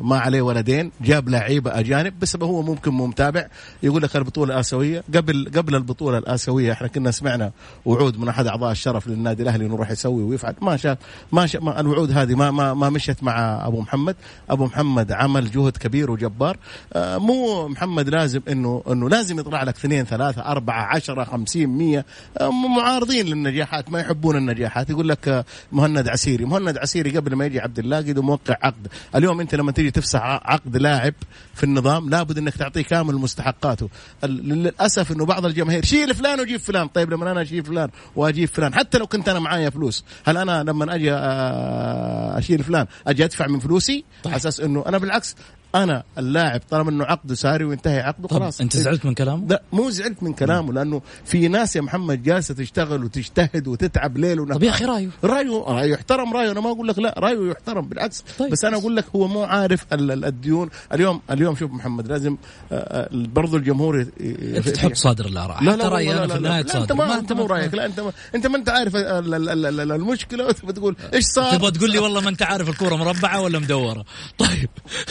ما 0.00 0.18
عليه 0.18 0.42
ولا 0.42 0.60
دين 0.60 0.92
جاب 1.00 1.28
لعيبة 1.28 1.78
أجانب 1.78 2.20
بس 2.20 2.36
هو 2.36 2.62
ممكن 2.62 2.90
مو 2.90 3.06
متابع 3.06 3.46
يقول 3.82 4.02
لك 4.02 4.16
البطولة 4.16 4.54
الآسيوية. 4.54 5.04
قبل 5.14 5.50
قبل 5.56 5.74
البطولة 5.74 6.18
الآسيوية 6.18 6.72
إحنا 6.72 6.88
كنا 6.88 7.10
سمعنا 7.10 7.52
وعود 7.84 8.18
من 8.18 8.28
أحد 8.28 8.46
أعضاء 8.46 8.72
الشرف 8.72 9.06
للنادي 9.08 9.42
الأهلي 9.42 9.66
إنه 9.66 9.74
يروح 9.74 9.90
يسوي 9.90 10.22
ويفعل. 10.22 10.54
ما 10.62 10.76
شاف 10.76 10.98
ما, 11.32 11.46
شاف 11.46 11.62
ما 11.62 11.80
الوعود 11.80 12.10
هذه 12.12 12.34
ما 12.34 12.50
ما 12.50 12.74
ما 12.74 12.90
مشت 12.90 13.22
مع 13.22 13.66
أبو 13.66 13.80
محمد. 13.80 14.16
أبو 14.50 14.64
محمد 14.64 15.12
عمل 15.12 15.50
جهد 15.50 15.76
كبير 15.76 16.10
وجبار. 16.10 16.56
آه 16.92 17.18
مو 17.18 17.68
محمد 17.68 18.08
لازم 18.08 18.40
انه 18.48 18.82
إنه 18.90 19.08
لازم 19.08 19.38
يطلع 19.38 19.62
لك 19.62 19.76
اثنين 19.76 20.04
ثلاثة 20.04 20.42
أربعة 20.42 20.82
عشرة 20.82 21.24
خمسين 21.24 21.68
مية. 21.68 22.04
آه 22.40 22.50
معارضين 22.50 23.26
للنجاحات 23.26 23.90
ما 23.90 24.00
يحبون 24.00 24.36
النجاحات. 24.36 24.90
يقول 24.90 25.08
لك 25.08 25.28
آه 25.28 25.44
مهند 25.72 26.08
عسيري. 26.08 26.44
مهند 26.44 26.78
عسيري 26.78 27.16
قبل 27.16 27.34
ما 27.34 27.46
يجي 27.46 27.60
عبد 27.60 27.78
الله 27.78 27.96
قد 27.96 28.18
موقع 28.18 28.56
عقد. 28.62 28.86
اليوم 29.14 29.40
أنت 29.40 29.51
لما 29.54 29.72
تيجي 29.72 29.90
تفسح 29.90 30.20
عقد 30.22 30.76
لاعب 30.76 31.14
في 31.54 31.64
النظام 31.64 32.10
لابد 32.10 32.38
إنك 32.38 32.56
تعطيه 32.56 32.82
كامل 32.82 33.14
مستحقاته. 33.14 33.88
للأسف 34.24 35.12
إنه 35.12 35.24
بعض 35.24 35.46
الجماهير 35.46 35.84
شيل 35.84 36.14
فلان 36.14 36.40
وجيب 36.40 36.60
فلان. 36.60 36.88
طيب 36.88 37.12
لما 37.12 37.32
أنا 37.32 37.42
اشيل 37.42 37.64
فلان 37.64 37.88
وأجيب 38.16 38.48
فلان. 38.48 38.74
حتى 38.74 38.98
لو 38.98 39.06
كنت 39.06 39.28
أنا 39.28 39.40
معايا 39.40 39.70
فلوس. 39.70 40.04
هل 40.24 40.36
أنا 40.36 40.62
لما 40.62 40.94
أجي 40.94 41.12
آه، 41.12 42.38
أشيل 42.38 42.64
فلان 42.64 42.86
أجي 43.06 43.24
أدفع 43.24 43.46
من 43.46 43.58
فلوسي؟ 43.58 44.04
على 44.26 44.36
أساس 44.36 44.60
إنه 44.60 44.84
أنا 44.86 44.98
بالعكس 44.98 45.36
أنا 45.74 46.02
اللاعب 46.18 46.60
طالما 46.70 46.90
إنه 46.90 47.04
عقده 47.04 47.34
ساري 47.34 47.64
وينتهي 47.64 48.00
عقده 48.00 48.28
خلاص. 48.28 48.60
أنت 48.60 48.76
زعلت 48.76 49.06
من 49.06 49.14
كلامه؟ 49.14 49.46
لا 49.48 49.62
مو 49.72 49.90
زعلت 49.90 50.22
من 50.22 50.32
كلامه 50.32 50.72
لأنه 50.72 51.02
في 51.24 51.48
ناس 51.48 51.76
يا 51.76 51.80
محمد 51.80 52.22
جالسة 52.22 52.54
تشتغل 52.54 53.04
وتجتهد 53.04 53.68
وتتعب 53.68 54.18
ليل 54.18 54.40
ونهار. 54.40 54.56
طب 54.58 54.62
يا 54.62 54.70
أخي 54.70 54.84
رأيه؟ 54.84 55.08
رأيه 55.24 55.64
رايه 55.66 55.92
يحترم 55.92 56.34
رأيه. 56.34 56.50
أنا 56.50 56.60
ما 56.60 56.70
أقول 56.70 56.88
لك 56.88 56.98
لا 56.98 57.14
رأيه 57.18 57.50
يحترم 57.50 57.88
بالعكس. 57.88 58.24
طيب. 58.38 58.50
بس 58.50 58.64
أنا 58.64 58.76
أقول 58.76 58.96
لك 58.96 59.04
هو 59.16 59.28
مو 59.28 59.42
عارف 59.42 59.86
ال- 59.92 60.10
ال- 60.10 60.24
الديون. 60.24 60.70
اليوم 60.92 61.20
اليوم 61.30 61.56
شوف 61.56 61.70
محمد 61.72 62.08
لازم 62.08 62.36
آه، 62.72 62.74
آه، 62.74 63.08
برضو 63.12 63.56
الجمهور 63.56 64.06
أنت 64.20 64.68
تحط 64.68 64.94
صادر 64.94 65.26
الآراء. 65.26 65.62
لا 65.64 65.70
لا 65.70 65.76
لا 65.76 65.88
لا 65.88 66.26
في 66.26 66.26
لا. 66.28 66.36
النهاية 66.36 66.62
لا 66.62 66.82
أنت 66.82 66.92
ما 66.92 67.18
أنت 67.18 67.32
مو 67.32 67.46
رأيك. 67.46 67.74
لا 67.74 67.86
أنت 67.86 68.00
ما 68.00 68.12
أنت 68.34 68.46
ما 68.46 68.56
أنت 68.56 68.68
عارف 68.68 68.96
ال- 68.96 69.34
ال- 69.34 69.48
ال- 69.48 69.80
ال- 69.80 69.92
المشكلة. 69.92 70.46
وتبى 70.46 70.72
تقول 70.72 70.96
إيش 71.14 71.24
صار؟ 71.24 71.56
تبغى 71.56 71.70
تقول 71.70 71.90
لي 71.90 71.98
والله 71.98 72.20
ما 72.20 72.28
أنت 72.30 72.42
عارف 72.42 72.68
الكورة 72.68 72.96
مربعة 72.96 73.40
ولا 73.40 73.58
مدورة. 73.58 74.04
طيب 74.38 74.68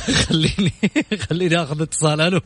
خليني 0.55 0.71
خليني 1.29 1.61
آخذ 1.63 1.81
اتصال. 1.81 2.21
ألو. 2.21 2.41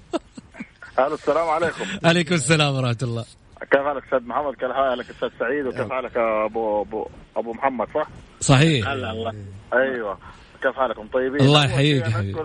ألو 1.00 1.14
السلام 1.14 1.50
عليكم. 1.50 1.86
عليكم 2.06 2.36
السلام 2.36 2.76
ورحمة 2.76 2.98
الله. 3.04 3.26
كيف 3.72 3.82
حالك 3.82 4.04
أستاذ 4.04 4.28
محمد؟ 4.28 4.54
كيف 4.54 4.72
حالك 4.72 5.10
أستاذ 5.10 5.30
سعيد؟ 5.40 5.66
وكيف 5.68 5.92
حالك 5.92 6.18
ابو 6.18 6.82
ابو 6.82 7.08
أبو 7.38 7.54
محمد 7.54 7.88
صح؟ 7.96 8.08
صحيح. 8.40 8.88
هلا 8.88 9.12
الله. 9.12 9.34
أيوه. 9.74 10.18
كيف 10.64 10.76
حالكم؟ 10.76 11.08
طيبين؟ 11.08 11.42
الله 11.42 11.66
يحييك 11.66 12.04
حبيبي. 12.08 12.40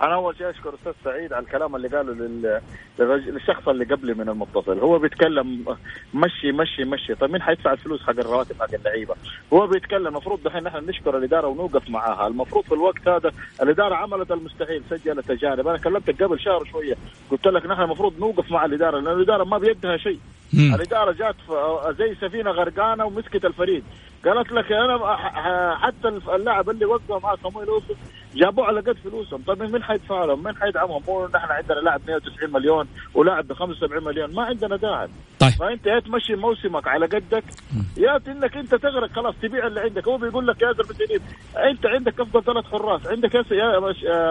أنا 0.00 0.14
أول 0.14 0.36
شيء 0.36 0.50
أشكر 0.50 0.74
أستاذ 0.74 0.92
سعيد 1.04 1.32
على 1.32 1.44
الكلام 1.44 1.76
اللي 1.76 1.88
قاله. 1.88 2.40
للشخص 2.98 3.68
اللي 3.68 3.84
قبلي 3.84 4.14
من 4.14 4.28
المتصل. 4.28 4.78
هو 4.78 4.98
بيتكلم 4.98 5.76
مشي 6.14 6.52
مشي 6.52 6.84
مشي. 6.84 7.14
طيب 7.14 7.30
مين 7.30 7.42
حيدفع 7.42 7.72
الفلوس 7.72 8.02
حق 8.02 8.10
الرواتب 8.10 8.56
حق 8.60 8.74
اللعيبة؟ 8.74 9.14
هو 9.52 9.66
بيتكلم. 9.66 10.06
المفروض 10.06 10.42
دحين 10.42 10.62
نحن 10.64 10.86
نشكر 10.88 11.16
الإدارة 11.16 11.46
ونوقف 11.46 11.90
معاها. 11.90 12.26
المفروض 12.26 12.64
في 12.64 12.74
الوقت 12.74 13.08
هذا 13.08 13.32
الإدارة 13.62 13.94
عملت 13.94 14.32
المستحيل 14.32 14.82
سجلت 14.90 15.28
تجارب. 15.28 15.68
أنا 15.68 15.78
كلمتك 15.78 16.22
قبل 16.22 16.40
شهر 16.40 16.64
شوية. 16.64 16.94
قلت 17.30 17.46
لك 17.46 17.66
نحن 17.66 17.82
المفروض 17.82 18.20
نوقف 18.20 18.50
مع 18.50 18.64
الإدارة 18.64 19.00
لأن 19.00 19.14
الإدارة 19.14 19.44
ما 19.44 19.58
بيدها 19.58 19.96
شيء. 19.96 20.18
الإدارة 20.54 21.12
جات 21.12 21.36
زي 21.98 22.14
سفينة 22.14 22.50
غرقانة 22.50 23.04
ومسكت 23.04 23.44
الفريق. 23.44 23.82
قالت 24.24 24.52
لك 24.52 24.72
أنا 24.72 25.16
حتى 25.76 26.08
اللاعب 26.08 26.70
اللي 26.70 26.84
وقفوا 26.84 27.18
مع 27.18 27.34
صمويل 27.34 27.68
يوسف 27.68 27.96
جابوه 28.34 28.66
على 28.66 28.80
قد 28.80 28.96
فلوسهم. 29.04 29.42
طيب 29.46 29.62
مين 29.62 29.82
حيدفع 29.82 30.24
لهم؟ 30.24 30.44
مين 30.44 30.56
حيدعمهم؟ 30.56 31.02
مو 31.08 31.26
نحن 31.34 31.52
عندنا 31.52 31.80
لاعب 31.80 32.00
190 32.08 32.52
مليون 32.52 32.86
ولاعب 33.14 33.48
ب 33.48 33.52
75 33.52 34.04
مليون. 34.04 34.34
ما 34.34 34.42
عندنا 34.42 34.76
داعم 34.76 35.08
طيب. 35.38 35.50
فانت 35.50 35.86
يا 35.86 36.00
تمشي 36.00 36.34
موسمك 36.34 36.88
على 36.88 37.06
قدك. 37.06 37.44
يا 37.96 38.20
إنك 38.28 38.56
أنت 38.56 38.74
تغرق 38.74 39.12
خلاص 39.12 39.34
تبيع 39.42 39.66
اللي 39.66 39.80
عندك. 39.80 40.08
هو 40.08 40.16
بيقول 40.16 40.46
لك 40.46 40.62
يا 40.62 40.72
زلمه 40.72 41.20
أنت 41.70 41.86
عندك 41.86 42.20
أفضل 42.20 42.44
ثلاث 42.44 42.64
حراس. 42.64 43.06
عندك 43.06 43.34
يا 43.34 43.42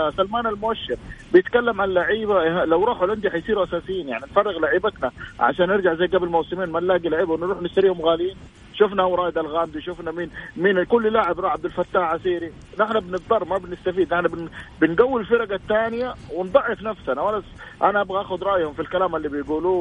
سلمان 0.09 0.47
المؤشر 0.47 0.95
بيتكلم 1.33 1.81
عن 1.81 1.93
لعيبة. 1.93 2.65
لو 2.65 2.83
راحوا 2.83 3.05
الأندية 3.05 3.29
حيصيروا 3.29 3.63
أساسيين. 3.63 4.09
يعني 4.09 4.23
نفرغ 4.23 4.59
لعيبتنا 4.59 5.11
عشان 5.39 5.67
نرجع 5.67 5.93
زي 5.93 6.05
قبل 6.05 6.27
موسمين. 6.27 6.69
ما 6.69 6.79
نلاقي 6.79 7.09
لعيبة 7.09 7.33
ونروح 7.33 7.61
نشتريهم 7.61 8.01
غاليين. 8.01 8.35
شفنا 8.73 9.03
ورائد 9.03 9.37
الغامدي 9.37 9.81
شفنا 9.81 10.11
مين 10.11 10.29
مين 10.57 10.83
كل 10.83 11.13
لاعب 11.13 11.39
راح 11.39 11.51
عبد 11.51 11.65
الفتاح 11.65 12.03
عسيري. 12.03 12.51
نحن 12.79 12.99
بنضطر 12.99 13.45
ما 13.45 13.57
بنستفيد 13.57 13.92
نحن 14.01 14.27
بن 14.27 14.49
بنقوي 14.81 15.21
الفرق 15.21 15.53
الثانية 15.53 16.13
ونضعف 16.33 16.81
نفسنا. 16.81 17.21
وأنا 17.21 17.43
أنا 17.83 18.01
أبغى 18.01 18.21
آخذ 18.21 18.43
رأيهم 18.43 18.73
في 18.73 18.81
الكلام 18.81 19.15
اللي 19.15 19.29
بيقولوه 19.29 19.73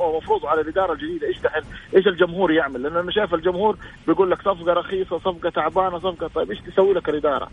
ومفروض 0.00 0.46
على 0.46 0.60
الإدارة 0.60 0.92
الجديدة 0.92 1.26
إيش 1.26 1.38
دحين 1.40 1.62
إيش 1.96 2.06
الجمهور 2.06 2.52
يعمل. 2.52 2.82
لأن 2.82 2.96
أنا 2.96 3.10
شايف 3.10 3.34
الجمهور 3.34 3.76
بيقول 4.06 4.30
لك 4.30 4.38
صفقة 4.38 4.72
رخيصة 4.72 5.18
صفقة 5.18 5.50
تعبانة 5.50 5.98
صفقة 5.98 6.30
طيب. 6.34 6.50
إيش 6.50 6.60
تسوي 6.60 6.94
لك 6.94 7.08
الإدارة؟ 7.08 7.50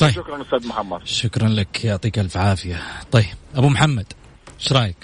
طيب. 0.00 0.10
شكرا 0.10 0.42
أستاذ 0.42 0.68
محمد. 0.68 1.00
شكرا 1.04 1.48
لك. 1.48 1.84
يعطيك 1.84 2.18
ألف 2.18 2.36
عافية. 2.36 2.76
طيب 3.12 3.24
أبو 3.56 3.68
محمد 3.68 4.06
إيش 4.60 4.72
رأيك؟ 4.72 4.96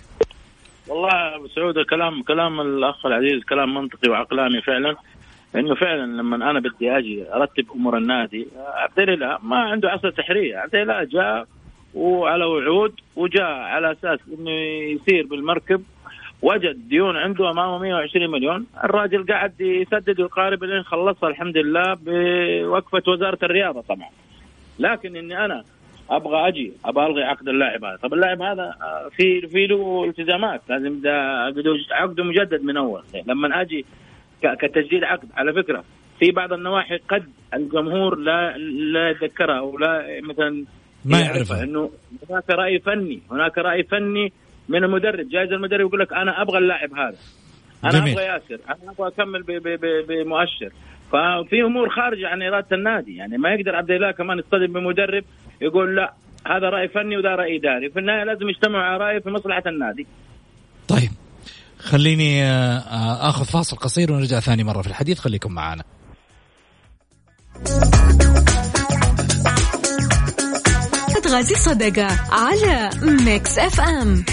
والله 0.88 1.36
أبو 1.36 1.48
سعود 1.48 1.78
الكلام 1.78 2.22
كلام 2.22 2.61
الأخ 2.61 3.07
العزيز 3.07 3.44
كلام 3.48 3.74
منطقي 3.74 4.11
وعقلاني 4.11 4.62
فعلا. 4.62 4.96
إنه 5.57 5.74
فعلا 5.74 6.07
لما 6.07 6.50
أنا 6.50 6.61
بدي 6.61 6.98
أجي 6.98 7.32
أرتب 7.34 7.66
أمور 7.74 7.96
النادي 7.96 8.48
عبد 8.57 9.09
الله 9.09 9.38
ما 9.42 9.57
عنده 9.57 9.90
عصا 9.90 10.11
سحريه 10.11 10.57
عبد 10.57 10.74
الله 10.74 11.05
جاء 11.05 11.46
وعلى 11.94 12.44
وعود 12.44 13.00
وجاء 13.16 13.50
على 13.50 13.92
أساس 13.92 14.18
إنه 14.38 14.50
يسير 14.94 15.26
بالمركب 15.26 15.82
وجد 16.42 16.88
ديون 16.88 17.16
عنده 17.16 17.50
امامه 17.50 17.78
120 17.78 18.30
مليون. 18.30 18.66
الراجل 18.84 19.26
قاعد 19.26 19.61
يسدد 19.61 20.20
ويقارب 20.20 20.64
لين 20.64 20.82
خلصها 20.82 21.28
الحمد 21.28 21.57
لله 21.57 21.96
بوقفة 22.02 23.02
وزارة 23.12 23.38
الرياضة 23.42 23.80
طبعا. 23.80 24.09
لكن 24.78 25.16
إني 25.16 25.44
أنا 25.44 25.64
أبغى 26.11 26.48
أجي 26.48 26.72
أبغى 26.84 27.07
ألغي 27.07 27.22
عقد 27.22 27.48
اللاعب 27.48 27.84
هذا. 27.84 27.96
طب 28.02 28.14
اللاعب 28.14 28.42
هذا 28.42 28.74
في 29.16 29.40
في 29.48 29.66
له 29.66 30.05
التزامات 30.05 30.61
لازم 30.68 31.00
ده 31.00 31.44
عقده 31.90 32.24
مجدد 32.24 32.62
من 32.62 32.76
أول. 32.76 33.02
لما 33.26 33.61
أجي 33.61 33.84
كتجديد 34.47 35.05
عقد. 35.05 35.28
على 35.36 35.53
فكرة 35.53 35.84
في 36.18 36.30
بعض 36.30 36.53
النواحي 36.53 36.97
قد 36.97 37.24
الجمهور 37.55 38.18
لا 38.18 38.59
لا 38.92 39.11
يتذكرها 39.11 39.59
أو 39.59 39.78
لا 39.78 40.20
مثلا 40.22 40.64
ما 41.05 41.20
يعرفها، 41.20 41.36
يعرفها. 41.36 41.62
إنه 41.62 41.90
هناك 42.30 42.51
رأي 42.51 42.78
فني 42.78 43.22
هناك 43.30 43.59
رأي 43.59 43.82
فني 43.82 44.32
من 44.68 44.84
المدرب. 44.84 45.28
جايز 45.28 45.53
المدرب 45.53 45.80
يقول 45.80 46.01
لك 46.01 46.12
أنا 46.12 46.42
أبغى 46.42 46.59
اللاعب 46.59 46.95
هذا. 46.95 47.16
أنا 47.84 47.92
جميل. 47.92 48.12
أبغى 48.12 48.24
ياسر. 48.24 48.59
أنا 48.68 48.92
أبغى 48.92 49.09
أكمل 49.09 49.42
بمؤشر. 50.09 50.70
ففي 51.12 51.62
أمور 51.62 51.88
خارجة 51.88 52.28
عن 52.28 52.42
إرادة 52.42 52.76
النادي. 52.76 53.16
يعني 53.16 53.38
ما 53.38 53.55
يقدر 53.55 53.76
عبد 53.76 53.90
الله 53.90 54.11
كمان 54.11 54.38
يصطدم 54.38 54.72
بمدرب 54.72 55.24
يقول 55.61 55.97
لا 55.97 56.12
هذا 56.47 56.68
رأي 56.68 56.88
فني 56.88 57.16
وده 57.16 57.34
رأي 57.34 57.57
إداري. 57.57 57.90
في 57.90 57.99
النهاية 57.99 58.24
لازم 58.24 58.49
يجتمعوا 58.49 58.84
على 58.84 59.05
راي 59.05 59.20
في 59.20 59.30
مصلحة 59.30 59.62
النادي. 59.66 60.07
خليني 61.85 62.45
آه، 62.45 62.78
آه، 62.78 63.28
آخذ 63.28 63.45
فاصل 63.45 63.76
قصير 63.76 64.12
ونرجع 64.12 64.41
ثاني 64.41 64.64
مرة 64.64 64.82
في 64.82 64.89
الحديث. 64.89 65.18
خليكم 65.18 65.53
معنا. 65.53 65.85
غازي 71.35 71.55
صدقة 71.55 72.07
على 72.30 72.91
Mix 73.03 73.59
FM. 73.59 74.24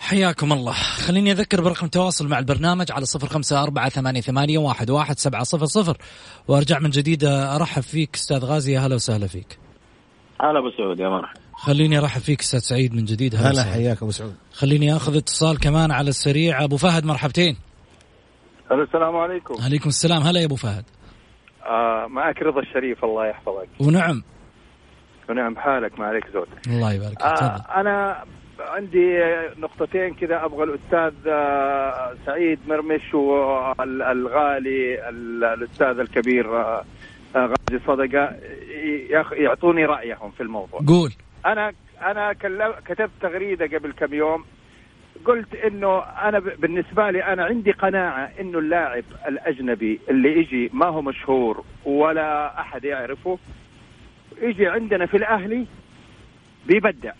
حياكم 0.00 0.52
الله. 0.52 0.72
خليني 0.72 1.32
أذكر 1.32 1.60
برقم 1.60 1.86
تواصل 1.86 2.28
مع 2.28 2.38
البرنامج 2.38 2.92
على 2.92 3.06
صفر 3.06 3.28
خمسة 3.28 3.62
أربعة 3.62 3.88
ثمانية, 3.88 4.20
ثمانية 4.20 4.58
واحد, 4.58 4.90
واحد 4.90 5.18
سبعة 5.18 5.42
صفر 5.42 5.66
صفر. 5.66 5.98
وأرجع 6.48 6.78
من 6.78 6.90
جديد 6.90 7.24
أرحب 7.24 7.82
فيك 7.82 8.14
أستاذ 8.14 8.38
غازي. 8.38 8.72
يا 8.72 8.80
هلا 8.80 8.94
وسهلا 8.94 9.26
فيك. 9.26 9.65
هلا 10.40 10.58
أبو 10.58 10.70
سعود 10.70 11.00
يا 11.00 11.08
مرحبا. 11.08 11.40
خليني 11.52 11.98
أرحب 11.98 12.20
فيك 12.20 12.40
أستاذ 12.40 12.58
سعيد 12.60 12.94
من 12.94 13.04
جديد. 13.04 13.34
هلا. 13.34 13.62
حياك 13.62 14.02
أبو 14.02 14.10
سعود. 14.10 14.34
خليني 14.52 14.96
أخذ 14.96 15.16
اتصال 15.16 15.60
كمان 15.60 15.90
على 15.90 16.08
السريع. 16.08 16.64
أبو 16.64 16.76
فهد 16.76 17.04
مرحبتين. 17.04 17.56
السلام 18.72 19.16
عليكم. 19.16 19.54
عليكم 19.64 19.88
السلام. 19.88 20.22
هلا 20.22 20.40
يا 20.40 20.46
أبو 20.46 20.56
فهد. 20.56 20.84
آه 21.66 22.06
معك 22.10 22.42
رضا 22.42 22.60
الشريف 22.60 23.04
الله 23.04 23.26
يحفظك. 23.26 23.68
ونعم. 23.80 24.22
ونعم 25.30 25.54
بحالك 25.54 25.98
ما 25.98 26.06
عليك 26.06 26.24
زود. 26.34 26.48
الله 26.66 26.92
يبارك 26.92 27.18
فيك 27.18 27.22
آه 27.22 27.34
تفضل. 27.34 27.70
أنا 27.76 28.24
عندي 28.60 29.18
نقطتين 29.58 30.14
كذا 30.14 30.44
أبغى 30.44 30.64
الأستاذ 30.64 31.28
آه، 31.32 32.14
سعيد 32.26 32.58
مرمش 32.68 33.14
والغالي 33.14 35.08
ال- 35.08 35.44
الأستاذ 35.44 35.98
الكبير 36.00 36.56
آه، 36.60 36.84
غازي 37.36 37.84
صدقة 37.86 38.36
يعطوني 39.32 39.84
رأيهم 39.84 40.30
في 40.30 40.42
الموضوع. 40.42 40.80
قول. 40.86 41.12
أنا 41.46 41.72
أنا 42.02 42.32
كتبت 42.86 43.10
تغريدة 43.20 43.78
قبل 43.78 43.92
كم 43.92 44.14
يوم. 44.14 44.44
قلت 45.24 45.54
إنه 45.54 45.98
أنا 45.98 46.38
بالنسبة 46.38 47.10
لي 47.10 47.24
أنا 47.24 47.44
عندي 47.44 47.72
قناعة 47.72 48.32
إنه 48.40 48.58
اللاعب 48.58 49.04
الأجنبي 49.28 50.00
اللي 50.10 50.38
يجي 50.38 50.70
ما 50.72 50.86
هو 50.86 51.02
مشهور 51.02 51.64
ولا 51.84 52.60
أحد 52.60 52.84
يعرفه 52.84 53.38
يجي 54.42 54.66
عندنا 54.66 55.06
في 55.06 55.16
الأهلي 55.16 55.66
بيبدع. 56.66 57.12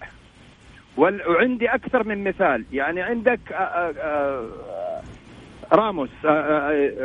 وعندي 0.97 1.69
أكثر 1.69 2.05
من 2.05 2.25
مثال. 2.25 2.64
يعني 2.73 3.03
عندك 3.03 3.41
راموس 5.73 6.11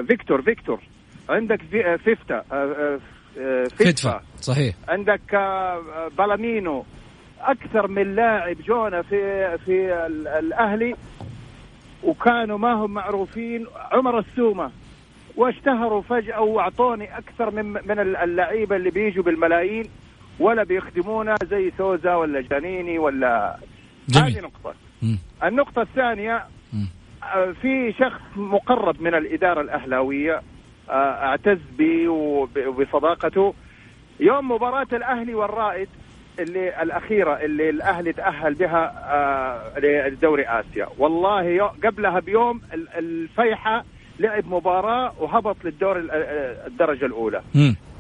فيكتور 0.08 0.42
فيكتور. 0.42 0.80
عندك 1.32 1.76
آه، 1.76 1.96
فيفتا 1.96 2.44
آه، 2.52 3.00
آه، 3.40 3.64
فدفع 3.64 4.22
صحيح 4.42 4.76
عندك 4.90 5.22
بالامينو 6.18 6.86
أكثر 7.42 7.88
من 7.88 8.16
لاعب 8.16 8.56
جونا 8.68 9.02
في 9.02 9.18
في 9.66 9.94
ال- 10.06 10.28
الأهلي 10.28 10.96
وكانوا 12.04 12.58
ما 12.58 12.74
هم 12.74 12.92
معروفين 12.94 13.66
عمر 13.92 14.20
السومة 14.20 14.72
واشتهروا 15.38 16.02
فجأة 16.02 16.42
وأعطوني 16.42 17.18
أكثر 17.18 17.52
من 17.52 17.66
من 17.66 18.00
ال- 18.00 18.16
اللعيبة 18.16 18.76
اللي 18.76 18.90
بيجوا 18.90 19.24
بالملايين 19.24 19.86
ولا 20.40 20.64
بيخدمونا 20.64 21.36
زي 21.50 21.72
سوزا 21.78 22.16
ولا 22.16 22.42
جانيني 22.42 23.00
ولا 23.00 23.58
جميل. 24.10 24.34
هذه 24.38 24.42
نقطة 24.42 24.74
مم. 25.02 25.18
النقطة 25.44 25.82
الثانية 25.82 26.44
مم. 26.74 26.88
في 27.62 27.94
شخص 28.00 28.22
مقرب 28.36 29.02
من 29.02 29.16
الإدارة 29.16 29.62
الأهلاوية 29.62 30.42
أعتز 30.92 31.58
به 31.78 32.10
وب- 32.10 32.68
وبصداقته 32.68 33.54
يوم 34.20 34.52
مباراة 34.52 34.88
الأهلي 34.94 35.34
والرائد 35.36 35.90
اللي 36.40 36.82
الأخيرة 36.82 37.34
اللي 37.34 37.70
الأهلي 37.70 38.14
تأهل 38.14 38.54
بها 38.54 38.94
آه، 39.14 39.80
لدوري 40.10 40.46
آسيا. 40.48 40.88
والله 40.98 41.68
قبلها 41.68 42.20
بيوم 42.20 42.62
ال- 42.74 42.88
الفيحة 42.98 43.84
لعب 44.20 44.48
مباراة 44.48 45.14
وهبط 45.20 45.56
للدور 45.64 45.98
آه، 46.12 46.68
الدرجة 46.68 47.06
الأولى. 47.06 47.42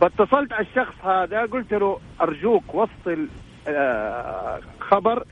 فاتصلت 0.01 0.53
على 0.53 0.65
الشخص 0.69 1.05
هذا 1.05 1.41
قلت 1.45 1.73
له 1.73 1.99
أرجوك 2.21 2.75
وصل 2.75 3.27
آه، 3.67 4.59
خبر. 4.79 5.23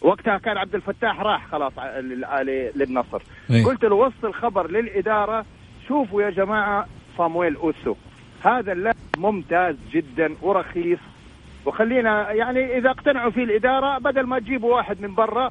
وقتها 0.00 0.38
كان 0.38 0.56
عبد 0.56 0.74
الفتاح 0.74 1.20
راح 1.20 1.46
خلاص 1.46 1.72
للنصر. 2.76 3.22
إيه. 3.50 3.64
قلت 3.64 3.84
له 3.84 3.94
وصل 3.94 4.34
خبر 4.34 4.70
للإدارة 4.70 5.44
شوفوا 5.88 6.22
يا 6.22 6.30
جماعة 6.30 6.86
صامويل 7.18 7.56
أوسو. 7.56 7.94
هذا 8.44 8.72
اللاعب 8.72 8.96
ممتاز 9.18 9.76
جدا 9.92 10.34
ورخيص. 10.42 10.98
وخلينا 11.66 12.32
يعني 12.32 12.78
إذا 12.78 12.90
اقتنعوا 12.90 13.30
فيه 13.30 13.44
الإدارة 13.44 13.98
بدل 13.98 14.22
ما 14.26 14.38
تجيبوا 14.38 14.74
واحد 14.76 15.00
من 15.00 15.14
برا 15.14 15.50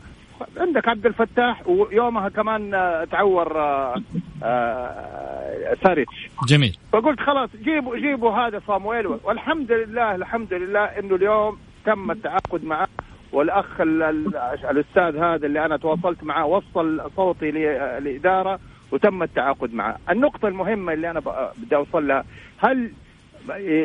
عندك 0.57 0.88
عبد 0.88 1.05
الفتاح 1.05 1.68
ويومها 1.68 2.30
كمان 2.30 2.74
آه، 2.74 3.03
تعور 3.03 3.59
آه، 3.59 3.95
آه، 4.43 5.76
ساريتش. 5.84 6.30
جميل. 6.47 6.78
فقلت 6.91 7.20
خلاص 7.20 7.49
جيبوا 7.63 7.97
جيبوا 7.97 8.32
هذا 8.32 8.61
صامويل. 8.68 9.07
والحمد 9.07 9.72
لله 9.72 10.16
الحمد 10.16 10.53
لله 10.53 10.84
إنه 10.84 11.16
اليوم 11.16 11.57
تم 11.86 12.11
التعاقد 12.11 12.66
معه. 12.66 12.88
والأخ 13.32 13.82
ال- 13.82 14.03
ال- 14.03 14.38
الأستاذ 14.70 15.18
هذا 15.18 15.45
اللي 15.45 15.66
أنا 15.66 15.78
تواصلت 15.78 16.24
معه 16.24 16.45
وصل 16.45 17.11
صوتي 17.16 17.51
للاداره 17.51 18.59
وتم 18.95 19.23
التعاقد 19.23 19.73
معه. 19.73 19.97
النقطة 20.09 20.47
المهمة 20.47 20.93
اللي 20.93 21.11
أنا 21.11 21.19
ب- 21.19 21.49
بدي 21.57 21.75
أوصل 21.75 22.07
لها 22.07 22.23
هل 22.57 22.91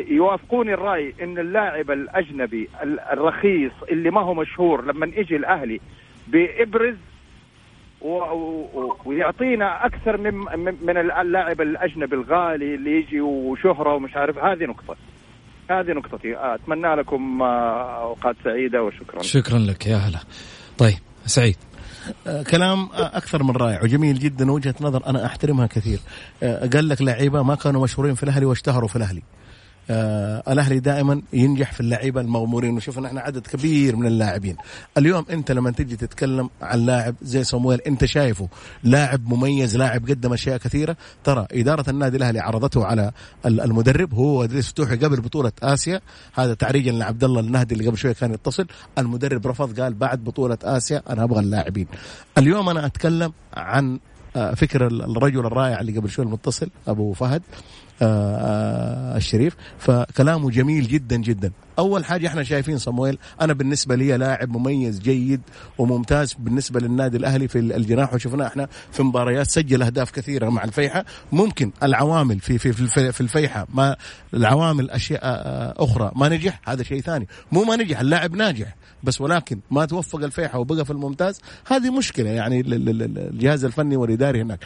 يوافقوني 0.09 0.73
الرأي 0.73 1.13
إن 1.21 1.39
اللاعب 1.39 1.91
الأجنبي 1.91 2.69
ال- 2.83 2.99
الرخيص 2.99 3.71
اللي 3.91 4.11
ما 4.11 4.21
هو 4.21 4.33
مشهور 4.33 4.85
لما 4.85 5.05
يجي 5.05 5.35
الأهلي 5.35 5.79
بيبرز 6.27 6.95
ويعطينا 9.05 9.85
أكثر 9.85 10.17
من 10.17 10.33
من 10.81 10.97
اللاعب 10.97 11.61
الأجنبي 11.61 12.15
الغالي 12.15 12.75
اللي 12.75 12.91
يجي 12.99 13.21
وشهرة 13.21 13.93
ومش 13.95 14.15
عارف 14.15 14.37
هذه 14.37 14.63
نقطة. 14.65 14.95
هذه 15.71 15.91
نقطتي. 15.91 16.35
أتمنى 16.37 16.95
لكم 16.95 17.41
آه، 17.41 18.01
أوقات 18.03 18.35
سعيدة 18.43 18.83
وشكرا. 18.83 19.21
شكرا 19.21 19.59
لك 19.59 19.87
يا 19.87 19.95
هلا. 19.95 20.19
طيب 20.77 20.97
سعيد. 21.25 21.55
كلام 22.43 22.89
آه، 22.93 23.17
أكثر 23.17 23.43
من 23.43 23.51
رائع 23.51 23.83
وجميل 23.83 24.19
جدا 24.19 24.51
وجهة 24.51 24.75
نظر 24.81 25.07
أنا 25.07 25.25
أحترمها 25.25 25.67
كثير. 25.67 25.99
آه، 26.43 26.67
قال 26.67 26.89
لك 26.89 27.01
لعيبة 27.01 27.43
ما 27.43 27.55
كانوا 27.55 27.83
مشهورين 27.83 28.15
في 28.15 28.23
الأهلي 28.23 28.45
واشتهروا 28.45 28.87
في 28.87 28.95
الأهلي. 28.95 29.21
آه 29.89 30.43
الأهلي 30.53 30.79
دائما 30.79 31.21
ينجح 31.33 31.71
في 31.71 31.79
اللعيبة 31.79 32.21
المغمورين. 32.21 32.75
وشوفنا 32.77 33.07
إحنا 33.07 33.21
عدد 33.21 33.47
كبير 33.47 33.95
من 33.95 34.07
اللاعبين. 34.07 34.55
اليوم 34.97 35.25
أنت 35.29 35.51
لما 35.51 35.71
تجي 35.71 35.95
تتكلم 35.95 36.49
عن 36.61 36.79
لاعب 36.79 37.15
زي 37.21 37.43
صمويل 37.43 37.81
أنت 37.81 38.05
شايفه 38.05 38.49
لاعب 38.83 39.27
مميز 39.33 39.77
لاعب 39.77 40.09
قدم 40.09 40.33
أشياء 40.33 40.57
كثيرة. 40.57 40.97
ترى 41.23 41.47
إدارة 41.51 41.89
النادي 41.89 42.17
الأهلي 42.17 42.39
عرضته 42.39 42.85
على 42.85 43.11
ال- 43.45 43.61
المدرب 43.61 44.13
هو 44.13 44.43
ادريس 44.43 44.67
فتوحي 44.67 44.95
قبل 44.95 45.21
بطولة 45.21 45.51
آسيا. 45.63 46.01
هذا 46.33 46.53
تعريجا 46.53 46.91
لعبد 46.91 47.23
الله 47.23 47.39
النهدي 47.39 47.75
اللي 47.75 47.87
قبل 47.87 47.97
شوية 47.97 48.13
كان 48.13 48.33
يتصل. 48.33 48.67
المدرب 48.97 49.47
رفض 49.47 49.79
قال 49.79 49.93
بعد 49.93 50.23
بطولة 50.23 50.57
آسيا 50.63 51.03
أنا 51.09 51.23
أبغى 51.23 51.39
اللاعبين. 51.39 51.87
اليوم 52.37 52.69
أنا 52.69 52.85
أتكلم 52.85 53.33
عن 53.53 53.99
آه، 54.35 54.53
فكر 54.53 54.87
الرجل 54.87 55.39
الرائع 55.45 55.79
اللي 55.79 55.97
قبل 55.97 56.09
شوي 56.09 56.25
المتصل 56.25 56.69
أبو 56.87 57.13
فهد. 57.13 57.41
الشريف. 58.01 59.55
فكلامه 59.79 60.49
جميل 60.49 60.87
جدا 60.87 61.15
جدا. 61.15 61.51
أول 61.79 62.05
حاجة 62.05 62.27
إحنا 62.27 62.43
شايفين 62.43 62.77
صمويل 62.77 63.17
أنا 63.41 63.53
بالنسبة 63.53 63.95
لي 63.95 64.17
لاعب 64.17 64.49
مميز 64.57 64.99
جيد 64.99 65.41
وممتاز 65.77 66.33
بالنسبة 66.39 66.79
للنادي 66.79 67.17
الأهلي 67.17 67.47
في 67.47 67.59
الجناح. 67.59 68.13
وشفناه 68.13 68.47
إحنا 68.47 68.67
في 68.91 69.03
مباريات 69.03 69.47
سجل 69.47 69.81
أهداف 69.83 70.11
كثيرة 70.11 70.49
مع 70.49 70.63
الفيحة. 70.63 71.05
ممكن 71.31 71.71
العوامل 71.83 72.39
في 72.39 72.57
في 72.57 72.73
في 72.73 73.11
في 73.11 73.21
الفيحة 73.21 73.67
ما 73.73 73.95
العوامل 74.33 74.91
أشياء 74.91 75.21
آه، 75.23 75.73
أخرى. 75.77 76.11
ما 76.15 76.29
نجح 76.29 76.59
هذا 76.69 76.83
شيء 76.83 77.01
ثاني. 77.01 77.27
مو 77.51 77.63
ما 77.63 77.75
نجح 77.75 77.99
اللاعب 77.99 78.35
ناجح 78.35 78.75
بس 79.03 79.21
ولكن 79.21 79.59
ما 79.71 79.85
توفق 79.85 80.23
الفيحة 80.23 80.59
وبقى 80.59 80.85
في 80.85 80.91
الممتاز 80.91 81.41
هذه 81.67 81.97
مشكلة 81.97 82.29
يعني 82.29 82.59
ال- 82.59 82.73
ال- 82.73 82.89
ال- 82.89 83.17
الجهاز 83.17 83.65
الفني 83.65 83.95
والإداري 83.97 84.41
هناك. 84.41 84.59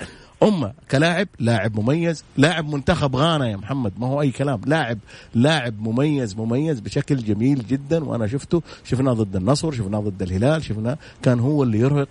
أمة 0.43 0.73
كلاعب 0.91 1.27
لاعب 1.39 1.79
مميز 1.79 2.23
لاعب 2.37 2.69
منتخب 2.73 3.15
غانا 3.15 3.47
يا 3.49 3.55
محمد 3.57 3.93
ما 3.97 4.07
هو 4.07 4.21
أي 4.21 4.31
كلام. 4.31 4.61
لاعب 4.65 4.97
لاعب 5.35 5.79
مميز 5.79 6.35
مميز 6.35 6.79
بشكل 6.79 7.04
جميل 7.13 7.67
جدا 7.67 8.03
وأنا 8.03 8.27
شفته. 8.27 8.61
شفناه 8.83 9.13
ضد 9.13 9.35
النصر 9.35 9.71
شفناه 9.71 9.99
ضد 9.99 10.21
الهلال 10.21 10.63
شفناه 10.63 10.97
كان 11.23 11.39
هو 11.39 11.63
اللي 11.63 11.79
يرهق 11.79 12.07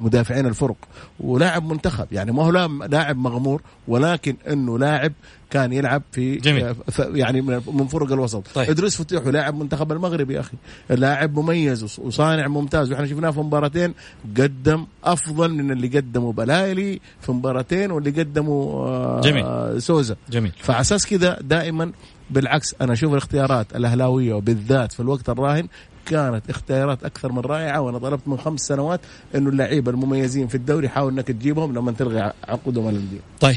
مدافعين 0.00 0.46
الفرق. 0.46 0.76
ولاعب 1.20 1.64
منتخب 1.72 2.06
يعني 2.12 2.32
ما 2.32 2.44
هو 2.44 2.50
لا- 2.50 2.86
لاعب 2.90 3.16
مغمور 3.18 3.62
ولكن 3.88 4.36
إنه 4.50 4.78
لاعب 4.78 5.12
كان 5.50 5.72
يلعب 5.72 6.02
في 6.12 6.36
جميل. 6.36 6.74
ف- 6.74 6.98
يعني 7.14 7.40
من 7.72 7.86
فرق 7.86 8.12
الوسط. 8.12 8.42
طيب. 8.54 8.70
إدريس 8.70 8.96
فتوح 8.96 9.26
لاعب 9.26 9.54
منتخب 9.58 9.92
المغرب 9.92 10.30
يا 10.30 10.40
أخي. 10.40 10.56
لاعب 10.90 11.38
مميز 11.38 11.82
وص- 11.84 11.98
وصانع 11.98 12.48
ممتاز. 12.48 12.90
وإحنا 12.92 13.06
شفناه 13.06 13.30
في 13.30 13.40
مباراتين 13.40 13.94
قدم 14.38 14.86
أفضل 15.04 15.54
من 15.54 15.70
اللي 15.70 15.88
قدمه 15.88 16.32
بلايلي 16.32 17.00
في 17.20 17.32
مباراتين 17.32 17.90
واللي 17.90 18.10
قدمه 18.10 18.52
آه، 18.52 19.20
جميل. 19.20 19.82
سوزا. 19.82 20.16
جميل. 20.30 20.52
فعلى 20.58 20.80
أساس 20.80 21.06
كذا 21.06 21.38
دائما 21.40 21.92
بالعكس 22.30 22.74
أنا 22.80 22.92
أشوف 22.92 23.12
الاختيارات 23.12 23.76
الأهلاوية 23.76 24.34
وبالذات 24.34 24.92
في 24.92 25.00
الوقت 25.00 25.28
الراهن 25.28 25.68
كانت 26.06 26.50
اختيارات 26.50 27.04
أكثر 27.04 27.32
من 27.32 27.40
رائعة 27.40 27.80
وأنا 27.80 27.98
طلبت 27.98 28.28
من 28.28 28.36
خمس 28.36 28.60
سنوات 28.60 29.00
إنه 29.34 29.50
اللعيبة 29.50 29.90
المميزين 29.90 30.46
في 30.46 30.54
الدوري 30.54 30.88
حاول 30.88 31.12
إنك 31.12 31.26
تجيبهم 31.26 31.74
لما 31.74 31.92
تلغي 31.92 32.32
عقودهم 32.48 32.88
الانديه 32.88 33.20
طيب 33.40 33.56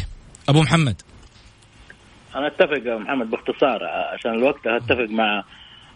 أبو 0.49 0.61
محمد. 0.61 1.01
أنا 2.35 2.47
أتفق 2.47 2.81
يا 2.85 2.97
محمد 2.97 3.29
باختصار 3.29 3.83
عشان 4.13 4.31
الوقت 4.31 4.67
أتفق 4.67 5.09
مع 5.09 5.43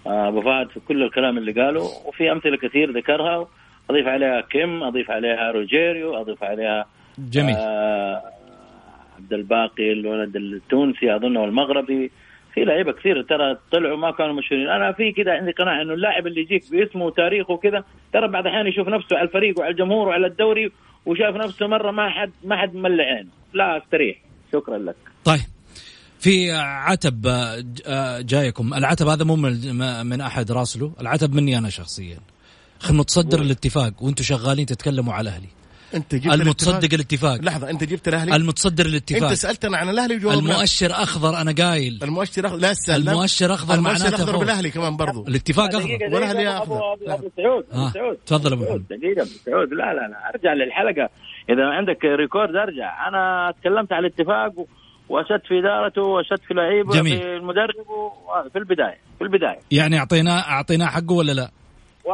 آه، 0.07 0.27
أبو 0.27 0.41
فهد 0.41 0.69
في 0.69 0.79
كل 0.79 1.03
الكلام 1.03 1.37
اللي 1.37 1.51
قاله 1.51 1.81
وفي 2.05 2.31
أمثلة 2.31 2.57
كثير 2.57 2.97
ذكرها. 2.97 3.47
أضيف 3.89 4.07
عليها 4.07 4.41
كيم 4.41 4.83
أضيف 4.83 5.11
عليها 5.11 5.51
روجيريو 5.51 6.21
أضيف 6.21 6.43
عليها 6.43 6.85
جميل. 7.17 7.55
آه 7.55 8.23
عبد 9.17 9.33
الباقي 9.33 9.91
الولد 9.91 10.35
التونسي 10.35 11.15
أظنه 11.15 11.45
المغربي. 11.45 12.11
في 12.53 12.63
لعيبة 12.63 12.91
كثير 12.91 13.21
ترى 13.21 13.57
طلعوا 13.71 13.97
ما 13.97 14.11
كانوا 14.11 14.33
مشهورين. 14.33 14.69
أنا 14.69 14.91
في 14.91 15.11
كذا 15.11 15.31
عندي 15.31 15.51
قناعة 15.51 15.81
إنه 15.81 15.93
اللاعب 15.93 16.27
اللي 16.27 16.41
يجيك 16.41 16.71
باسمه 16.71 17.05
وتاريخه 17.05 17.53
وكذا 17.53 17.83
ترى 18.13 18.27
بعض 18.27 18.45
الاحيان 18.45 18.67
يشوف 18.67 18.87
نفسه 18.87 19.17
على 19.17 19.27
الفريق 19.27 19.59
وعلى 19.59 19.71
الجمهور 19.71 20.07
وعلى 20.07 20.27
الدوري 20.27 20.71
وشاف 21.05 21.35
نفسه 21.35 21.67
مرة 21.67 21.91
ما 21.91 22.09
حد 22.09 22.31
ما 22.43 22.57
حد 22.57 22.75
ملع 22.75 23.03
عينه. 23.03 23.29
لا 23.53 23.77
أستريح. 23.77 24.17
شكرا 24.53 24.77
لك. 24.77 24.95
طيب. 25.25 25.39
في 26.19 26.51
عتب 26.61 27.27
آه، 27.27 27.63
آه، 27.87 28.21
جايكم. 28.21 28.73
العتب 28.73 29.07
هذا 29.07 29.23
مو 29.23 29.35
من 30.03 30.21
أحد 30.21 30.51
راسله 30.51 30.93
العتب 31.01 31.35
مني 31.35 31.57
أنا 31.57 31.69
شخصيا. 31.69 32.17
متصدر 32.91 33.41
الاتفاق 33.41 34.03
وأنتم 34.03 34.23
شغالين 34.23 34.65
تتكلموا 34.65 35.13
على 35.13 35.29
الاهلي 35.29 35.47
انت 35.95 36.15
جبت 36.15 36.33
المتصدق 36.33 36.93
الاتفاق. 36.93 37.41
لحظة 37.41 37.69
انت 37.69 37.83
جبت 37.83 38.07
الأهلي؟ 38.07 38.35
المتصدر 38.35 38.85
الاتفاق. 38.85 39.23
انت 39.23 39.33
سألتنا 39.33 39.77
عن 39.77 39.89
الأهلي 39.89 40.15
وجاوبنا 40.15 40.39
المؤشر 40.53 40.91
أخضر 40.91 41.41
أنا 41.41 41.51
قايل. 41.51 41.99
المؤشر 42.03 42.47
اخضر 42.47 42.57
لا 42.59 42.73
تسال 42.73 43.09
المؤشر 43.09 43.53
أخضر 43.53 43.73
المؤشر 43.73 43.99
معناته 43.99 44.15
أخضر 44.15 44.31
فوز. 44.33 44.41
بالأهلي 44.41 44.69
كمان 44.69 44.97
برضو. 44.97 45.27
الاتفاق 45.27 45.75
أخضر. 45.75 45.95
أخضر. 45.95 46.61
أبو, 46.63 46.79
أبو 47.07 47.29
سعود. 47.37 47.65
آه، 47.73 47.83
أبو 47.87 47.93
سعود. 47.93 48.17
تفضل 48.25 48.55
محمد. 48.55 48.83
دقيقة 48.89 49.21
أبو 49.21 49.29
سعود. 49.45 49.69
لا 49.73 49.93
لا 49.93 50.07
لا 50.07 50.29
أرجع 50.35 50.53
للحلقة. 50.53 51.09
إذا 51.49 51.63
عندك 51.65 52.05
ريكورد 52.05 52.55
أرجع. 52.55 53.07
أنا 53.07 53.53
تكلمت 53.61 53.93
على 53.93 54.07
الاتفاق 54.07 54.59
و- 54.59 54.67
وأشدت 55.09 55.47
في 55.47 55.59
إدارته 55.59 56.01
وأشدت 56.01 56.41
في 56.47 56.53
لعيبه 56.53 56.93
جميل. 56.93 57.19
في 57.19 57.25
المدرب 57.25 57.87
و- 57.89 58.49
في 58.49 58.59
البداية 58.59 58.97
في 59.17 59.23
البداية. 59.23 59.59
يعني 59.71 59.99
اعطيناه 59.99 60.39
اعطيناه 60.39 60.85
حقه 60.87 61.13
ولا 61.13 61.31
لا؟ 61.31 61.51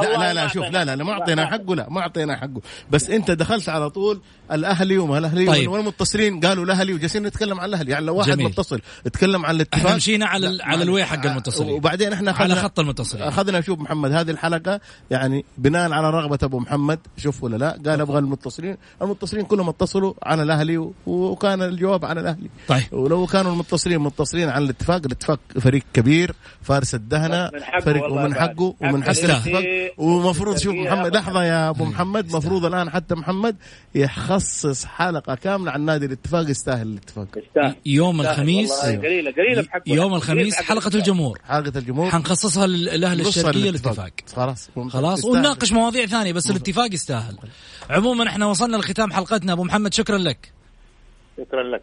لا 0.02 0.18
لا 0.18 0.34
لا 0.34 0.48
شوف 0.48 0.66
لا 0.66 0.86
لا 0.86 0.96
لا 0.96 1.04
ما 1.04 1.12
أعطينا 1.12 1.46
حقه 1.46 1.76
لا 1.76 1.90
ما 1.90 2.02
أعطينا 2.02 2.38
حقه. 2.38 2.62
بس 2.92 3.10
أنت 3.10 3.32
دخلت 3.32 3.70
على 3.70 3.90
طول 3.90 4.22
الأهلي 4.52 4.98
وما 4.98 5.18
الأهلي 5.18 5.46
طيب. 5.46 5.72
والمتصلين 5.72 6.40
قالوا 6.40 6.66
الأهلي 6.66 6.94
وجالسين 6.94 7.24
نتكلم 7.24 7.60
عن 7.60 7.70
الأهلي. 7.70 7.92
يعني 7.92 8.06
لو 8.06 8.16
واحد 8.16 8.32
جميل. 8.32 8.46
متصل 8.46 8.82
اتكلم 9.06 9.46
عن 9.46 9.56
الاتفاق. 9.56 9.86
إحنا 9.86 9.96
مشينا 9.96 10.26
على 10.26 10.58
على 10.64 10.84
الوي 10.84 11.06
حق 11.06 11.26
المتصلين. 11.26 11.72
وبعدين 11.76 12.14
إحنا 12.14 12.32
على 12.32 12.56
خط 12.56 12.80
المتصلين. 12.80 13.24
أخذنا 13.24 13.62
شوف 13.62 13.80
محمد 13.80 14.12
هذه 14.12 14.32
الحلقة 14.32 14.80
يعني 15.12 15.46
بناء 15.58 15.92
على 15.92 16.10
رغبة 16.10 16.40
أبو 16.44 16.60
محمد 16.60 17.00
شوف 17.18 17.44
ولا 17.44 17.58
لا 17.58 17.92
قال 17.92 18.02
أبغى 18.02 18.20
المتصلين. 18.20 18.78
المتصلين 19.02 19.46
كلهم 19.46 19.70
اتصلوا 19.70 20.14
عن 20.24 20.42
الأهلي 20.42 20.92
وكان 21.06 21.62
الجواب 21.62 22.06
عن 22.06 22.18
الأهلي. 22.18 22.50
طيب. 22.68 22.84
ولو 22.92 23.26
كانوا 23.26 23.52
المتصلين 23.52 24.00
متصلين 24.00 24.50
عن 24.50 24.64
الاتفاق 24.64 25.02
الاتفاق 25.06 25.40
فريق 25.60 25.84
كبير 25.94 26.36
فارس 26.62 26.96
الدهنة 26.96 27.52
حقه 27.62 27.80
فريق 27.80 28.12
ومن. 28.12 28.36
حقه 28.36 28.76
ومن 28.82 29.04
حق 29.04 29.08
حق 29.08 29.12
يستاهل. 29.12 29.32
الاتفاق 29.32 29.79
ومفروض 29.98 30.58
شوف. 30.58 30.76
محمد 30.76 31.16
لحظة 31.16 31.44
يا 31.44 31.70
أبو 31.70 31.86
محمد 31.86 32.36
مفروض 32.36 32.66
الآن 32.66 32.90
حتى 32.90 33.16
محمد 33.16 33.56
يخصص 33.96 34.86
حلقة 34.86 35.36
كاملة 35.36 35.72
عن 35.72 35.82
نادي 35.82 36.06
الاتفاق 36.06 36.50
يستاهل 36.50 36.88
الاتفاق. 36.88 37.28
يستاهل. 37.38 37.76
يوم. 37.86 38.22
الخميس؟ 38.22 38.72
قليلة 38.72 39.62
بحقه 39.62 39.82
يوم 39.88 40.14
الخميس 40.14 40.60
الاتفاق. 40.60 40.96
الجمهور. 40.96 41.40
حلقة 41.48 41.78
الجمهور. 41.80 42.10
حنخصصها 42.10 42.68
للاهل 42.68 43.22
نص 43.22 43.28
الشرقية 43.28 43.70
الاتفاق. 43.70 44.12
خلاص. 44.36 44.70
خلاص. 44.90 45.26
ونناقش 45.26 45.72
مواضيع 45.72 46.06
ثانية 46.06 46.34
بس 46.34 46.50
الاتفاق 46.50 46.94
يستاهل. 46.94 47.38
عموما 47.90 48.28
إحنا 48.28 48.46
وصلنا 48.46 48.78
لختام 48.78 49.14
حلقتنا. 49.14 49.54
أبو 49.54 49.64
محمد 49.64 49.94
شكرا 49.94 50.18
لك. 50.18 50.52
شكرا 51.38 51.64
لك. 51.64 51.82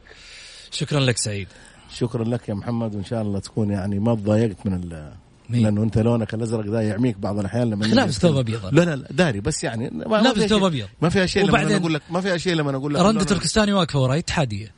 شكرا 0.70 1.01
لك 1.01 1.18
سعيد. 1.18 1.49
شكرا 1.94 2.24
لك 2.24 2.49
يا 2.49 2.55
محمد 2.55 2.94
وإن 2.94 3.05
شاء 3.05 3.22
الله 3.22 3.38
تكون 3.38 3.70
يعني 3.70 3.99
ما 3.99 4.14
تضايقت 4.14 4.66
من 4.66 4.74
ال 4.74 5.12
مين؟ 5.51 5.62
لأنه 5.62 5.82
أنت 5.82 5.99
لونك 5.99 6.34
الازرق 6.34 6.66
ذا 6.66 6.80
يعميك 6.80 7.18
بعض 7.18 7.38
الأحيان 7.38 7.70
لما 7.70 7.84
لابس 7.84 8.18
ثوب. 8.18 8.36
أبيض. 8.36 8.74
لا 8.74 8.82
لا 8.84 8.97
لا 8.97 9.09
داري 9.11 9.40
بس 9.40 9.64
يعني 9.64 9.90
لابس 10.07 10.42
ثوب 10.42 10.64
أبيض. 10.64 10.86
ما 11.03 11.09
فيها 11.09 11.26
شيء 11.26 11.44
لما 11.47 11.62
أنا 11.62 11.76
أقول 11.76 11.94
لك 11.94 12.03
ما 12.11 12.20
فيها 12.20 12.36
شيء 12.36 12.55
لما 12.55 12.70
أنا 12.70 12.78
أقول 12.78 12.94
لك 12.94 13.01
اللون- 13.01 13.26
تركستاني 13.26 13.72
واقفة 13.72 13.99
وراي 14.01 14.18
اتحادية 14.18 14.72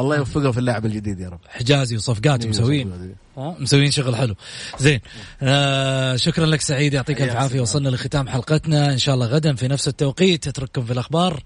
الله 0.00 0.16
يوفقه 0.16 0.50
في 0.52 0.58
اللاعب 0.58 0.86
الجديد 0.86 1.20
يا 1.20 1.28
رب 1.28 1.38
حجازي 1.48 1.96
وصفقات 1.96 2.46
مسوين 2.46 2.92
إيه. 3.38 3.54
مسوين 3.60 3.90
شغل 3.90 4.16
حلو 4.16 4.34
زين 4.78 5.00
آه 5.42 6.16
شكرا 6.16 6.46
لك 6.46 6.60
سعيد 6.60 6.94
يعطيك 6.94 7.22
الف 7.22 7.36
عافية. 7.36 7.60
وصلنا 7.60 7.88
لختام 7.88 8.28
حلقتنا 8.28 8.92
إن 8.92 8.98
شاء 8.98 9.14
الله 9.14 9.26
غدا 9.26 9.54
في 9.54 9.68
نفس 9.68 9.88
التوقيت 9.88 10.48
اترككم 10.48 10.84
في 10.84 10.92
الأخبار 10.92 11.42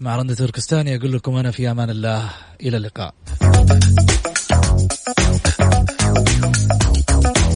مع 0.00 0.16
رنده 0.16 0.34
تركستاني 0.34 0.96
أقول 0.96 1.12
لكم 1.12 1.36
أنا 1.36 1.50
في 1.50 1.70
أمان 1.70 1.90
الله 1.90 2.30
إلى 2.62 2.76
اللقاء 2.76 3.14